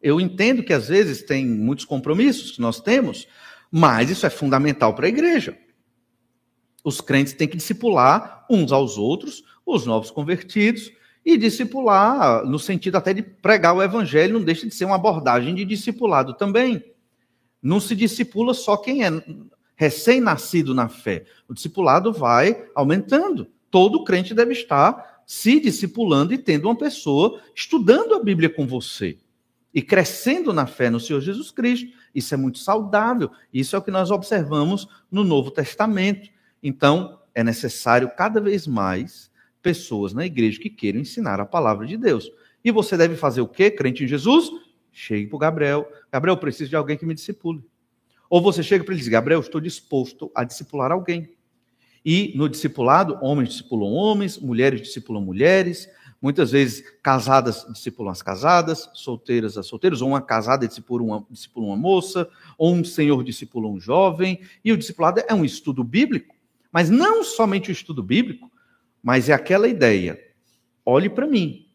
Eu 0.03 0.21
entendo 0.21 0.65
que 0.65 0.73
às 0.73 0.89
vezes 0.89 1.23
tem 1.23 1.47
muitos 1.47 1.85
compromissos 1.85 2.51
que 2.51 2.61
nós 2.61 2.81
temos, 2.81 3.29
mas 3.71 4.11
isso 4.11 4.27
é 4.27 4.31
fundamental 4.31 4.93
para 4.93 5.07
a 5.07 5.11
igreja. 5.11 5.57
Os 6.83 7.01
crentes 7.01 7.35
têm 7.35 7.47
que 7.47 7.57
discipular 7.57 8.45
uns 8.51 8.73
aos 8.73 8.99
outros, 8.99 9.45
os 9.65 9.87
novos 9.87 10.11
convertidos, 10.11 10.91
e 11.25 11.37
discipular 11.37 12.45
no 12.45 12.59
sentido 12.59 12.97
até 12.97 13.13
de 13.13 13.23
pregar 13.23 13.75
o 13.75 13.83
evangelho, 13.83 14.35
não 14.35 14.45
deixa 14.45 14.67
de 14.67 14.75
ser 14.75 14.85
uma 14.85 14.95
abordagem 14.95 15.55
de 15.55 15.65
discipulado 15.65 16.35
também. 16.35 16.83
Não 17.63 17.79
se 17.79 17.95
discipula 17.95 18.55
só 18.55 18.77
quem 18.77 19.05
é 19.05 19.11
recém-nascido 19.77 20.75
na 20.75 20.89
fé. 20.89 21.25
O 21.49 21.55
discipulado 21.55 22.13
vai 22.13 22.67
aumentando. 22.75 23.49
Todo 23.71 24.05
crente 24.05 24.35
deve 24.35 24.53
estar 24.53 25.23
se 25.27 25.61
discipulando 25.61 26.35
e 26.35 26.39
tendo 26.39 26.67
uma 26.67 26.77
pessoa 26.77 27.41
estudando 27.55 28.15
a 28.15 28.23
Bíblia 28.23 28.51
com 28.51 28.67
você 28.67 29.19
e 29.73 29.81
crescendo 29.81 30.53
na 30.53 30.67
fé 30.67 30.91
no 30.91 30.99
Senhor 30.99 31.21
Jesus 31.21 31.51
Cristo. 31.51 31.89
Isso 32.15 32.35
é 32.35 32.37
muito 32.37 32.59
saudável. 32.59 33.31
Isso 33.53 33.77
é 33.77 33.79
o 33.79 33.83
que 33.83 33.91
nós 33.91 34.11
observamos 34.11 34.89
no 35.11 35.23
Novo 35.23 35.51
Testamento. 35.51 36.29
Então, 36.63 37.21
é 37.35 37.45
necessário 37.45 38.11
cada 38.17 38.41
vez 38.41 38.67
mais 38.67 39.30
pessoas 39.63 40.13
na 40.13 40.25
igreja 40.25 40.61
que 40.61 40.71
queiram 40.71 41.01
ensinar 41.01 41.41
a 41.41 41.47
palavra 41.47 41.87
de 41.87 41.97
Deus. 41.97 42.31
E 42.65 42.71
você 42.71 42.97
deve 42.97 43.17
fazer 43.17 43.41
o 43.41 43.49
quê, 43.49 43.71
crente 43.71 44.05
em 44.05 44.09
Jesus? 44.09 44.51
Chegue 44.93 45.27
para 45.27 45.37
o 45.37 45.39
Gabriel. 45.39 45.91
Gabriel, 46.13 46.37
preciso 46.37 46.71
de 46.71 46.77
alguém 46.77 46.97
que 46.97 47.07
me 47.07 47.15
discipule. 47.15 47.65
Ou 48.29 48.41
você 48.41 48.63
chega 48.63 48.85
para 48.85 48.93
ele 48.95 49.01
e 49.01 49.05
diz, 49.05 49.11
Gabriel, 49.11 49.41
estou 49.41 49.61
disposto 49.61 50.31
a 50.35 50.45
discipular 50.45 50.93
alguém. 50.93 51.31
E 52.05 52.33
no 52.37 52.49
discipulado, 52.49 53.19
homens 53.21 53.51
discipulam 53.51 53.93
homens, 53.93 54.39
mulheres 54.39 54.81
discipulam 54.81 55.23
mulheres, 55.23 55.89
muitas 56.21 56.51
vezes 56.51 56.83
casadas 57.03 57.67
discipulam 57.71 58.11
as 58.11 58.23
casadas, 58.23 58.89
solteiras 58.95 59.59
as 59.59 59.67
solteiros, 59.67 60.01
ou 60.01 60.09
uma 60.09 60.21
casada 60.21 60.67
discipula 60.67 61.03
uma, 61.03 61.27
discipula 61.31 61.67
uma 61.67 61.77
moça, 61.77 62.29
ou 62.57 62.75
um 62.75 62.85
senhor 62.85 63.23
discipula 63.25 63.69
um 63.69 63.81
jovem. 63.81 64.41
E 64.65 64.73
o 64.73 64.77
discipulado 64.77 65.23
é 65.27 65.35
um 65.35 65.45
estudo 65.45 65.83
bíblico, 65.83 66.35
mas 66.73 66.89
não 66.89 67.25
somente 67.25 67.71
o 67.71 67.73
estudo 67.73 68.03
bíblico, 68.03 68.51
mas 69.03 69.29
é 69.29 69.33
aquela 69.33 69.69
ideia: 69.69 70.19
olhe 70.85 71.09
para 71.09 71.27
mim, 71.27 71.67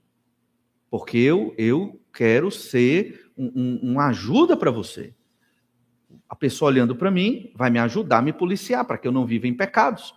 porque 0.90 1.18
eu, 1.18 1.54
eu 1.58 2.00
quero 2.14 2.50
ser 2.50 3.32
um, 3.38 3.52
um, 3.56 3.92
uma 3.92 4.08
ajuda 4.08 4.56
para 4.56 4.72
você. 4.72 5.14
A 6.28 6.36
pessoa 6.36 6.72
olhando 6.72 6.96
para 6.96 7.12
mim 7.12 7.52
vai 7.56 7.70
me 7.70 7.80
ajudar 7.80 8.20
a 8.20 8.22
me 8.22 8.34
policiar 8.34 8.86
para 8.86 8.98
que 8.98 9.08
eu 9.08 9.12
não 9.12 9.26
viva 9.26 9.48
em 9.48 9.54
pecados. 9.54 10.14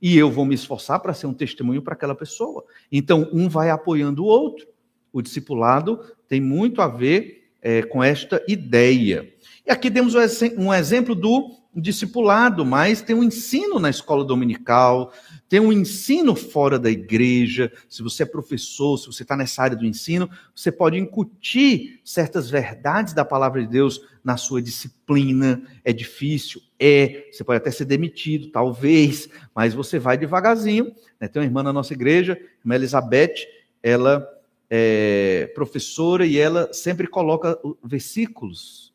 E 0.00 0.16
eu 0.18 0.30
vou 0.30 0.44
me 0.44 0.54
esforçar 0.54 0.98
para 0.98 1.14
ser 1.14 1.26
um 1.26 1.34
testemunho 1.34 1.80
para 1.80 1.94
aquela 1.94 2.14
pessoa. 2.14 2.64
Então, 2.90 3.30
um 3.32 3.48
vai 3.48 3.70
apoiando 3.70 4.24
o 4.24 4.26
outro. 4.26 4.66
O 5.12 5.22
discipulado 5.22 6.00
tem 6.26 6.40
muito 6.40 6.82
a 6.82 6.88
ver 6.88 7.52
é, 7.60 7.82
com 7.82 8.02
esta 8.02 8.42
ideia. 8.48 9.32
E 9.64 9.70
aqui 9.70 9.90
temos 9.90 10.14
um 10.56 10.74
exemplo 10.74 11.14
do 11.14 11.61
discipulado, 11.74 12.66
mas 12.66 13.00
tem 13.00 13.16
um 13.16 13.24
ensino 13.24 13.78
na 13.78 13.88
escola 13.88 14.24
dominical, 14.24 15.12
tem 15.48 15.58
um 15.58 15.72
ensino 15.72 16.34
fora 16.34 16.78
da 16.78 16.90
igreja. 16.90 17.72
Se 17.88 18.02
você 18.02 18.24
é 18.24 18.26
professor, 18.26 18.98
se 18.98 19.06
você 19.06 19.22
está 19.22 19.36
nessa 19.36 19.62
área 19.62 19.76
do 19.76 19.86
ensino, 19.86 20.28
você 20.54 20.70
pode 20.70 20.98
incutir 20.98 22.00
certas 22.04 22.50
verdades 22.50 23.14
da 23.14 23.24
palavra 23.24 23.62
de 23.62 23.68
Deus 23.68 24.00
na 24.22 24.36
sua 24.36 24.60
disciplina. 24.60 25.62
É 25.84 25.92
difícil? 25.92 26.60
É. 26.78 27.28
Você 27.32 27.42
pode 27.42 27.56
até 27.56 27.70
ser 27.70 27.86
demitido, 27.86 28.50
talvez, 28.50 29.28
mas 29.54 29.72
você 29.72 29.98
vai 29.98 30.18
devagarzinho. 30.18 30.94
Né? 31.18 31.26
Tem 31.28 31.40
uma 31.40 31.46
irmã 31.46 31.62
na 31.62 31.72
nossa 31.72 31.94
igreja, 31.94 32.38
irmã 32.60 32.74
Elizabeth, 32.74 33.34
ela 33.82 34.26
é 34.68 35.50
professora 35.54 36.24
e 36.24 36.38
ela 36.38 36.72
sempre 36.72 37.06
coloca 37.06 37.58
versículos, 37.84 38.94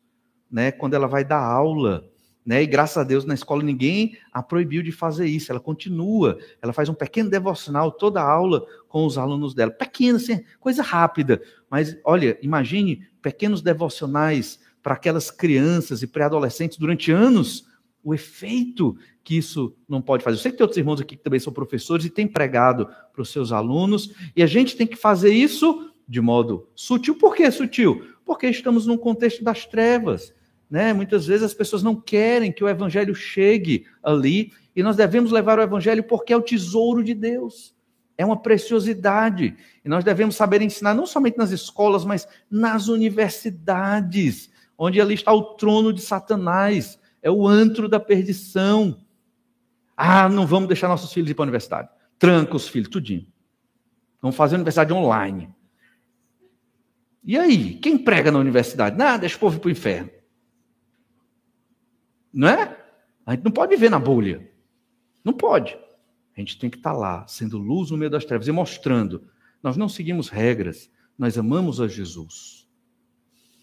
né, 0.50 0.72
quando 0.72 0.94
ela 0.94 1.06
vai 1.06 1.24
dar 1.24 1.40
aula 1.40 2.04
né? 2.48 2.62
E 2.62 2.66
graças 2.66 2.96
a 2.96 3.04
Deus 3.04 3.26
na 3.26 3.34
escola 3.34 3.62
ninguém 3.62 4.16
a 4.32 4.42
proibiu 4.42 4.82
de 4.82 4.90
fazer 4.90 5.26
isso. 5.26 5.52
Ela 5.52 5.60
continua, 5.60 6.38
ela 6.62 6.72
faz 6.72 6.88
um 6.88 6.94
pequeno 6.94 7.28
devocional 7.28 7.92
toda 7.92 8.22
aula 8.22 8.64
com 8.88 9.04
os 9.04 9.18
alunos 9.18 9.52
dela. 9.52 9.70
Pequeno, 9.70 10.16
assim, 10.16 10.42
coisa 10.58 10.82
rápida. 10.82 11.42
Mas 11.70 11.94
olha, 12.02 12.38
imagine 12.40 13.06
pequenos 13.20 13.60
devocionais 13.60 14.58
para 14.82 14.94
aquelas 14.94 15.30
crianças 15.30 16.02
e 16.02 16.06
pré-adolescentes 16.06 16.78
durante 16.78 17.12
anos. 17.12 17.66
O 18.02 18.14
efeito 18.14 18.96
que 19.22 19.36
isso 19.36 19.76
não 19.86 20.00
pode 20.00 20.24
fazer. 20.24 20.38
Eu 20.38 20.40
sei 20.40 20.50
que 20.50 20.56
tem 20.56 20.64
outros 20.64 20.78
irmãos 20.78 21.02
aqui 21.02 21.18
que 21.18 21.22
também 21.22 21.40
são 21.40 21.52
professores 21.52 22.06
e 22.06 22.10
têm 22.10 22.26
pregado 22.26 22.88
para 23.12 23.20
os 23.20 23.28
seus 23.28 23.52
alunos, 23.52 24.14
e 24.34 24.42
a 24.42 24.46
gente 24.46 24.74
tem 24.74 24.86
que 24.86 24.96
fazer 24.96 25.34
isso 25.34 25.92
de 26.08 26.18
modo 26.18 26.66
sutil. 26.74 27.14
Por 27.14 27.36
que 27.36 27.50
sutil? 27.50 28.06
Porque 28.24 28.46
estamos 28.46 28.86
num 28.86 28.96
contexto 28.96 29.44
das 29.44 29.66
trevas. 29.66 30.32
Né? 30.70 30.92
Muitas 30.92 31.26
vezes 31.26 31.44
as 31.44 31.54
pessoas 31.54 31.82
não 31.82 31.96
querem 31.96 32.52
que 32.52 32.62
o 32.62 32.68
evangelho 32.68 33.14
chegue 33.14 33.86
ali, 34.02 34.52
e 34.76 34.82
nós 34.82 34.96
devemos 34.96 35.32
levar 35.32 35.58
o 35.58 35.62
evangelho 35.62 36.04
porque 36.04 36.32
é 36.32 36.36
o 36.36 36.42
tesouro 36.42 37.02
de 37.02 37.14
Deus. 37.14 37.74
É 38.16 38.24
uma 38.24 38.40
preciosidade. 38.40 39.56
E 39.84 39.88
nós 39.88 40.04
devemos 40.04 40.36
saber 40.36 40.62
ensinar 40.62 40.94
não 40.94 41.06
somente 41.06 41.38
nas 41.38 41.50
escolas, 41.50 42.04
mas 42.04 42.28
nas 42.50 42.88
universidades, 42.88 44.50
onde 44.76 45.00
ali 45.00 45.14
está 45.14 45.32
o 45.32 45.54
trono 45.54 45.92
de 45.92 46.00
Satanás, 46.00 46.98
é 47.22 47.30
o 47.30 47.46
antro 47.46 47.88
da 47.88 47.98
perdição. 47.98 48.98
Ah, 49.96 50.28
não 50.28 50.46
vamos 50.46 50.68
deixar 50.68 50.88
nossos 50.88 51.12
filhos 51.12 51.30
ir 51.30 51.34
para 51.34 51.42
a 51.42 51.46
universidade. 51.46 51.88
Tranca 52.18 52.56
os 52.56 52.68
filhos, 52.68 52.88
tudinho. 52.88 53.26
Vamos 54.20 54.36
fazer 54.36 54.54
a 54.54 54.58
universidade 54.58 54.92
online. 54.92 55.48
E 57.24 57.36
aí, 57.36 57.74
quem 57.74 57.98
prega 57.98 58.30
na 58.30 58.38
universidade? 58.38 58.96
Nada, 58.96 59.18
deixa 59.18 59.36
o 59.36 59.40
povo 59.40 59.56
ir 59.56 59.60
para 59.60 59.68
o 59.68 59.72
inferno. 59.72 60.10
Não 62.38 62.46
é? 62.46 62.78
A 63.26 63.34
gente 63.34 63.44
não 63.44 63.50
pode 63.50 63.74
viver 63.74 63.90
na 63.90 63.98
bolha. 63.98 64.48
Não 65.24 65.32
pode. 65.32 65.76
A 66.36 66.40
gente 66.40 66.56
tem 66.56 66.70
que 66.70 66.76
estar 66.76 66.92
lá, 66.92 67.26
sendo 67.26 67.58
luz 67.58 67.90
no 67.90 67.96
meio 67.96 68.12
das 68.12 68.24
trevas 68.24 68.46
e 68.46 68.52
mostrando. 68.52 69.24
Nós 69.60 69.76
não 69.76 69.88
seguimos 69.88 70.28
regras, 70.28 70.88
nós 71.18 71.36
amamos 71.36 71.80
a 71.80 71.88
Jesus. 71.88 72.64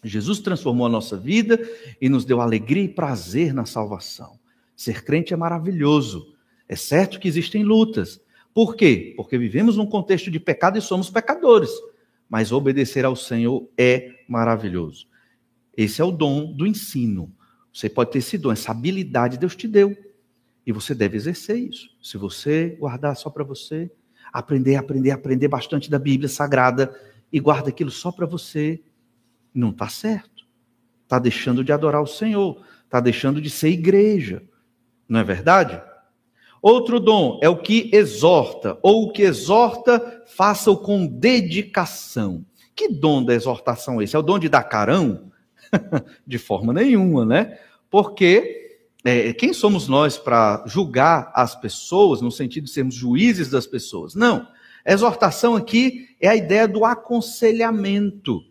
Jesus 0.04 0.40
transformou 0.40 0.86
a 0.86 0.90
nossa 0.90 1.16
vida 1.16 1.58
e 1.98 2.10
nos 2.10 2.26
deu 2.26 2.38
alegria 2.38 2.82
e 2.82 2.88
prazer 2.88 3.54
na 3.54 3.64
salvação. 3.64 4.38
Ser 4.76 5.02
crente 5.02 5.32
é 5.32 5.38
maravilhoso. 5.38 6.34
É 6.68 6.76
certo 6.76 7.18
que 7.18 7.26
existem 7.26 7.64
lutas. 7.64 8.20
Por 8.52 8.76
quê? 8.76 9.14
Porque 9.16 9.38
vivemos 9.38 9.78
num 9.78 9.86
contexto 9.86 10.30
de 10.30 10.38
pecado 10.38 10.76
e 10.76 10.82
somos 10.82 11.08
pecadores. 11.08 11.70
Mas 12.28 12.52
obedecer 12.52 13.06
ao 13.06 13.16
Senhor 13.16 13.70
é 13.78 14.22
maravilhoso. 14.28 15.06
Esse 15.74 16.02
é 16.02 16.04
o 16.04 16.12
dom 16.12 16.52
do 16.52 16.66
ensino. 16.66 17.34
Você 17.76 17.90
pode 17.90 18.10
ter 18.10 18.20
esse 18.20 18.38
dom, 18.38 18.52
essa 18.52 18.70
habilidade 18.70 19.36
Deus 19.36 19.54
te 19.54 19.68
deu. 19.68 19.94
E 20.66 20.72
você 20.72 20.94
deve 20.94 21.18
exercer 21.18 21.58
isso. 21.58 21.90
Se 22.02 22.16
você 22.16 22.70
guardar 22.80 23.14
só 23.14 23.28
para 23.28 23.44
você, 23.44 23.90
aprender, 24.32 24.76
aprender, 24.76 25.10
aprender 25.10 25.46
bastante 25.46 25.90
da 25.90 25.98
Bíblia 25.98 26.26
Sagrada 26.26 26.98
e 27.30 27.38
guarda 27.38 27.68
aquilo 27.68 27.90
só 27.90 28.10
para 28.10 28.24
você, 28.24 28.82
não 29.52 29.72
está 29.72 29.90
certo. 29.90 30.46
Está 31.02 31.18
deixando 31.18 31.62
de 31.62 31.70
adorar 31.70 32.00
o 32.00 32.06
Senhor. 32.06 32.64
Está 32.86 32.98
deixando 32.98 33.42
de 33.42 33.50
ser 33.50 33.68
igreja. 33.68 34.42
Não 35.06 35.20
é 35.20 35.24
verdade? 35.24 35.78
Outro 36.62 36.98
dom 36.98 37.38
é 37.42 37.48
o 37.50 37.60
que 37.60 37.90
exorta, 37.92 38.78
ou 38.82 39.04
o 39.04 39.12
que 39.12 39.20
exorta, 39.20 40.24
faça-o 40.26 40.78
com 40.78 41.06
dedicação. 41.06 42.42
Que 42.74 42.88
dom 42.88 43.22
da 43.22 43.34
exortação 43.34 44.00
é 44.00 44.04
esse? 44.04 44.16
É 44.16 44.18
o 44.18 44.22
dom 44.22 44.38
de 44.38 44.48
dar 44.48 44.64
carão? 44.64 45.30
de 46.26 46.38
forma 46.38 46.72
nenhuma, 46.72 47.24
né? 47.24 47.58
Porque 47.90 48.80
é, 49.04 49.32
quem 49.32 49.52
somos 49.52 49.86
nós 49.86 50.18
para 50.18 50.64
julgar 50.66 51.30
as 51.34 51.54
pessoas, 51.54 52.20
no 52.20 52.30
sentido 52.30 52.64
de 52.64 52.70
sermos 52.70 52.94
juízes 52.94 53.48
das 53.50 53.66
pessoas? 53.66 54.14
Não. 54.14 54.48
A 54.84 54.92
exortação 54.92 55.56
aqui 55.56 56.08
é 56.20 56.28
a 56.28 56.36
ideia 56.36 56.66
do 56.66 56.84
aconselhamento. 56.84 58.42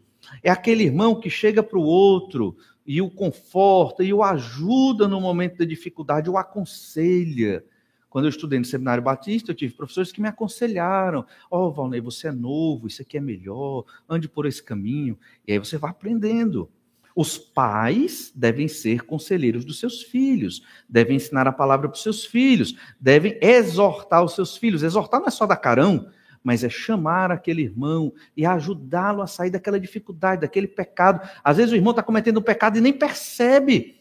É 0.44 0.50
aquele 0.50 0.84
irmão 0.84 1.20
que 1.20 1.30
chega 1.30 1.62
para 1.62 1.78
o 1.78 1.84
outro 1.84 2.58
e 2.86 3.02
o 3.02 3.10
conforta 3.10 4.04
e 4.04 4.14
o 4.14 4.24
ajuda 4.24 5.08
no 5.08 5.20
momento 5.20 5.58
da 5.58 5.66
dificuldade, 5.66 6.30
o 6.30 6.38
aconselha. 6.38 7.64
Quando 8.10 8.26
eu 8.26 8.30
estudei 8.30 8.60
no 8.60 8.64
Seminário 8.64 9.04
Batista, 9.04 9.52
eu 9.52 9.56
tive 9.56 9.74
professores 9.74 10.12
que 10.12 10.22
me 10.22 10.30
aconselharam. 10.30 11.26
Ó, 11.52 11.68
oh, 11.68 11.72
Valnei, 11.72 12.00
você 12.00 12.30
é 12.30 12.32
novo, 12.32 12.88
isso 12.88 13.02
aqui 13.02 13.18
é 13.18 13.22
melhor, 13.22 13.84
ande 14.08 14.30
por 14.30 14.46
esse 14.46 14.64
caminho. 14.64 15.18
E 15.46 15.52
aí 15.52 15.60
você 15.60 15.78
vai 15.78 15.92
aprendendo. 15.92 16.70
Os 17.16 17.38
pais 17.38 18.30
devem 18.36 18.68
ser 18.68 19.06
conselheiros 19.06 19.64
dos 19.64 19.80
seus 19.80 20.04
filhos, 20.04 20.62
devem 20.88 21.16
ensinar 21.16 21.48
a 21.48 21.52
palavra 21.54 21.88
para 21.88 21.96
os 21.96 22.04
seus 22.04 22.26
filhos, 22.26 22.76
devem 23.00 23.40
exortar 23.42 24.22
os 24.22 24.36
seus 24.36 24.58
filhos. 24.58 24.84
Exortar 24.84 25.22
não 25.22 25.28
é 25.28 25.32
só 25.32 25.46
dar 25.46 25.56
carão, 25.56 26.10
mas 26.44 26.62
é 26.62 26.70
chamar 26.70 27.32
aquele 27.32 27.62
irmão 27.62 28.14
e 28.36 28.46
ajudá-lo 28.46 29.22
a 29.22 29.28
sair 29.28 29.50
daquela 29.50 29.80
dificuldade, 29.80 30.42
daquele 30.42 30.68
pecado. 30.68 31.28
Às 31.42 31.56
vezes 31.56 31.72
o 31.72 31.76
irmão 31.76 31.92
está 31.92 32.04
cometendo 32.04 32.40
um 32.40 32.44
pecado 32.44 32.78
e 32.78 32.82
nem 32.82 32.92
percebe. 32.92 33.96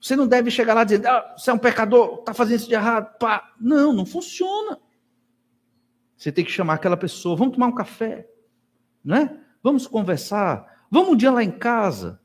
Você 0.00 0.14
não 0.14 0.28
deve 0.28 0.50
chegar 0.50 0.72
lá 0.72 0.84
dizendo, 0.84 1.06
ah, 1.06 1.34
você 1.36 1.50
é 1.50 1.52
um 1.52 1.58
pecador, 1.58 2.20
está 2.20 2.32
fazendo 2.32 2.60
isso 2.60 2.68
de 2.68 2.74
errado. 2.74 3.18
Pá. 3.18 3.52
Não, 3.60 3.92
não 3.92 4.06
funciona. 4.06 4.78
Você 6.16 6.30
tem 6.30 6.44
que 6.44 6.52
chamar 6.52 6.74
aquela 6.74 6.96
pessoa, 6.96 7.34
vamos 7.34 7.54
tomar 7.54 7.66
um 7.66 7.74
café, 7.74 8.28
né? 9.04 9.36
Vamos 9.60 9.88
conversar, 9.88 10.86
vamos 10.88 11.10
um 11.10 11.16
dia 11.16 11.32
lá 11.32 11.42
em 11.42 11.50
casa. 11.50 12.21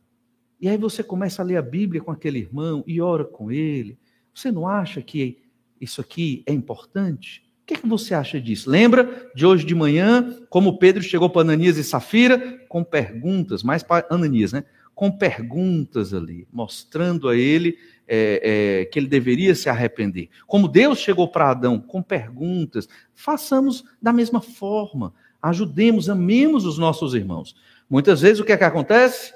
E 0.59 0.67
aí 0.67 0.77
você 0.77 1.03
começa 1.03 1.41
a 1.41 1.45
ler 1.45 1.57
a 1.57 1.61
Bíblia 1.61 2.01
com 2.01 2.11
aquele 2.11 2.39
irmão 2.39 2.83
e 2.87 2.99
ora 2.99 3.23
com 3.23 3.51
ele. 3.51 3.97
Você 4.33 4.51
não 4.51 4.67
acha 4.67 5.01
que 5.01 5.37
isso 5.79 6.01
aqui 6.01 6.43
é 6.45 6.53
importante? 6.53 7.43
O 7.61 7.67
que, 7.67 7.73
é 7.75 7.77
que 7.77 7.87
você 7.87 8.13
acha 8.13 8.39
disso? 8.39 8.69
Lembra 8.69 9.29
de 9.35 9.45
hoje 9.45 9.65
de 9.65 9.75
manhã, 9.75 10.37
como 10.49 10.79
Pedro 10.79 11.03
chegou 11.03 11.29
para 11.29 11.41
Ananias 11.41 11.77
e 11.77 11.83
Safira 11.83 12.65
com 12.69 12.83
perguntas, 12.83 13.61
mais 13.61 13.83
para 13.83 14.07
Ananias, 14.09 14.53
né? 14.53 14.63
Com 14.95 15.11
perguntas 15.11 16.13
ali, 16.13 16.47
mostrando 16.51 17.29
a 17.29 17.35
ele 17.35 17.77
é, 18.07 18.81
é, 18.81 18.85
que 18.85 18.97
ele 18.97 19.07
deveria 19.07 19.53
se 19.53 19.69
arrepender. 19.69 20.29
Como 20.47 20.67
Deus 20.67 20.97
chegou 20.97 21.27
para 21.27 21.51
Adão 21.51 21.79
com 21.79 22.01
perguntas, 22.01 22.87
façamos 23.13 23.83
da 24.01 24.13
mesma 24.13 24.41
forma. 24.41 25.13
Ajudemos, 25.41 26.09
amemos 26.09 26.65
os 26.65 26.77
nossos 26.77 27.13
irmãos. 27.13 27.55
Muitas 27.89 28.21
vezes 28.21 28.39
o 28.39 28.45
que 28.45 28.53
é 28.53 28.57
que 28.57 28.63
acontece? 28.63 29.33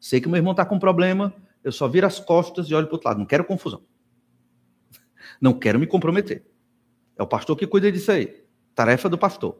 Sei 0.00 0.20
que 0.20 0.28
meu 0.28 0.36
irmão 0.36 0.52
está 0.52 0.64
com 0.64 0.78
problema, 0.78 1.34
eu 1.62 1.72
só 1.72 1.88
viro 1.88 2.06
as 2.06 2.18
costas 2.18 2.66
e 2.68 2.74
olho 2.74 2.86
para 2.86 2.92
o 2.92 2.96
outro 2.96 3.08
lado. 3.08 3.18
Não 3.18 3.26
quero 3.26 3.44
confusão. 3.44 3.82
Não 5.40 5.52
quero 5.52 5.78
me 5.78 5.86
comprometer. 5.86 6.44
É 7.16 7.22
o 7.22 7.26
pastor 7.26 7.56
que 7.56 7.66
cuida 7.66 7.90
disso 7.90 8.12
aí. 8.12 8.44
Tarefa 8.74 9.08
do 9.08 9.18
pastor. 9.18 9.58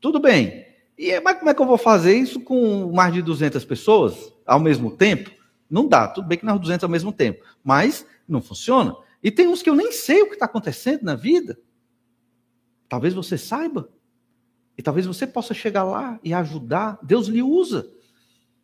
Tudo 0.00 0.20
bem. 0.20 0.66
E 0.98 1.18
mas 1.20 1.38
como 1.38 1.50
é 1.50 1.54
que 1.54 1.62
eu 1.62 1.66
vou 1.66 1.78
fazer 1.78 2.14
isso 2.14 2.40
com 2.40 2.92
mais 2.92 3.14
de 3.14 3.22
200 3.22 3.64
pessoas 3.64 4.32
ao 4.46 4.60
mesmo 4.60 4.96
tempo? 4.96 5.30
Não 5.70 5.88
dá. 5.88 6.06
Tudo 6.08 6.28
bem 6.28 6.38
que 6.38 6.44
nós 6.44 6.60
200 6.60 6.84
ao 6.84 6.90
mesmo 6.90 7.12
tempo, 7.12 7.44
mas 7.64 8.06
não 8.28 8.42
funciona. 8.42 8.94
E 9.22 9.30
tem 9.30 9.48
uns 9.48 9.62
que 9.62 9.70
eu 9.70 9.74
nem 9.74 9.90
sei 9.90 10.22
o 10.22 10.26
que 10.26 10.34
está 10.34 10.46
acontecendo 10.46 11.02
na 11.02 11.14
vida. 11.14 11.58
Talvez 12.88 13.14
você 13.14 13.38
saiba. 13.38 13.88
E 14.76 14.82
talvez 14.82 15.06
você 15.06 15.26
possa 15.26 15.54
chegar 15.54 15.84
lá 15.84 16.18
e 16.22 16.34
ajudar. 16.34 16.98
Deus 17.02 17.26
lhe 17.26 17.42
usa. 17.42 17.90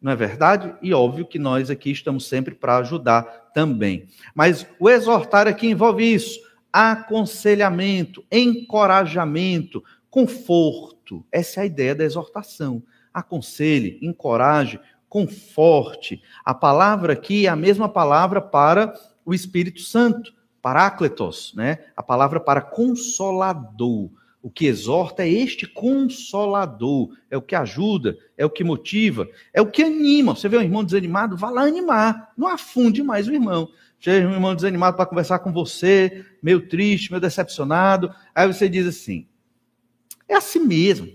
Não 0.01 0.13
é 0.13 0.17
verdade? 0.17 0.75
E 0.81 0.95
óbvio 0.95 1.27
que 1.27 1.39
nós 1.39 1.71
aqui 1.71 1.91
estamos 1.91 2.27
sempre 2.27 2.55
para 2.55 2.79
ajudar 2.79 3.51
também. 3.53 4.07
Mas 4.35 4.67
o 4.79 4.89
exortar 4.89 5.49
aqui 5.49 5.69
envolve 5.69 6.05
isso: 6.05 6.41
aconselhamento, 6.73 8.25
encorajamento, 8.31 9.83
conforto. 10.11 11.25
Essa 11.33 11.61
é 11.61 11.63
a 11.65 11.67
ideia 11.67 11.95
da 11.95 12.05
exortação. 12.05 12.83
Aconselhe, 13.13 13.99
encoraje, 14.01 14.79
conforte. 15.09 16.23
A 16.45 16.55
palavra 16.55 17.15
aqui 17.15 17.47
é 17.47 17.49
a 17.49 17.57
mesma 17.57 17.89
palavra 17.89 18.41
para 18.41 18.95
o 19.25 19.35
Espírito 19.35 19.81
Santo, 19.81 20.33
parácletos, 20.63 21.53
né? 21.57 21.79
A 21.97 22.03
palavra 22.03 22.39
para 22.39 22.61
consolador. 22.61 24.11
O 24.49 24.51
que 24.51 24.65
exorta 24.65 25.25
é 25.25 25.29
este 25.29 25.67
consolador, 25.67 27.15
é 27.31 27.37
o 27.37 27.43
que 27.43 27.55
ajuda, 27.55 28.17
é 28.35 28.47
o 28.47 28.51
que 28.51 28.65
motiva, 28.65 29.29
é 29.53 29.61
o 29.61 29.71
que 29.71 29.83
anima. 29.83 30.35
Você 30.35 30.49
vê 30.49 30.57
um 30.57 30.63
irmão 30.63 30.83
desanimado, 30.83 31.37
vá 31.37 31.51
lá 31.51 31.65
animar, 31.65 32.33
não 32.35 32.49
afunde 32.49 33.03
mais 33.03 33.29
o 33.29 33.35
irmão. 33.35 33.69
Chega 34.01 34.27
um 34.27 34.33
irmão 34.33 34.55
desanimado 34.55 34.97
para 34.97 35.05
conversar 35.05 35.41
com 35.41 35.53
você, 35.53 36.25
meio 36.43 36.67
triste, 36.67 37.11
meio 37.11 37.21
decepcionado, 37.21 38.11
aí 38.35 38.47
você 38.47 38.71
diz 38.71 38.87
assim: 38.87 39.29
é 40.27 40.35
assim 40.35 40.61
mesmo, 40.61 41.13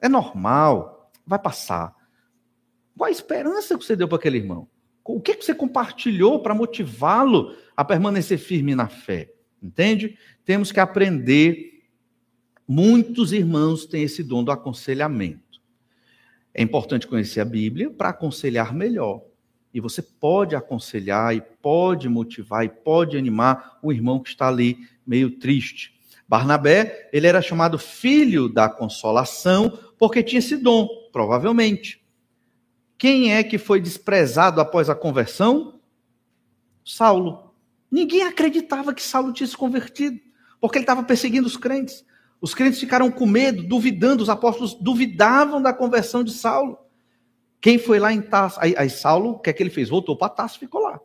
é 0.00 0.08
normal, 0.08 1.12
vai 1.24 1.38
passar. 1.38 1.94
Qual 2.96 3.06
a 3.06 3.12
esperança 3.12 3.78
que 3.78 3.84
você 3.84 3.94
deu 3.94 4.08
para 4.08 4.18
aquele 4.18 4.38
irmão? 4.38 4.66
O 5.04 5.20
que 5.20 5.34
você 5.34 5.54
compartilhou 5.54 6.42
para 6.42 6.56
motivá-lo 6.56 7.54
a 7.76 7.84
permanecer 7.84 8.36
firme 8.36 8.74
na 8.74 8.88
fé? 8.88 9.32
Entende? 9.62 10.18
Temos 10.44 10.72
que 10.72 10.80
aprender 10.80 11.77
Muitos 12.70 13.32
irmãos 13.32 13.86
têm 13.86 14.02
esse 14.02 14.22
dom 14.22 14.44
do 14.44 14.52
aconselhamento. 14.52 15.62
É 16.52 16.62
importante 16.62 17.06
conhecer 17.06 17.40
a 17.40 17.44
Bíblia 17.46 17.88
para 17.90 18.10
aconselhar 18.10 18.74
melhor. 18.74 19.22
E 19.72 19.80
você 19.80 20.02
pode 20.02 20.54
aconselhar 20.54 21.34
e 21.34 21.40
pode 21.40 22.10
motivar 22.10 22.66
e 22.66 22.68
pode 22.68 23.16
animar 23.16 23.78
o 23.82 23.90
irmão 23.90 24.20
que 24.20 24.28
está 24.28 24.48
ali 24.48 24.86
meio 25.06 25.38
triste. 25.38 25.98
Barnabé, 26.28 27.08
ele 27.10 27.26
era 27.26 27.40
chamado 27.40 27.78
filho 27.78 28.50
da 28.50 28.68
consolação 28.68 29.78
porque 29.98 30.22
tinha 30.22 30.40
esse 30.40 30.56
dom, 30.56 30.86
provavelmente. 31.10 32.04
Quem 32.98 33.32
é 33.32 33.42
que 33.42 33.56
foi 33.56 33.80
desprezado 33.80 34.60
após 34.60 34.90
a 34.90 34.94
conversão? 34.94 35.80
Saulo. 36.84 37.54
Ninguém 37.90 38.24
acreditava 38.24 38.92
que 38.92 39.02
Saulo 39.02 39.32
tinha 39.32 39.46
se 39.46 39.56
convertido, 39.56 40.20
porque 40.60 40.76
ele 40.76 40.82
estava 40.82 41.02
perseguindo 41.02 41.46
os 41.46 41.56
crentes. 41.56 42.04
Os 42.40 42.54
crentes 42.54 42.78
ficaram 42.78 43.10
com 43.10 43.26
medo, 43.26 43.62
duvidando, 43.62 44.22
os 44.22 44.28
apóstolos 44.28 44.74
duvidavam 44.74 45.60
da 45.60 45.72
conversão 45.72 46.22
de 46.22 46.32
Saulo. 46.32 46.78
Quem 47.60 47.78
foi 47.78 47.98
lá 47.98 48.12
em 48.12 48.22
Tarso? 48.22 48.58
Aí, 48.60 48.74
aí 48.78 48.88
Saulo, 48.88 49.30
o 49.30 49.38
que 49.38 49.50
é 49.50 49.52
que 49.52 49.62
ele 49.62 49.70
fez? 49.70 49.88
Voltou 49.88 50.16
para 50.16 50.28
Tarso, 50.28 50.58
ficou 50.58 50.80
lá. 50.80 51.00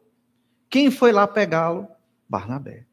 Quem 0.70 0.92
foi 0.92 1.12
lá 1.12 1.28
pegá-lo? 1.28 1.88
Barnabé. 2.30 2.86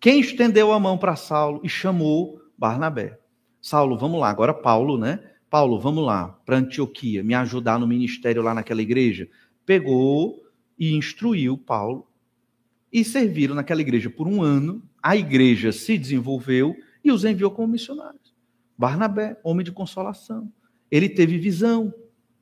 Quem 0.00 0.20
estendeu 0.20 0.72
a 0.72 0.78
mão 0.78 0.98
para 0.98 1.16
Saulo 1.16 1.60
e 1.64 1.68
chamou 1.68 2.40
Barnabé? 2.56 3.18
Saulo, 3.60 3.96
vamos 3.96 4.20
lá, 4.20 4.28
agora 4.28 4.52
Paulo, 4.52 4.98
né? 4.98 5.20
Paulo, 5.48 5.78
vamos 5.78 6.04
lá, 6.04 6.28
para 6.44 6.58
Antioquia, 6.58 7.22
me 7.22 7.34
ajudar 7.34 7.78
no 7.78 7.86
ministério 7.86 8.42
lá 8.42 8.52
naquela 8.52 8.82
igreja. 8.82 9.28
Pegou 9.64 10.42
e 10.78 10.94
instruiu 10.94 11.56
Paulo. 11.56 12.06
E 12.92 13.04
serviram 13.04 13.54
naquela 13.54 13.80
igreja 13.80 14.10
por 14.10 14.28
um 14.28 14.42
ano. 14.42 14.82
A 15.02 15.16
igreja 15.16 15.72
se 15.72 15.96
desenvolveu 15.96 16.76
e 17.04 17.12
os 17.12 17.24
enviou 17.24 17.50
como 17.50 17.68
missionários. 17.68 18.34
Barnabé, 18.76 19.36
homem 19.44 19.64
de 19.64 19.70
consolação. 19.70 20.50
Ele 20.90 21.08
teve 21.08 21.38
visão. 21.38 21.92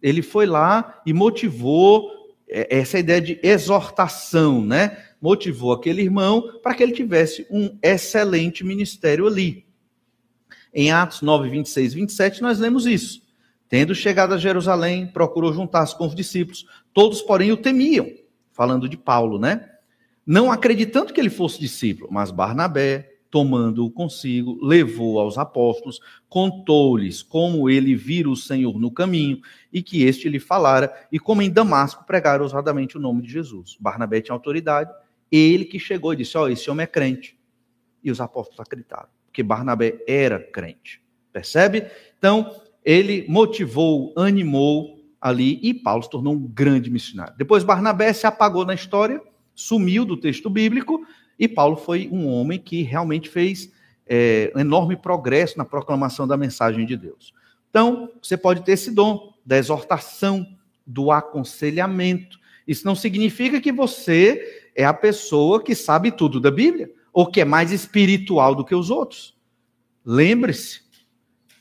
Ele 0.01 0.23
foi 0.23 0.47
lá 0.47 1.03
e 1.05 1.13
motivou 1.13 2.11
é, 2.49 2.79
essa 2.79 2.99
ideia 2.99 3.21
de 3.21 3.41
exortação, 3.43 4.65
né? 4.65 5.05
Motivou 5.21 5.73
aquele 5.73 6.03
irmão 6.03 6.61
para 6.63 6.75
que 6.75 6.83
ele 6.83 6.93
tivesse 6.93 7.47
um 7.51 7.77
excelente 7.83 8.65
ministério 8.65 9.27
ali. 9.27 9.67
Em 10.75 10.91
Atos 10.91 11.21
9, 11.21 11.51
26 11.51 11.93
e 11.93 11.97
27, 11.97 12.43
nós 12.43 12.59
lemos 12.59 12.87
isso. 12.87 13.23
Tendo 13.69 13.95
chegado 13.95 14.35
a 14.35 14.39
Jerusalém, 14.39 15.07
procurou 15.07 15.53
juntar-se 15.53 15.97
com 15.97 16.07
os 16.07 16.15
discípulos. 16.15 16.67
Todos, 16.93 17.23
porém, 17.23 17.53
o 17.53 17.57
temiam. 17.57 18.07
Falando 18.53 18.89
de 18.89 18.97
Paulo, 18.97 19.39
né? 19.39 19.71
Não 20.27 20.53
acreditando 20.53 21.13
que 21.13 21.21
ele 21.21 21.31
fosse 21.31 21.59
discípulo, 21.59 22.09
mas 22.13 22.31
Barnabé, 22.31 23.12
tomando-o 23.33 23.91
consigo, 23.91 24.59
levou 24.63 25.19
aos 25.19 25.39
apóstolos, 25.39 25.99
contou-lhes 26.29 27.23
como 27.23 27.71
ele 27.71 27.95
vira 27.95 28.29
o 28.29 28.37
Senhor 28.37 28.79
no 28.79 28.91
caminho 28.91 29.41
e 29.73 29.83
que 29.83 30.05
este 30.05 30.29
lhe 30.29 30.39
falara, 30.39 30.93
e 31.11 31.19
como 31.19 31.41
em 31.41 31.51
Damasco 31.51 32.05
pregara 32.05 32.43
ousadamente 32.43 32.99
o 32.99 33.01
nome 33.01 33.23
de 33.23 33.33
Jesus. 33.33 33.75
Barnabé 33.81 34.21
tinha 34.21 34.35
autoridade, 34.35 34.93
ele 35.31 35.65
que 35.65 35.79
chegou 35.79 36.13
e 36.13 36.17
disse: 36.17 36.37
Ó, 36.37 36.43
oh, 36.43 36.49
esse 36.49 36.71
homem 36.71 36.85
é 36.85 36.87
crente. 36.87 37.39
E 38.05 38.11
os 38.11 38.21
apóstolos 38.21 38.61
acreditaram, 38.61 39.09
porque 39.25 39.43
Barnabé 39.43 40.05
era 40.07 40.39
crente. 40.39 41.01
Percebe? 41.33 41.87
Então, 42.19 42.55
ele 42.85 43.25
motivou, 43.31 44.13
animou 44.15 45.03
ali, 45.19 45.59
e 45.63 45.73
Paulo 45.73 46.03
se 46.03 46.11
tornou 46.11 46.35
um 46.35 46.47
grande 46.47 46.91
missionário. 46.91 47.35
Depois, 47.39 47.65
Barnabé 47.65 48.13
se 48.13 48.27
apagou 48.27 48.67
na 48.67 48.75
história, 48.75 49.23
sumiu 49.55 50.05
do 50.05 50.19
texto 50.19 50.51
bíblico, 50.51 51.01
e 51.39 51.49
Paulo 51.49 51.77
foi 51.77 52.09
um 52.11 52.27
homem 52.27 52.59
que 52.59 52.83
realmente 52.83 53.29
fez 53.29 53.73
é, 54.07 54.53
um 54.55 54.61
enorme 54.61 54.97
progresso 54.97 55.57
na 55.59 55.65
proclamação 55.65 56.27
da 56.27 56.37
mensagem 56.37 56.85
de 56.85 56.97
Deus. 56.97 57.33
Então, 57.71 58.11
você 58.23 58.37
pode 58.37 58.63
ter 58.63 58.73
esse 58.73 58.91
dom 58.91 59.33
da 59.45 59.57
exortação, 59.57 60.47
do 60.87 61.11
aconselhamento. 61.11 62.39
Isso 62.67 62.87
não 62.87 62.95
significa 62.95 63.61
que 63.61 63.73
você 63.73 64.71
é 64.75 64.85
a 64.85 64.93
pessoa 64.93 65.63
que 65.63 65.75
sabe 65.75 66.11
tudo 66.11 66.41
da 66.41 66.51
Bíblia, 66.51 66.91
ou 67.13 67.27
que 67.27 67.41
é 67.41 67.45
mais 67.45 67.73
espiritual 67.73 68.55
do 68.55 68.65
que 68.65 68.75
os 68.75 68.91
outros. 68.91 69.37
Lembre-se, 70.05 70.81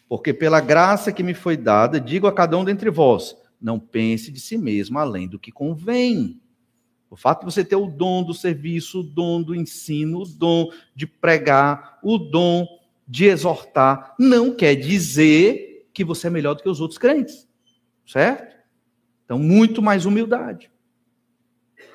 porque 0.07 0.33
pela 0.33 0.59
graça 0.59 1.11
que 1.11 1.23
me 1.23 1.33
foi 1.33 1.55
dada, 1.55 1.99
digo 1.99 2.27
a 2.27 2.33
cada 2.33 2.57
um 2.57 2.65
dentre 2.65 2.89
vós: 2.89 3.37
não 3.61 3.79
pense 3.79 4.31
de 4.31 4.39
si 4.39 4.57
mesmo 4.57 4.97
além 4.97 5.27
do 5.27 5.39
que 5.39 5.51
convém. 5.51 6.41
O 7.11 7.17
fato 7.17 7.41
de 7.41 7.53
você 7.53 7.65
ter 7.65 7.75
o 7.75 7.87
dom 7.87 8.23
do 8.23 8.33
serviço, 8.33 9.01
o 9.01 9.03
dom 9.03 9.43
do 9.43 9.53
ensino, 9.53 10.21
o 10.21 10.25
dom 10.25 10.71
de 10.95 11.05
pregar, 11.05 11.99
o 12.01 12.17
dom 12.17 12.65
de 13.05 13.25
exortar, 13.25 14.15
não 14.17 14.55
quer 14.55 14.75
dizer 14.75 15.89
que 15.93 16.05
você 16.05 16.27
é 16.27 16.29
melhor 16.29 16.53
do 16.53 16.63
que 16.63 16.69
os 16.69 16.79
outros 16.79 16.97
crentes. 16.97 17.45
Certo? 18.07 18.55
Então, 19.25 19.37
muito 19.37 19.81
mais 19.81 20.05
humildade. 20.05 20.71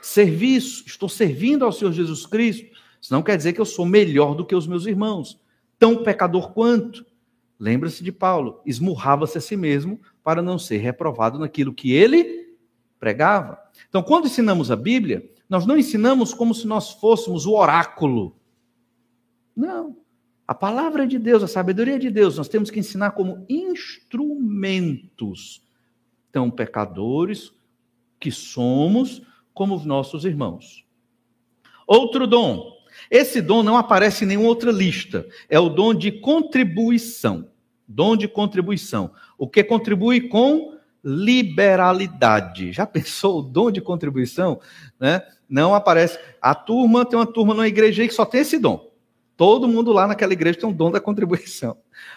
Serviço, 0.03 0.85
estou 0.87 1.09
servindo 1.09 1.65
ao 1.65 1.73
Senhor 1.73 1.93
Jesus 1.93 2.27
Cristo. 2.27 2.67
Isso 3.01 3.13
não 3.13 3.23
quer 3.23 3.39
dizer 3.39 3.55
que 3.55 3.61
eu 3.61 3.65
sou 3.65 3.87
melhor 3.87 4.35
do 4.35 4.45
que 4.45 4.55
os 4.55 4.67
meus 4.67 4.85
irmãos, 4.85 5.41
tão 5.79 6.03
pecador 6.03 6.53
quanto. 6.53 7.07
Lembra-se 7.59 8.05
de 8.05 8.13
Paulo, 8.13 8.61
esmurrava-se 8.67 9.39
a 9.39 9.41
si 9.41 9.57
mesmo 9.57 9.99
para 10.23 10.43
não 10.43 10.59
ser 10.59 10.77
reprovado 10.77 11.39
naquilo 11.39 11.73
que 11.73 11.93
ele 11.93 12.55
pregava. 13.01 13.66
Então, 13.89 14.03
quando 14.03 14.27
ensinamos 14.27 14.71
a 14.71 14.77
Bíblia, 14.77 15.29
Nós 15.49 15.65
não 15.65 15.79
ensinamos 15.79 16.35
como 16.35 16.55
se 16.55 16.67
nós 16.67 16.91
fôssemos 16.91 17.47
o 17.47 17.55
oráculo. 17.55 18.37
Não. 19.55 19.97
A 20.47 20.55
palavra 20.55 21.07
de 21.07 21.19
Deus, 21.19 21.43
a 21.43 21.49
sabedoria 21.49 21.99
de 21.99 22.11
Deus, 22.11 22.37
nós 22.37 22.49
temos 22.49 22.71
que 22.71 22.79
ensinar 22.79 23.13
como 23.13 23.45
instrumentos 23.49 24.85
tão 26.31 26.51
pecadores 26.51 27.53
que 28.19 28.31
somos 28.31 29.23
como 29.55 29.75
os 29.75 29.85
nossos 29.85 30.25
irmãos. 30.25 30.85
Outro 31.87 32.27
dom. 32.27 32.75
Esse 33.11 33.41
dom 33.43 33.63
não 33.63 33.77
aparece 33.77 34.25
em 34.25 34.29
nenhuma 34.29 34.49
outra 34.49 34.73
lista. 34.73 35.27
É 35.49 35.59
o 35.59 35.69
dom 35.69 35.95
de 35.95 36.11
contribuição. 36.13 37.49
Dom 37.87 38.17
de 38.17 38.27
contribuição. 38.27 39.13
O 39.39 39.49
que 39.49 39.63
contribui 39.63 40.29
com 40.29 40.76
liberalidade. 41.07 42.73
Já 42.73 42.85
pensou 42.85 43.39
o 43.39 43.43
dom 43.43 43.71
de 43.71 43.81
contribuição? 43.81 44.61
Né? 44.99 45.23
Não 45.49 45.73
aparece. 45.73 46.19
A 46.43 46.53
turma 46.53 47.07
tem 47.07 47.17
uma 47.17 47.25
turma 47.25 47.55
numa 47.55 47.69
igreja 47.69 48.07
que 48.07 48.13
só 48.13 48.25
tem 48.25 48.41
esse 48.41 48.59
dom. 48.59 48.91
Todo 49.37 49.69
mundo 49.69 49.93
lá 49.93 50.09
naquela 50.09 50.33
igreja 50.33 50.59
tem 50.59 50.69
um 50.69 50.73
dom 50.73 50.91
da 50.91 50.99
contribuição. 50.99 51.77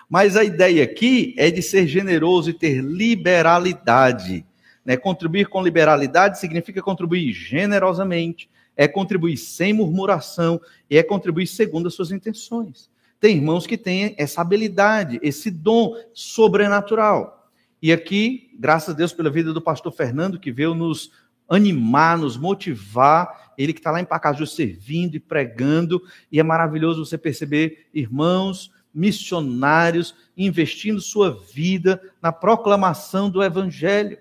Mas 0.09 0.35
a 0.35 0.43
ideia 0.43 0.83
aqui 0.83 1.35
é 1.37 1.51
de 1.51 1.61
ser 1.61 1.85
generoso 1.85 2.49
e 2.49 2.53
ter 2.53 2.81
liberalidade. 2.81 4.43
Né? 4.83 4.97
Contribuir 4.97 5.47
com 5.49 5.61
liberalidade 5.61 6.39
significa 6.39 6.81
contribuir 6.81 7.31
generosamente, 7.31 8.49
é 8.75 8.87
contribuir 8.87 9.37
sem 9.37 9.71
murmuração 9.71 10.59
e 10.89 10.97
é 10.97 11.03
contribuir 11.03 11.45
segundo 11.45 11.87
as 11.87 11.93
suas 11.93 12.11
intenções. 12.11 12.89
Tem 13.19 13.35
irmãos 13.35 13.67
que 13.67 13.77
têm 13.77 14.15
essa 14.17 14.41
habilidade, 14.41 15.19
esse 15.21 15.51
dom 15.51 15.95
sobrenatural. 16.11 17.38
E 17.81 17.93
aqui, 17.93 18.51
graças 18.59 18.93
a 18.93 18.97
Deus 18.97 19.13
pela 19.13 19.29
vida 19.29 19.53
do 19.53 19.61
pastor 19.61 19.91
Fernando, 19.91 20.39
que 20.39 20.51
veio 20.51 20.73
nos 20.73 21.11
animar, 21.49 22.17
nos 22.17 22.37
motivar. 22.37 23.53
Ele 23.57 23.73
que 23.73 23.79
está 23.79 23.91
lá 23.91 23.99
em 23.99 24.05
Pacaju 24.05 24.45
servindo 24.45 25.15
e 25.15 25.19
pregando. 25.19 26.01
E 26.31 26.39
é 26.39 26.43
maravilhoso 26.43 27.05
você 27.05 27.17
perceber 27.17 27.87
irmãos, 27.93 28.71
missionários, 28.93 30.13
investindo 30.37 31.01
sua 31.01 31.31
vida 31.53 32.01
na 32.21 32.31
proclamação 32.31 33.29
do 33.29 33.41
Evangelho. 33.41 34.17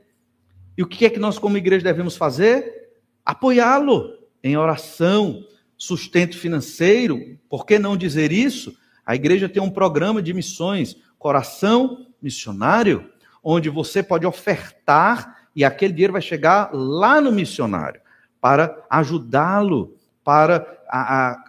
E 0.76 0.82
o 0.82 0.86
que 0.86 1.04
é 1.04 1.11
que 1.11 1.18
nós, 1.18 1.38
como 1.38 1.56
igreja, 1.56 1.84
devemos 1.84 2.16
fazer? 2.16 2.90
Apoiá-lo 3.24 4.14
em 4.42 4.56
oração, 4.56 5.44
sustento 5.76 6.38
financeiro. 6.38 7.38
Por 7.48 7.66
que 7.66 7.78
não 7.78 7.96
dizer 7.96 8.30
isso? 8.30 8.76
A 9.04 9.16
igreja 9.16 9.48
tem 9.48 9.62
um 9.62 9.70
programa 9.70 10.22
de 10.22 10.32
missões, 10.32 10.96
Coração 11.18 12.06
Missionário, 12.22 13.11
onde 13.51 13.70
você 13.70 14.03
pode 14.03 14.26
ofertar 14.26 15.49
e 15.57 15.64
aquele 15.64 15.94
dinheiro 15.94 16.12
vai 16.12 16.20
chegar 16.20 16.68
lá 16.70 17.18
no 17.18 17.32
missionário 17.32 17.99
para 18.38 18.84
ajudá-lo, 18.90 19.96
para 20.22 20.78
a, 20.86 21.30
a 21.30 21.44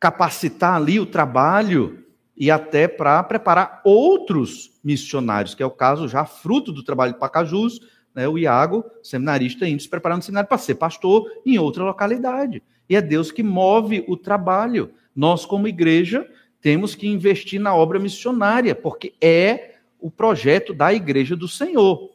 capacitar 0.00 0.74
ali 0.74 0.98
o 0.98 1.06
trabalho 1.06 2.04
e 2.36 2.50
até 2.50 2.88
para 2.88 3.22
preparar 3.22 3.80
outros 3.84 4.72
missionários, 4.82 5.54
que 5.54 5.62
é 5.62 5.66
o 5.66 5.70
caso 5.70 6.08
já 6.08 6.24
fruto 6.24 6.72
do 6.72 6.82
trabalho 6.82 7.12
de 7.12 7.20
Pacajus, 7.20 7.78
né, 8.12 8.26
o 8.26 8.36
Iago, 8.36 8.84
seminarista, 9.00 9.68
indo 9.68 9.80
se 9.80 9.88
preparando 9.88 10.18
no 10.18 10.24
seminário 10.24 10.48
para 10.48 10.58
ser 10.58 10.74
pastor 10.74 11.30
em 11.46 11.60
outra 11.60 11.84
localidade. 11.84 12.60
E 12.88 12.96
é 12.96 13.00
Deus 13.00 13.30
que 13.30 13.44
move 13.44 14.04
o 14.08 14.16
trabalho. 14.16 14.90
Nós, 15.14 15.46
como 15.46 15.68
igreja, 15.68 16.28
temos 16.60 16.96
que 16.96 17.06
investir 17.06 17.60
na 17.60 17.72
obra 17.72 18.00
missionária, 18.00 18.74
porque 18.74 19.14
é 19.20 19.69
o 20.00 20.10
projeto 20.10 20.74
da 20.74 20.92
igreja 20.92 21.36
do 21.36 21.48
Senhor. 21.48 22.10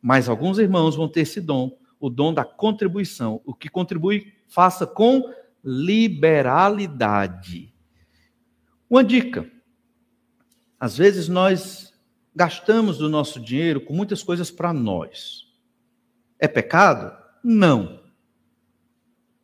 Mas 0.00 0.28
alguns 0.28 0.58
irmãos 0.58 0.96
vão 0.96 1.08
ter 1.08 1.20
esse 1.20 1.40
dom, 1.40 1.78
o 1.98 2.08
dom 2.08 2.32
da 2.32 2.44
contribuição. 2.44 3.40
O 3.44 3.52
que 3.54 3.68
contribui, 3.68 4.32
faça 4.48 4.86
com 4.86 5.22
liberalidade. 5.62 7.74
Uma 8.88 9.04
dica: 9.04 9.50
às 10.78 10.96
vezes 10.96 11.28
nós 11.28 11.92
gastamos 12.34 12.98
do 12.98 13.08
nosso 13.08 13.40
dinheiro 13.40 13.80
com 13.80 13.92
muitas 13.92 14.22
coisas 14.22 14.50
para 14.50 14.72
nós. 14.72 15.46
É 16.38 16.48
pecado? 16.48 17.14
Não. 17.44 18.00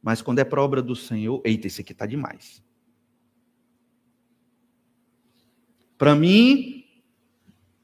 Mas 0.03 0.23
quando 0.23 0.39
é 0.39 0.45
para 0.45 0.63
obra 0.63 0.81
do 0.81 0.97
Senhor, 0.97 1.43
eita, 1.45 1.67
esse 1.67 1.83
aqui 1.83 1.93
está 1.93 2.07
demais. 2.07 2.65
Para 5.99 6.15
mim, 6.15 6.86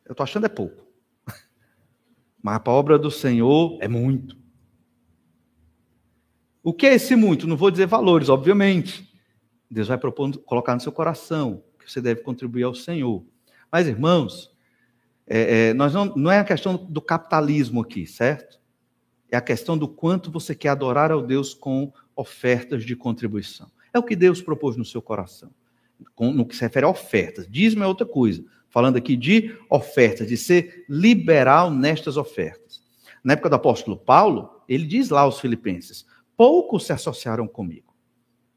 eu 0.04 0.12
estou 0.12 0.24
achando 0.24 0.46
é 0.46 0.48
pouco. 0.48 0.86
Mas 2.42 2.58
para 2.58 2.72
a 2.72 2.76
obra 2.76 2.98
do 2.98 3.10
Senhor 3.10 3.78
é 3.80 3.86
muito. 3.86 4.36
O 6.62 6.72
que 6.72 6.86
é 6.86 6.94
esse 6.94 7.14
muito? 7.14 7.46
Não 7.46 7.56
vou 7.56 7.70
dizer 7.70 7.86
valores, 7.86 8.28
obviamente. 8.28 9.08
Deus 9.70 9.88
vai 9.88 9.98
propor, 9.98 10.36
colocar 10.38 10.74
no 10.74 10.80
seu 10.80 10.92
coração 10.92 11.62
que 11.78 11.90
você 11.90 12.00
deve 12.00 12.22
contribuir 12.22 12.64
ao 12.64 12.74
Senhor. 12.74 13.24
Mas, 13.70 13.86
irmãos, 13.86 14.52
é, 15.26 15.68
é, 15.68 15.74
nós 15.74 15.94
não, 15.94 16.06
não 16.16 16.30
é 16.30 16.38
a 16.38 16.44
questão 16.44 16.76
do 16.76 17.00
capitalismo 17.00 17.80
aqui, 17.80 18.06
certo? 18.06 18.60
É 19.30 19.36
a 19.36 19.40
questão 19.40 19.78
do 19.78 19.88
quanto 19.88 20.30
você 20.30 20.54
quer 20.54 20.68
adorar 20.68 21.10
ao 21.10 21.22
Deus 21.22 21.54
com 21.54 21.92
ofertas 22.14 22.84
de 22.84 22.94
contribuição. 22.94 23.70
É 23.94 23.98
o 23.98 24.02
que 24.02 24.14
Deus 24.14 24.42
propôs 24.42 24.76
no 24.76 24.84
seu 24.84 25.00
coração, 25.00 25.50
no 26.18 26.44
que 26.44 26.54
se 26.54 26.62
refere 26.62 26.84
a 26.84 26.88
ofertas. 26.88 27.48
Dízimo 27.48 27.82
é 27.82 27.86
outra 27.86 28.06
coisa 28.06 28.44
falando 28.72 28.96
aqui 28.96 29.16
de 29.16 29.54
ofertas, 29.70 30.26
de 30.26 30.36
ser 30.36 30.84
liberal 30.88 31.70
nestas 31.70 32.16
ofertas. 32.16 32.82
Na 33.22 33.34
época 33.34 33.50
do 33.50 33.56
apóstolo 33.56 33.96
Paulo, 33.96 34.62
ele 34.68 34.86
diz 34.86 35.10
lá 35.10 35.20
aos 35.20 35.38
filipenses: 35.38 36.06
poucos 36.36 36.86
se 36.86 36.92
associaram 36.92 37.46
comigo. 37.46 37.94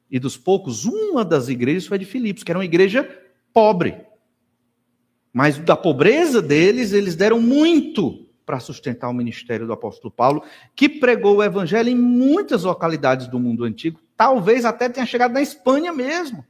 E 0.09 0.17
dos 0.17 0.37
poucos, 0.37 0.85
uma 0.85 1.25
das 1.25 1.49
igrejas 1.49 1.85
foi 1.85 1.99
de 1.99 2.05
Filipos, 2.05 2.43
que 2.43 2.51
era 2.51 2.57
uma 2.57 2.65
igreja 2.65 3.07
pobre. 3.53 4.05
Mas 5.33 5.57
da 5.57 5.75
pobreza 5.75 6.41
deles, 6.41 6.93
eles 6.93 7.15
deram 7.15 7.41
muito 7.41 8.25
para 8.45 8.59
sustentar 8.59 9.09
o 9.09 9.13
ministério 9.13 9.67
do 9.67 9.73
apóstolo 9.73 10.13
Paulo, 10.13 10.43
que 10.75 10.87
pregou 10.87 11.37
o 11.37 11.43
evangelho 11.43 11.89
em 11.89 11.95
muitas 11.95 12.63
localidades 12.63 13.27
do 13.27 13.39
mundo 13.39 13.65
antigo, 13.65 13.99
talvez 14.15 14.63
até 14.63 14.87
tenha 14.87 15.05
chegado 15.05 15.33
na 15.33 15.41
Espanha 15.41 15.91
mesmo. 15.91 16.45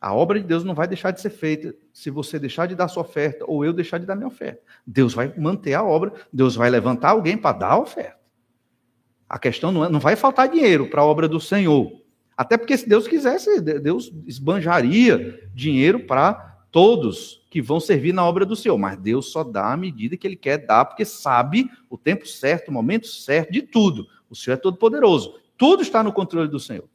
A 0.00 0.14
obra 0.14 0.38
de 0.38 0.46
Deus 0.46 0.62
não 0.62 0.74
vai 0.74 0.86
deixar 0.86 1.10
de 1.10 1.20
ser 1.20 1.30
feita 1.30 1.74
se 1.92 2.08
você 2.08 2.38
deixar 2.38 2.66
de 2.66 2.74
dar 2.74 2.86
sua 2.86 3.02
oferta 3.02 3.44
ou 3.48 3.64
eu 3.64 3.72
deixar 3.72 3.98
de 3.98 4.06
dar 4.06 4.14
minha 4.14 4.28
oferta. 4.28 4.62
Deus 4.86 5.12
vai 5.12 5.32
manter 5.36 5.74
a 5.74 5.82
obra, 5.82 6.12
Deus 6.32 6.54
vai 6.54 6.70
levantar 6.70 7.10
alguém 7.10 7.36
para 7.36 7.58
dar 7.58 7.72
a 7.72 7.78
oferta. 7.78 8.18
A 9.28 9.38
questão 9.38 9.72
não, 9.72 9.84
é, 9.84 9.88
não 9.88 9.98
vai 9.98 10.14
faltar 10.14 10.48
dinheiro 10.48 10.88
para 10.88 11.02
a 11.02 11.04
obra 11.04 11.28
do 11.28 11.40
Senhor. 11.40 11.90
Até 12.36 12.56
porque 12.56 12.76
se 12.76 12.88
Deus 12.88 13.08
quisesse, 13.08 13.60
Deus 13.60 14.12
esbanjaria 14.24 15.48
dinheiro 15.52 16.06
para 16.06 16.34
todos 16.70 17.44
que 17.50 17.60
vão 17.60 17.80
servir 17.80 18.12
na 18.12 18.24
obra 18.24 18.46
do 18.46 18.54
Senhor. 18.54 18.78
Mas 18.78 18.96
Deus 18.96 19.32
só 19.32 19.42
dá 19.42 19.72
a 19.72 19.76
medida 19.76 20.16
que 20.16 20.26
Ele 20.26 20.36
quer 20.36 20.58
dar, 20.58 20.84
porque 20.84 21.04
sabe 21.04 21.68
o 21.90 21.98
tempo 21.98 22.26
certo, 22.26 22.68
o 22.68 22.72
momento 22.72 23.08
certo 23.08 23.50
de 23.50 23.62
tudo. 23.62 24.06
O 24.30 24.36
Senhor 24.36 24.54
é 24.54 24.60
todo 24.60 24.76
poderoso. 24.76 25.34
Tudo 25.56 25.82
está 25.82 26.04
no 26.04 26.12
controle 26.12 26.48
do 26.48 26.60
Senhor. 26.60 26.88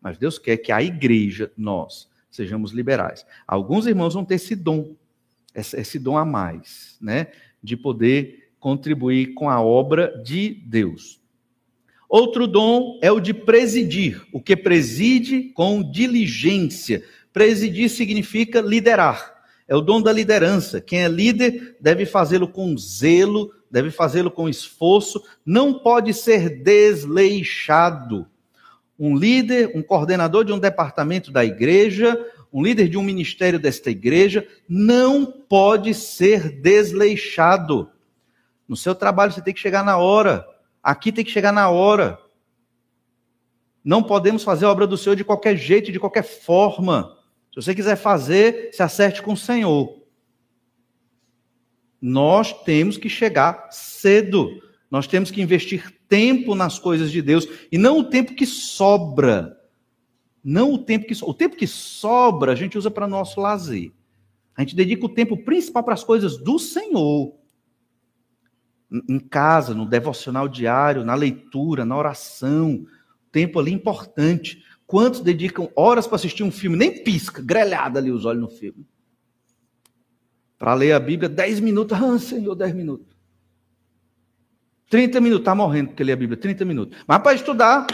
Mas 0.00 0.16
Deus 0.16 0.38
quer 0.38 0.58
que 0.58 0.70
a 0.70 0.80
igreja, 0.80 1.50
nós, 1.56 2.08
sejamos 2.34 2.72
liberais. 2.72 3.24
Alguns 3.46 3.86
irmãos 3.86 4.14
vão 4.14 4.24
ter 4.24 4.34
esse 4.34 4.56
dom, 4.56 4.96
esse 5.54 6.00
dom 6.00 6.18
a 6.18 6.24
mais, 6.24 6.96
né? 7.00 7.28
De 7.62 7.76
poder 7.76 8.50
contribuir 8.58 9.34
com 9.34 9.48
a 9.48 9.62
obra 9.62 10.20
de 10.24 10.60
Deus. 10.66 11.20
Outro 12.08 12.48
dom 12.48 12.98
é 13.00 13.12
o 13.12 13.20
de 13.20 13.32
presidir, 13.32 14.20
o 14.32 14.40
que 14.40 14.56
preside 14.56 15.44
com 15.54 15.80
diligência. 15.88 17.04
Presidir 17.32 17.88
significa 17.88 18.60
liderar. 18.60 19.32
É 19.68 19.76
o 19.76 19.80
dom 19.80 20.02
da 20.02 20.12
liderança. 20.12 20.80
Quem 20.80 21.04
é 21.04 21.08
líder 21.08 21.76
deve 21.80 22.04
fazê-lo 22.04 22.48
com 22.48 22.76
zelo, 22.76 23.52
deve 23.70 23.92
fazê-lo 23.92 24.30
com 24.30 24.48
esforço, 24.48 25.22
não 25.46 25.78
pode 25.78 26.12
ser 26.12 26.62
desleixado 26.62 28.26
um 28.98 29.16
líder, 29.16 29.72
um 29.74 29.82
coordenador 29.82 30.44
de 30.44 30.52
um 30.52 30.58
departamento 30.58 31.30
da 31.30 31.44
igreja, 31.44 32.18
um 32.52 32.62
líder 32.62 32.88
de 32.88 32.96
um 32.96 33.02
ministério 33.02 33.58
desta 33.58 33.90
igreja, 33.90 34.46
não 34.68 35.26
pode 35.26 35.92
ser 35.92 36.60
desleixado. 36.60 37.90
No 38.68 38.76
seu 38.76 38.94
trabalho 38.94 39.32
você 39.32 39.42
tem 39.42 39.52
que 39.52 39.60
chegar 39.60 39.84
na 39.84 39.96
hora. 39.96 40.46
Aqui 40.82 41.10
tem 41.10 41.24
que 41.24 41.30
chegar 41.30 41.52
na 41.52 41.68
hora. 41.68 42.18
Não 43.84 44.02
podemos 44.02 44.44
fazer 44.44 44.64
a 44.64 44.70
obra 44.70 44.86
do 44.86 44.96
Senhor 44.96 45.16
de 45.16 45.24
qualquer 45.24 45.56
jeito, 45.56 45.92
de 45.92 46.00
qualquer 46.00 46.22
forma. 46.22 47.16
Se 47.52 47.56
você 47.56 47.74
quiser 47.74 47.96
fazer, 47.96 48.70
se 48.72 48.82
acerte 48.82 49.20
com 49.20 49.32
o 49.32 49.36
Senhor. 49.36 50.02
Nós 52.00 52.52
temos 52.62 52.96
que 52.96 53.08
chegar 53.08 53.68
cedo. 53.70 54.62
Nós 54.90 55.06
temos 55.06 55.30
que 55.30 55.42
investir 55.42 55.92
tempo 56.08 56.54
nas 56.54 56.78
coisas 56.78 57.10
de 57.10 57.20
Deus 57.20 57.46
e 57.70 57.78
não 57.78 57.98
o 57.98 58.04
tempo 58.04 58.34
que 58.34 58.46
sobra. 58.46 59.58
Não 60.42 60.74
o 60.74 60.78
tempo 60.78 61.06
que 61.06 61.14
o 61.22 61.34
tempo 61.34 61.56
que 61.56 61.66
sobra 61.66 62.52
a 62.52 62.54
gente 62.54 62.76
usa 62.76 62.90
para 62.90 63.08
nosso 63.08 63.40
lazer. 63.40 63.92
A 64.56 64.62
gente 64.62 64.76
dedica 64.76 65.06
o 65.06 65.08
tempo 65.08 65.36
principal 65.36 65.82
para 65.82 65.94
as 65.94 66.04
coisas 66.04 66.36
do 66.36 66.58
Senhor. 66.58 67.34
em 69.08 69.18
casa, 69.18 69.74
no 69.74 69.86
devocional 69.86 70.46
diário, 70.46 71.04
na 71.04 71.14
leitura, 71.14 71.84
na 71.84 71.96
oração. 71.96 72.86
Tempo 73.32 73.58
ali 73.58 73.72
importante. 73.72 74.62
Quantos 74.86 75.20
dedicam 75.20 75.68
horas 75.74 76.06
para 76.06 76.16
assistir 76.16 76.44
um 76.44 76.52
filme? 76.52 76.76
Nem 76.76 77.02
pisca, 77.02 77.42
grelhada 77.42 77.98
ali 77.98 78.12
os 78.12 78.24
olhos 78.24 78.42
no 78.42 78.48
filme. 78.48 78.86
Para 80.58 80.74
ler 80.74 80.92
a 80.92 81.00
Bíblia, 81.00 81.28
10 81.28 81.60
minutos. 81.60 81.98
Ah, 82.00 82.18
Senhor, 82.18 82.54
10 82.54 82.74
minutos. 82.74 83.13
30 84.94 85.20
minutos, 85.20 85.40
está 85.40 85.56
morrendo 85.56 85.88
porque 85.88 86.04
lê 86.04 86.12
a 86.12 86.16
Bíblia, 86.16 86.36
30 86.36 86.64
minutos. 86.64 86.96
Mas 87.04 87.20
para 87.20 87.34
estudar, 87.34 87.84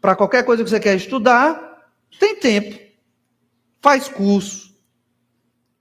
para 0.00 0.16
qualquer 0.16 0.42
coisa 0.42 0.64
que 0.64 0.70
você 0.70 0.80
quer 0.80 0.96
estudar, 0.96 1.86
tem 2.18 2.40
tempo. 2.40 2.80
Faz 3.82 4.08
curso, 4.08 4.74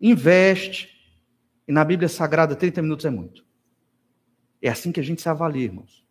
investe. 0.01 0.89
E 1.65 1.71
na 1.71 1.85
Bíblia 1.85 2.09
Sagrada, 2.09 2.57
30 2.57 2.81
minutos 2.81 3.05
é 3.05 3.09
muito. 3.09 3.45
É 4.61 4.67
assim 4.67 4.91
que 4.91 4.99
a 4.99 5.03
gente 5.03 5.21
se 5.21 5.29
avalia, 5.29 5.63
irmãos. 5.63 6.05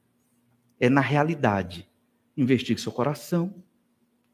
É 0.81 0.89
na 0.89 1.03
realidade. 1.03 1.87
Investigue 2.35 2.81
seu 2.81 2.91
coração 2.91 3.63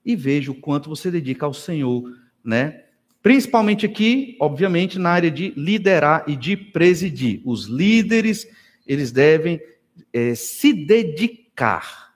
e 0.05 0.15
veja 0.15 0.53
o 0.53 0.61
quanto 0.61 0.89
você 0.89 1.11
dedica 1.11 1.45
ao 1.45 1.53
Senhor, 1.53 2.05
né? 2.45 2.85
Principalmente 3.21 3.85
aqui, 3.85 4.37
obviamente, 4.41 4.97
na 4.97 5.11
área 5.11 5.29
de 5.29 5.53
liderar 5.57 6.23
e 6.29 6.37
de 6.37 6.57
presidir. 6.57 7.43
Os 7.45 7.67
líderes, 7.67 8.47
eles 8.87 9.11
devem 9.11 9.61
é, 10.13 10.35
se 10.35 10.73
dedicar. 10.73 12.11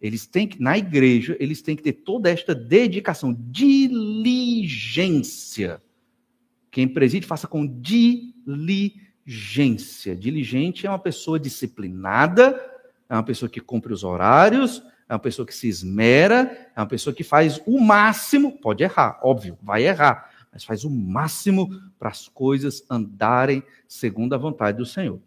Eles 0.00 0.26
têm 0.26 0.46
que, 0.46 0.62
na 0.62 0.78
igreja, 0.78 1.36
eles 1.40 1.60
têm 1.60 1.74
que 1.74 1.82
ter 1.82 1.92
toda 1.92 2.30
esta 2.30 2.54
dedicação, 2.54 3.36
diligência. 3.50 4.62
Quem 6.70 6.86
preside, 6.86 7.26
faça 7.26 7.48
com 7.48 7.66
diligência. 7.66 8.94
Diligente 10.14 10.86
é 10.86 10.90
uma 10.90 10.98
pessoa 10.98 11.40
disciplinada, 11.40 12.64
é 13.08 13.14
uma 13.14 13.24
pessoa 13.24 13.48
que 13.48 13.60
cumpre 13.60 13.92
os 13.92 14.04
horários, 14.04 14.80
é 15.08 15.14
uma 15.14 15.18
pessoa 15.18 15.46
que 15.46 15.54
se 15.54 15.66
esmera, 15.66 16.70
é 16.76 16.80
uma 16.80 16.86
pessoa 16.86 17.14
que 17.14 17.24
faz 17.24 17.60
o 17.66 17.80
máximo, 17.80 18.60
pode 18.60 18.84
errar, 18.84 19.18
óbvio, 19.22 19.58
vai 19.62 19.84
errar, 19.86 20.30
mas 20.52 20.62
faz 20.64 20.84
o 20.84 20.90
máximo 20.90 21.68
para 21.98 22.10
as 22.10 22.28
coisas 22.28 22.84
andarem 22.90 23.62
segundo 23.88 24.34
a 24.34 24.38
vontade 24.38 24.78
do 24.78 24.86
Senhor. 24.86 25.20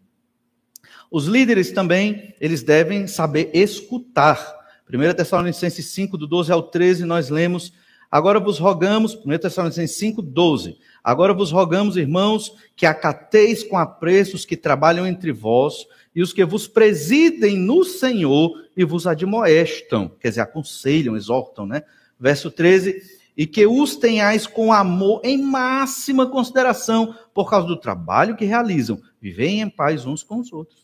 Os 1.12 1.26
líderes 1.26 1.70
também, 1.70 2.34
eles 2.40 2.62
devem 2.62 3.06
saber 3.06 3.50
escutar. 3.52 4.60
1 4.90 5.12
Tessalonicenses 5.12 5.86
5, 5.90 6.16
do 6.16 6.26
12 6.26 6.50
ao 6.50 6.62
13, 6.62 7.04
nós 7.04 7.28
lemos, 7.28 7.70
agora 8.10 8.40
vos 8.40 8.58
rogamos, 8.58 9.14
1 9.14 9.38
Tessalonicenses 9.38 9.94
5, 9.98 10.22
12, 10.22 10.78
agora 11.04 11.34
vos 11.34 11.52
rogamos, 11.52 11.98
irmãos, 11.98 12.54
que 12.74 12.86
acateis 12.86 13.62
com 13.62 13.76
apreço 13.76 14.36
os 14.36 14.46
que 14.46 14.56
trabalham 14.56 15.06
entre 15.06 15.32
vós, 15.32 15.86
e 16.14 16.22
os 16.22 16.32
que 16.32 16.46
vos 16.46 16.66
presidem 16.66 17.58
no 17.58 17.84
Senhor 17.84 18.50
e 18.74 18.82
vos 18.82 19.06
admoestam, 19.06 20.10
quer 20.18 20.30
dizer, 20.30 20.40
aconselham, 20.40 21.14
exortam, 21.14 21.66
né? 21.66 21.82
Verso 22.18 22.50
13, 22.50 23.02
e 23.36 23.46
que 23.46 23.66
os 23.66 23.96
tenhais 23.96 24.46
com 24.46 24.72
amor 24.72 25.20
em 25.24 25.42
máxima 25.42 26.26
consideração 26.26 27.14
por 27.34 27.50
causa 27.50 27.66
do 27.66 27.78
trabalho 27.78 28.34
que 28.34 28.46
realizam. 28.46 28.98
Vivem 29.20 29.60
em 29.60 29.68
paz 29.68 30.06
uns 30.06 30.22
com 30.22 30.38
os 30.38 30.50
outros. 30.52 30.81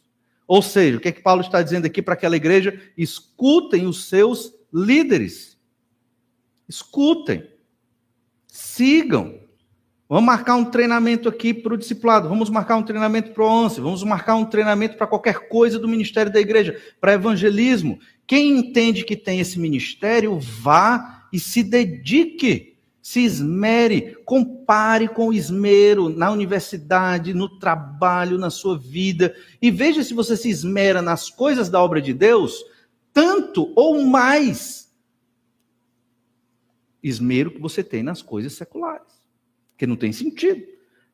Ou 0.48 0.62
seja, 0.62 0.96
o 0.96 1.00
que 1.00 1.08
é 1.08 1.12
que 1.12 1.20
Paulo 1.20 1.42
está 1.42 1.62
dizendo 1.62 1.84
aqui 1.84 2.00
para 2.00 2.14
aquela 2.14 2.34
igreja? 2.34 2.80
Escutem 2.96 3.86
os 3.86 4.08
seus 4.08 4.54
líderes. 4.72 5.58
Escutem. 6.66 7.46
Sigam. 8.46 9.38
Vamos 10.08 10.24
marcar 10.24 10.54
um 10.54 10.64
treinamento 10.64 11.28
aqui 11.28 11.52
para 11.52 11.74
o 11.74 11.76
discipulado, 11.76 12.30
vamos 12.30 12.48
marcar 12.48 12.76
um 12.76 12.82
treinamento 12.82 13.32
para 13.32 13.44
o 13.44 13.46
ONCE, 13.46 13.78
vamos 13.78 14.02
marcar 14.02 14.36
um 14.36 14.44
treinamento 14.46 14.96
para 14.96 15.06
qualquer 15.06 15.48
coisa 15.50 15.78
do 15.78 15.86
ministério 15.86 16.32
da 16.32 16.40
igreja, 16.40 16.80
para 16.98 17.12
evangelismo. 17.12 18.00
Quem 18.26 18.56
entende 18.56 19.04
que 19.04 19.14
tem 19.14 19.38
esse 19.38 19.58
ministério, 19.58 20.38
vá 20.38 21.28
e 21.30 21.38
se 21.38 21.62
dedique, 21.62 22.77
se 23.08 23.20
esmere, 23.20 24.16
compare 24.22 25.08
com 25.08 25.32
esmero 25.32 26.10
na 26.10 26.30
universidade, 26.30 27.32
no 27.32 27.58
trabalho, 27.58 28.36
na 28.36 28.50
sua 28.50 28.76
vida, 28.76 29.34
e 29.62 29.70
veja 29.70 30.04
se 30.04 30.12
você 30.12 30.36
se 30.36 30.50
esmera 30.50 31.00
nas 31.00 31.30
coisas 31.30 31.70
da 31.70 31.82
obra 31.82 32.02
de 32.02 32.12
Deus, 32.12 32.62
tanto 33.10 33.72
ou 33.74 34.04
mais 34.04 34.94
esmero 37.02 37.50
que 37.50 37.58
você 37.58 37.82
tem 37.82 38.02
nas 38.02 38.20
coisas 38.20 38.52
seculares. 38.52 39.24
Porque 39.70 39.86
não 39.86 39.96
tem 39.96 40.12
sentido. 40.12 40.62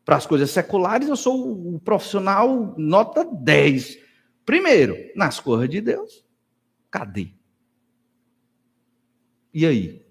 Para 0.05 0.17
as 0.17 0.27
coisas 0.27 0.51
seculares, 0.51 1.09
eu 1.09 1.17
sou 1.17 1.77
o 1.77 1.79
profissional 1.79 2.75
nota 2.77 3.25
10. 3.25 4.01
Primeiro, 4.45 4.97
nas 5.15 5.39
coisas 5.39 5.71
de 5.71 5.81
Deus. 5.81 6.27
Cadê? 6.91 7.29
E 9.55 9.65
aí? 9.65 10.05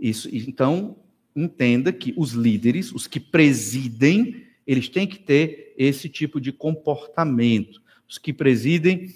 Isso, 0.00 0.34
então, 0.34 0.99
entenda 1.34 1.92
que 1.92 2.12
os 2.16 2.32
líderes, 2.32 2.92
os 2.92 3.06
que 3.06 3.20
presidem, 3.20 4.46
eles 4.66 4.88
têm 4.88 5.06
que 5.06 5.18
ter 5.18 5.74
esse 5.76 6.08
tipo 6.08 6.40
de 6.40 6.52
comportamento. 6.52 7.80
Os 8.08 8.18
que 8.18 8.32
presidem, 8.32 9.08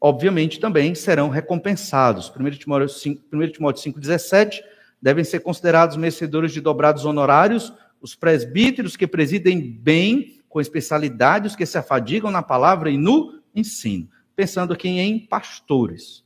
obviamente, 0.00 0.60
também 0.60 0.94
serão 0.94 1.28
recompensados. 1.28 2.30
1 2.30 2.50
Timóteo 2.50 2.88
5,17 2.88 4.60
devem 5.00 5.24
ser 5.24 5.40
considerados 5.40 5.96
merecedores 5.96 6.52
de 6.52 6.60
dobrados 6.60 7.04
honorários 7.04 7.72
os 8.00 8.14
presbíteros 8.14 8.96
que 8.96 9.06
presidem 9.06 9.60
bem, 9.60 10.40
com 10.48 10.60
especialidade, 10.60 11.48
os 11.48 11.56
que 11.56 11.66
se 11.66 11.76
afadigam 11.76 12.30
na 12.30 12.42
palavra 12.42 12.90
e 12.90 12.96
no 12.96 13.40
ensino. 13.54 14.08
Pensando 14.34 14.72
aqui 14.72 14.88
em 14.88 15.18
pastores. 15.18 16.24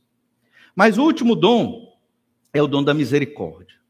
Mas 0.75 0.97
o 0.97 1.03
último 1.03 1.35
dom 1.35 1.97
é 2.53 2.61
o 2.61 2.67
dom 2.67 2.83
da 2.83 2.93
misericórdia. 2.93 3.80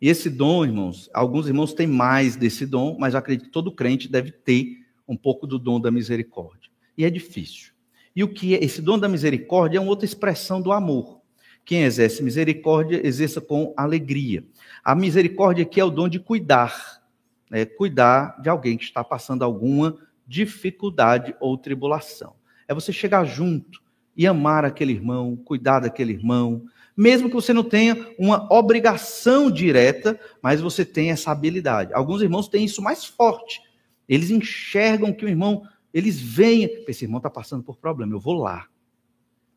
E 0.00 0.08
esse 0.08 0.30
dom, 0.30 0.64
irmãos, 0.64 1.10
alguns 1.12 1.46
irmãos 1.46 1.72
têm 1.72 1.86
mais 1.86 2.36
desse 2.36 2.64
dom, 2.64 2.96
mas 2.98 3.14
eu 3.14 3.18
acredito 3.18 3.46
que 3.46 3.52
todo 3.52 3.72
crente 3.72 4.08
deve 4.08 4.30
ter 4.30 4.78
um 5.06 5.16
pouco 5.16 5.46
do 5.46 5.58
dom 5.58 5.80
da 5.80 5.90
misericórdia. 5.90 6.70
E 6.96 7.04
é 7.04 7.10
difícil. 7.10 7.72
E 8.14 8.22
o 8.22 8.28
que 8.28 8.54
é 8.54 8.62
esse 8.62 8.80
dom 8.82 8.98
da 8.98 9.08
misericórdia 9.08 9.78
é 9.78 9.80
uma 9.80 9.90
outra 9.90 10.04
expressão 10.04 10.60
do 10.60 10.72
amor. 10.72 11.20
Quem 11.64 11.82
exerce 11.82 12.22
misericórdia 12.22 13.06
exerça 13.06 13.40
com 13.40 13.74
alegria. 13.76 14.44
A 14.82 14.94
misericórdia 14.94 15.62
aqui 15.62 15.80
é 15.80 15.84
o 15.84 15.90
dom 15.90 16.08
de 16.08 16.18
cuidar, 16.18 17.02
é, 17.50 17.64
cuidar 17.64 18.40
de 18.40 18.48
alguém 18.48 18.76
que 18.76 18.84
está 18.84 19.04
passando 19.04 19.42
alguma 19.42 19.96
dificuldade 20.26 21.34
ou 21.40 21.58
tribulação. 21.58 22.34
É 22.66 22.74
você 22.74 22.92
chegar 22.92 23.24
junto 23.24 23.82
e 24.16 24.26
amar 24.26 24.64
aquele 24.64 24.92
irmão, 24.92 25.36
cuidar 25.36 25.80
daquele 25.80 26.12
irmão, 26.12 26.64
mesmo 26.98 27.28
que 27.28 27.34
você 27.36 27.52
não 27.52 27.62
tenha 27.62 28.12
uma 28.18 28.52
obrigação 28.52 29.48
direta, 29.48 30.18
mas 30.42 30.60
você 30.60 30.84
tem 30.84 31.12
essa 31.12 31.30
habilidade. 31.30 31.94
Alguns 31.94 32.20
irmãos 32.22 32.48
têm 32.48 32.64
isso 32.64 32.82
mais 32.82 33.04
forte. 33.04 33.62
Eles 34.08 34.30
enxergam 34.30 35.12
que 35.12 35.24
o 35.24 35.28
irmão, 35.28 35.62
eles 35.94 36.20
veem, 36.20 36.84
esse 36.88 37.04
irmão 37.04 37.18
está 37.18 37.30
passando 37.30 37.62
por 37.62 37.76
problema, 37.76 38.12
eu 38.12 38.18
vou 38.18 38.34
lá. 38.34 38.66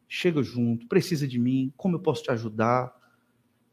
Chega 0.08 0.44
junto, 0.44 0.88
precisa 0.88 1.28
de 1.28 1.40
mim, 1.40 1.74
como 1.76 1.96
eu 1.96 2.00
posso 2.00 2.22
te 2.22 2.30
ajudar? 2.30 2.94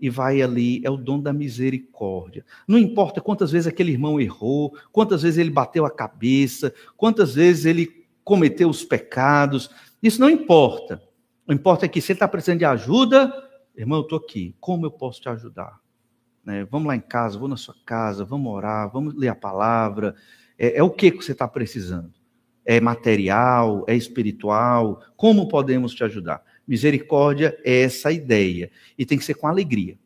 e 0.00 0.08
vai 0.08 0.40
ali, 0.40 0.80
é 0.84 0.90
o 0.90 0.96
dom 0.96 1.20
da 1.20 1.32
misericórdia. 1.32 2.46
Não 2.68 2.78
importa 2.78 3.20
quantas 3.20 3.50
vezes 3.50 3.66
aquele 3.66 3.90
irmão 3.90 4.20
errou, 4.20 4.72
quantas 4.92 5.22
vezes 5.22 5.38
ele 5.38 5.50
bateu 5.50 5.84
a 5.84 5.90
cabeça, 5.90 6.72
quantas 6.96 7.34
vezes 7.34 7.64
ele 7.64 8.06
cometeu 8.22 8.68
os 8.68 8.84
pecados, 8.84 9.68
isso 10.00 10.20
não 10.20 10.30
importa. 10.30 11.02
O 11.48 11.52
importa 11.52 11.84
é 11.84 11.88
que 11.88 12.00
se 12.00 12.12
ele 12.12 12.16
está 12.18 12.28
precisando 12.28 12.60
de 12.60 12.64
ajuda, 12.64 13.47
irmão, 13.82 13.98
eu 13.98 14.02
estou 14.02 14.18
aqui, 14.18 14.54
como 14.60 14.86
eu 14.86 14.90
posso 14.90 15.20
te 15.20 15.28
ajudar? 15.28 15.78
Né? 16.44 16.64
Vamos 16.64 16.88
lá 16.88 16.96
em 16.96 17.00
casa, 17.00 17.38
vou 17.38 17.48
na 17.48 17.56
sua 17.56 17.74
casa, 17.84 18.24
vamos 18.24 18.52
orar, 18.52 18.90
vamos 18.90 19.14
ler 19.14 19.28
a 19.28 19.34
palavra. 19.34 20.14
É, 20.58 20.78
é 20.78 20.82
o 20.82 20.90
que, 20.90 21.10
que 21.10 21.22
você 21.22 21.32
está 21.32 21.46
precisando? 21.46 22.12
É 22.64 22.80
material? 22.80 23.84
É 23.86 23.94
espiritual? 23.94 25.02
Como 25.16 25.48
podemos 25.48 25.94
te 25.94 26.04
ajudar? 26.04 26.42
Misericórdia 26.66 27.58
é 27.64 27.82
essa 27.82 28.10
ideia. 28.12 28.70
E 28.96 29.06
tem 29.06 29.16
que 29.16 29.24
ser 29.24 29.34
com 29.34 29.46
alegria. 29.46 29.98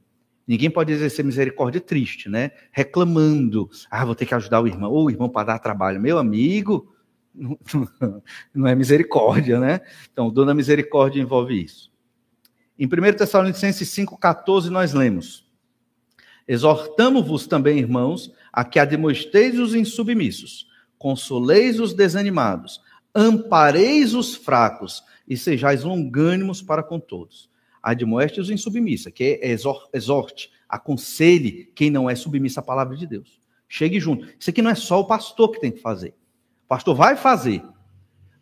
Ninguém 0.47 0.71
pode 0.71 0.93
exercer 0.93 1.25
misericórdia 1.25 1.81
triste, 1.81 2.29
né? 2.29 2.51
Reclamando. 2.73 3.71
Ah, 3.91 4.05
vou 4.05 4.15
ter 4.15 4.27
que 4.27 4.35
ajudar 4.35 4.61
o 4.61 4.67
irmão. 4.67 4.91
Ou 4.91 5.07
o 5.07 5.11
irmão 5.11 5.29
para 5.29 5.47
dar 5.47 5.59
trabalho. 5.59 6.01
Meu 6.01 6.19
amigo, 6.19 6.93
não 8.55 8.67
é 8.67 8.75
misericórdia, 8.75 9.61
né? 9.61 9.81
Então, 10.13 10.33
da 10.33 10.55
misericórdia 10.55 11.21
envolve 11.21 11.63
isso. 11.63 11.92
Em 12.83 12.87
1 12.87 13.17
Tessalonicenses 13.17 13.89
5,14, 13.91 14.65
nós 14.65 14.93
lemos: 14.93 15.49
Exortamo-vos 16.49 17.47
também, 17.47 17.79
irmãos, 17.79 18.33
a 18.53 18.65
que 18.65 18.81
admoesteis 18.81 19.57
os 19.57 19.73
insubmissos, 19.73 20.67
consoleis 20.99 21.79
os 21.79 21.95
desanimados, 21.95 22.81
ampareis 23.15 24.15
os 24.15 24.35
fracos, 24.35 25.05
e 25.29 25.37
sejais 25.37 25.85
longânimos 25.85 26.61
para 26.61 26.83
com 26.83 26.99
todos. 26.99 27.49
Admoeste 27.81 28.41
os 28.41 28.51
insubmissa, 28.51 29.13
que 29.13 29.39
é 29.41 29.53
exorte, 29.93 30.51
aconselhe 30.69 31.71
quem 31.77 31.89
não 31.89 32.11
é 32.11 32.17
submissa 32.17 32.59
à 32.59 32.65
palavra 32.65 32.97
de 32.97 33.07
Deus. 33.07 33.41
Chegue 33.69 34.01
junto. 34.01 34.27
Isso 34.37 34.51
aqui 34.51 34.61
não 34.61 34.73
é 34.73 34.75
só 34.75 34.99
o 34.99 35.07
pastor 35.07 35.53
que 35.53 35.61
tem 35.61 35.71
que 35.71 35.81
fazer. 35.81 36.17
O 36.65 36.67
pastor 36.67 36.97
vai 36.97 37.15
fazer, 37.15 37.63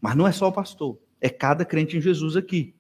Mas 0.01 0.17
não 0.17 0.27
é 0.27 0.33
só 0.33 0.49
o 0.49 0.53
pastor, 0.53 0.99
é 1.21 1.29
cada 1.29 1.63
crente 1.63 1.95
em 1.95 2.01
Jesus 2.01 2.37
aqui. 2.39 2.75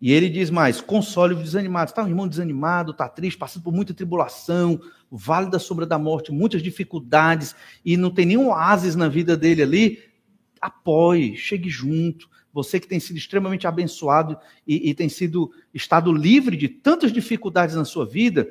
E 0.00 0.12
ele 0.12 0.28
diz 0.28 0.50
mais: 0.50 0.80
console 0.80 1.34
os 1.34 1.42
desanimados. 1.42 1.92
Está 1.92 2.04
um 2.04 2.08
irmão 2.08 2.28
desanimado, 2.28 2.92
está 2.92 3.08
triste, 3.08 3.38
passando 3.38 3.62
por 3.62 3.72
muita 3.72 3.92
tribulação, 3.92 4.80
vale 5.10 5.50
da 5.50 5.58
sombra 5.58 5.86
da 5.86 5.98
morte, 5.98 6.32
muitas 6.32 6.62
dificuldades, 6.62 7.54
e 7.84 7.96
não 7.96 8.10
tem 8.10 8.26
nenhum 8.26 8.48
oásis 8.48 8.94
na 8.94 9.08
vida 9.08 9.36
dele 9.36 9.62
ali. 9.62 9.98
Apoie, 10.60 11.36
chegue 11.36 11.68
junto. 11.68 12.28
Você 12.52 12.80
que 12.80 12.88
tem 12.88 12.98
sido 12.98 13.16
extremamente 13.16 13.66
abençoado 13.66 14.36
e, 14.66 14.90
e 14.90 14.94
tem 14.94 15.08
sido 15.08 15.50
estado 15.72 16.12
livre 16.12 16.56
de 16.56 16.68
tantas 16.68 17.12
dificuldades 17.12 17.74
na 17.74 17.84
sua 17.84 18.06
vida, 18.06 18.48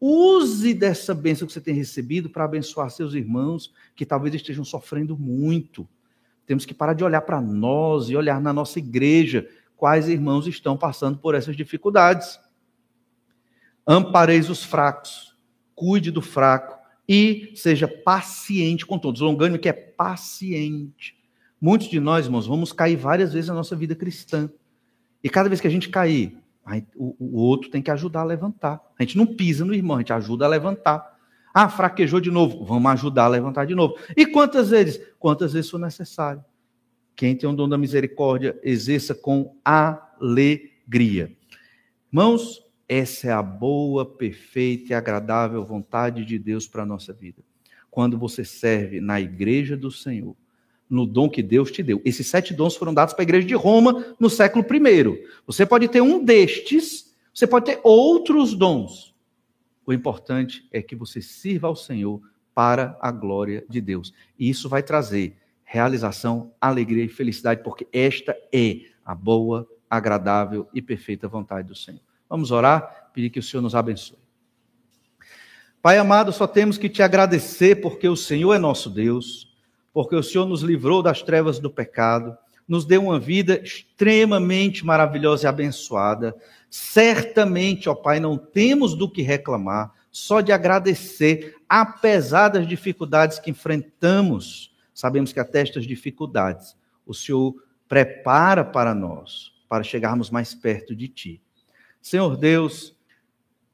use 0.00 0.74
dessa 0.74 1.14
bênção 1.14 1.46
que 1.46 1.52
você 1.52 1.60
tem 1.60 1.74
recebido 1.74 2.28
para 2.28 2.44
abençoar 2.44 2.90
seus 2.90 3.14
irmãos 3.14 3.72
que 3.94 4.04
talvez 4.04 4.34
estejam 4.34 4.64
sofrendo 4.64 5.16
muito. 5.16 5.88
Temos 6.46 6.66
que 6.66 6.74
parar 6.74 6.94
de 6.94 7.04
olhar 7.04 7.22
para 7.22 7.40
nós 7.40 8.10
e 8.10 8.16
olhar 8.16 8.40
na 8.40 8.52
nossa 8.52 8.78
igreja 8.78 9.48
quais 9.78 10.08
irmãos 10.08 10.46
estão 10.46 10.76
passando 10.76 11.18
por 11.18 11.34
essas 11.34 11.56
dificuldades. 11.56 12.38
Ampareis 13.86 14.50
os 14.50 14.62
fracos, 14.62 15.34
cuide 15.74 16.10
do 16.10 16.20
fraco 16.20 16.76
e 17.08 17.52
seja 17.54 17.88
paciente 17.88 18.84
com 18.84 18.98
todos. 18.98 19.20
Longânimo 19.22 19.58
que 19.58 19.68
é 19.68 19.72
paciente. 19.72 21.16
Muitos 21.60 21.88
de 21.88 21.98
nós, 22.00 22.26
irmãos, 22.26 22.46
vamos 22.46 22.72
cair 22.72 22.96
várias 22.96 23.32
vezes 23.32 23.48
na 23.48 23.54
nossa 23.54 23.74
vida 23.74 23.94
cristã. 23.94 24.50
E 25.22 25.30
cada 25.30 25.48
vez 25.48 25.60
que 25.60 25.66
a 25.66 25.70
gente 25.70 25.88
cair, 25.88 26.36
o, 26.96 27.16
o 27.18 27.38
outro 27.38 27.70
tem 27.70 27.80
que 27.80 27.90
ajudar 27.90 28.20
a 28.20 28.24
levantar. 28.24 28.80
A 28.98 29.02
gente 29.04 29.16
não 29.16 29.26
pisa 29.26 29.64
no 29.64 29.72
irmão, 29.72 29.96
a 29.96 30.00
gente 30.00 30.12
ajuda 30.12 30.44
a 30.44 30.48
levantar. 30.48 31.16
Ah, 31.54 31.68
fraquejou 31.68 32.20
de 32.20 32.30
novo, 32.30 32.64
vamos 32.64 32.90
ajudar 32.92 33.24
a 33.24 33.28
levantar 33.28 33.64
de 33.64 33.76
novo. 33.76 33.96
E 34.16 34.26
quantas 34.26 34.70
vezes? 34.70 35.00
Quantas 35.18 35.52
vezes 35.52 35.70
for 35.70 35.78
necessário. 35.78 36.44
Quem 37.18 37.34
tem 37.34 37.50
o 37.50 37.52
dom 37.52 37.68
da 37.68 37.76
misericórdia, 37.76 38.56
exerça 38.62 39.12
com 39.12 39.56
alegria. 39.64 41.36
Irmãos, 42.12 42.64
essa 42.88 43.26
é 43.26 43.32
a 43.32 43.42
boa, 43.42 44.06
perfeita 44.06 44.92
e 44.92 44.94
agradável 44.94 45.64
vontade 45.64 46.24
de 46.24 46.38
Deus 46.38 46.68
para 46.68 46.84
a 46.84 46.86
nossa 46.86 47.12
vida. 47.12 47.42
Quando 47.90 48.16
você 48.16 48.44
serve 48.44 49.00
na 49.00 49.20
igreja 49.20 49.76
do 49.76 49.90
Senhor, 49.90 50.36
no 50.88 51.04
dom 51.04 51.28
que 51.28 51.42
Deus 51.42 51.72
te 51.72 51.82
deu. 51.82 52.00
Esses 52.04 52.28
sete 52.28 52.54
dons 52.54 52.76
foram 52.76 52.94
dados 52.94 53.14
para 53.14 53.22
a 53.22 53.26
igreja 53.26 53.48
de 53.48 53.54
Roma 53.54 54.14
no 54.20 54.30
século 54.30 54.64
I. 54.64 55.26
Você 55.44 55.66
pode 55.66 55.88
ter 55.88 56.00
um 56.00 56.24
destes, 56.24 57.16
você 57.34 57.48
pode 57.48 57.64
ter 57.64 57.80
outros 57.82 58.54
dons. 58.54 59.12
O 59.84 59.92
importante 59.92 60.68
é 60.72 60.80
que 60.80 60.94
você 60.94 61.20
sirva 61.20 61.66
ao 61.66 61.74
Senhor 61.74 62.22
para 62.54 62.96
a 63.00 63.10
glória 63.10 63.64
de 63.68 63.80
Deus. 63.80 64.14
E 64.38 64.48
isso 64.48 64.68
vai 64.68 64.84
trazer 64.84 65.36
realização, 65.70 66.50
alegria 66.58 67.04
e 67.04 67.08
felicidade, 67.08 67.62
porque 67.62 67.86
esta 67.92 68.34
é 68.50 68.86
a 69.04 69.14
boa, 69.14 69.68
agradável 69.88 70.66
e 70.72 70.80
perfeita 70.80 71.28
vontade 71.28 71.68
do 71.68 71.74
Senhor. 71.74 72.00
Vamos 72.26 72.50
orar, 72.50 73.10
pedir 73.12 73.28
que 73.28 73.38
o 73.38 73.42
Senhor 73.42 73.60
nos 73.60 73.74
abençoe. 73.74 74.18
Pai 75.82 75.98
amado, 75.98 76.32
só 76.32 76.46
temos 76.46 76.78
que 76.78 76.88
te 76.88 77.02
agradecer 77.02 77.82
porque 77.82 78.08
o 78.08 78.16
Senhor 78.16 78.54
é 78.54 78.58
nosso 78.58 78.88
Deus, 78.88 79.54
porque 79.92 80.16
o 80.16 80.22
Senhor 80.22 80.46
nos 80.46 80.62
livrou 80.62 81.02
das 81.02 81.20
trevas 81.20 81.58
do 81.58 81.70
pecado, 81.70 82.34
nos 82.66 82.86
deu 82.86 83.02
uma 83.02 83.20
vida 83.20 83.60
extremamente 83.62 84.86
maravilhosa 84.86 85.44
e 85.44 85.48
abençoada. 85.48 86.34
Certamente, 86.70 87.90
ó 87.90 87.94
Pai, 87.94 88.20
não 88.20 88.38
temos 88.38 88.94
do 88.94 89.08
que 89.08 89.20
reclamar, 89.20 89.92
só 90.10 90.40
de 90.40 90.50
agradecer, 90.50 91.56
apesar 91.68 92.48
das 92.48 92.66
dificuldades 92.66 93.38
que 93.38 93.50
enfrentamos 93.50 94.67
sabemos 94.98 95.32
que 95.32 95.38
até 95.38 95.60
estas 95.60 95.86
dificuldades 95.86 96.76
o 97.06 97.14
Senhor 97.14 97.54
prepara 97.88 98.64
para 98.64 98.92
nós, 98.92 99.52
para 99.68 99.84
chegarmos 99.84 100.28
mais 100.28 100.56
perto 100.56 100.92
de 100.92 101.06
Ti. 101.06 101.40
Senhor 102.02 102.36
Deus, 102.36 102.96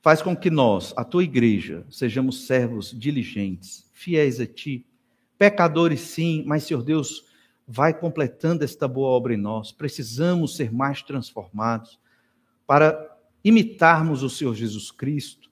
faz 0.03 0.21
com 0.21 0.37
que 0.37 0.51
nós, 0.51 0.93
a 0.95 1.03
Tua 1.03 1.25
igreja, 1.25 1.87
sejamos 1.89 2.47
servos 2.47 2.91
diligentes, 2.91 3.91
fiéis 3.95 4.39
a 4.39 4.45
Ti, 4.45 4.87
pecadores 5.39 6.03
sim, 6.03 6.45
mas 6.47 6.65
Senhor 6.65 6.83
Deus, 6.83 7.25
vai 7.67 7.99
completando 7.99 8.63
esta 8.63 8.87
boa 8.87 9.09
obra 9.09 9.33
em 9.33 9.39
nós. 9.39 9.73
Precisamos 9.73 10.55
ser 10.57 10.71
mais 10.75 11.01
transformados 11.01 11.99
para 12.67 13.17
imitarmos 13.43 14.23
o 14.23 14.29
Senhor 14.29 14.55
Jesus 14.55 14.91
Cristo, 14.91 15.51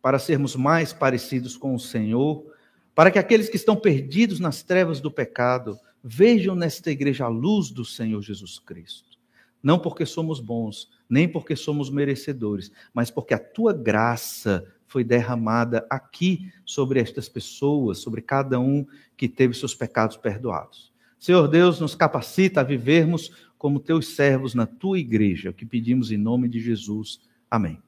para 0.00 0.18
sermos 0.18 0.56
mais 0.56 0.94
parecidos 0.94 1.58
com 1.58 1.74
o 1.74 1.78
Senhor 1.78 2.53
para 2.94 3.10
que 3.10 3.18
aqueles 3.18 3.48
que 3.48 3.56
estão 3.56 3.76
perdidos 3.76 4.38
nas 4.38 4.62
trevas 4.62 5.00
do 5.00 5.10
pecado 5.10 5.78
vejam 6.02 6.54
nesta 6.54 6.90
igreja 6.90 7.24
a 7.24 7.28
luz 7.28 7.70
do 7.70 7.84
Senhor 7.84 8.20
Jesus 8.22 8.58
Cristo. 8.58 9.18
Não 9.62 9.78
porque 9.78 10.04
somos 10.04 10.40
bons, 10.40 10.90
nem 11.08 11.26
porque 11.26 11.56
somos 11.56 11.88
merecedores, 11.90 12.70
mas 12.92 13.10
porque 13.10 13.32
a 13.32 13.38
tua 13.38 13.72
graça 13.72 14.66
foi 14.86 15.02
derramada 15.02 15.86
aqui 15.88 16.52
sobre 16.64 17.00
estas 17.00 17.28
pessoas, 17.28 17.98
sobre 17.98 18.20
cada 18.20 18.60
um 18.60 18.86
que 19.16 19.28
teve 19.28 19.54
seus 19.54 19.74
pecados 19.74 20.16
perdoados. 20.16 20.92
Senhor 21.18 21.48
Deus, 21.48 21.80
nos 21.80 21.94
capacita 21.94 22.60
a 22.60 22.64
vivermos 22.64 23.32
como 23.56 23.80
teus 23.80 24.08
servos 24.08 24.54
na 24.54 24.66
tua 24.66 24.98
igreja, 24.98 25.48
o 25.48 25.54
que 25.54 25.64
pedimos 25.64 26.12
em 26.12 26.18
nome 26.18 26.48
de 26.48 26.60
Jesus. 26.60 27.18
Amém. 27.50 27.80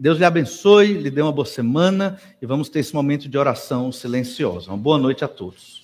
Deus 0.00 0.16
lhe 0.16 0.24
abençoe, 0.24 0.94
lhe 0.94 1.10
dê 1.10 1.20
uma 1.20 1.30
boa 1.30 1.44
semana 1.44 2.18
e 2.40 2.46
vamos 2.46 2.70
ter 2.70 2.78
esse 2.78 2.94
momento 2.94 3.28
de 3.28 3.36
oração 3.36 3.92
silenciosa. 3.92 4.70
Uma 4.70 4.78
boa 4.78 4.96
noite 4.96 5.22
a 5.26 5.28
todos. 5.28 5.79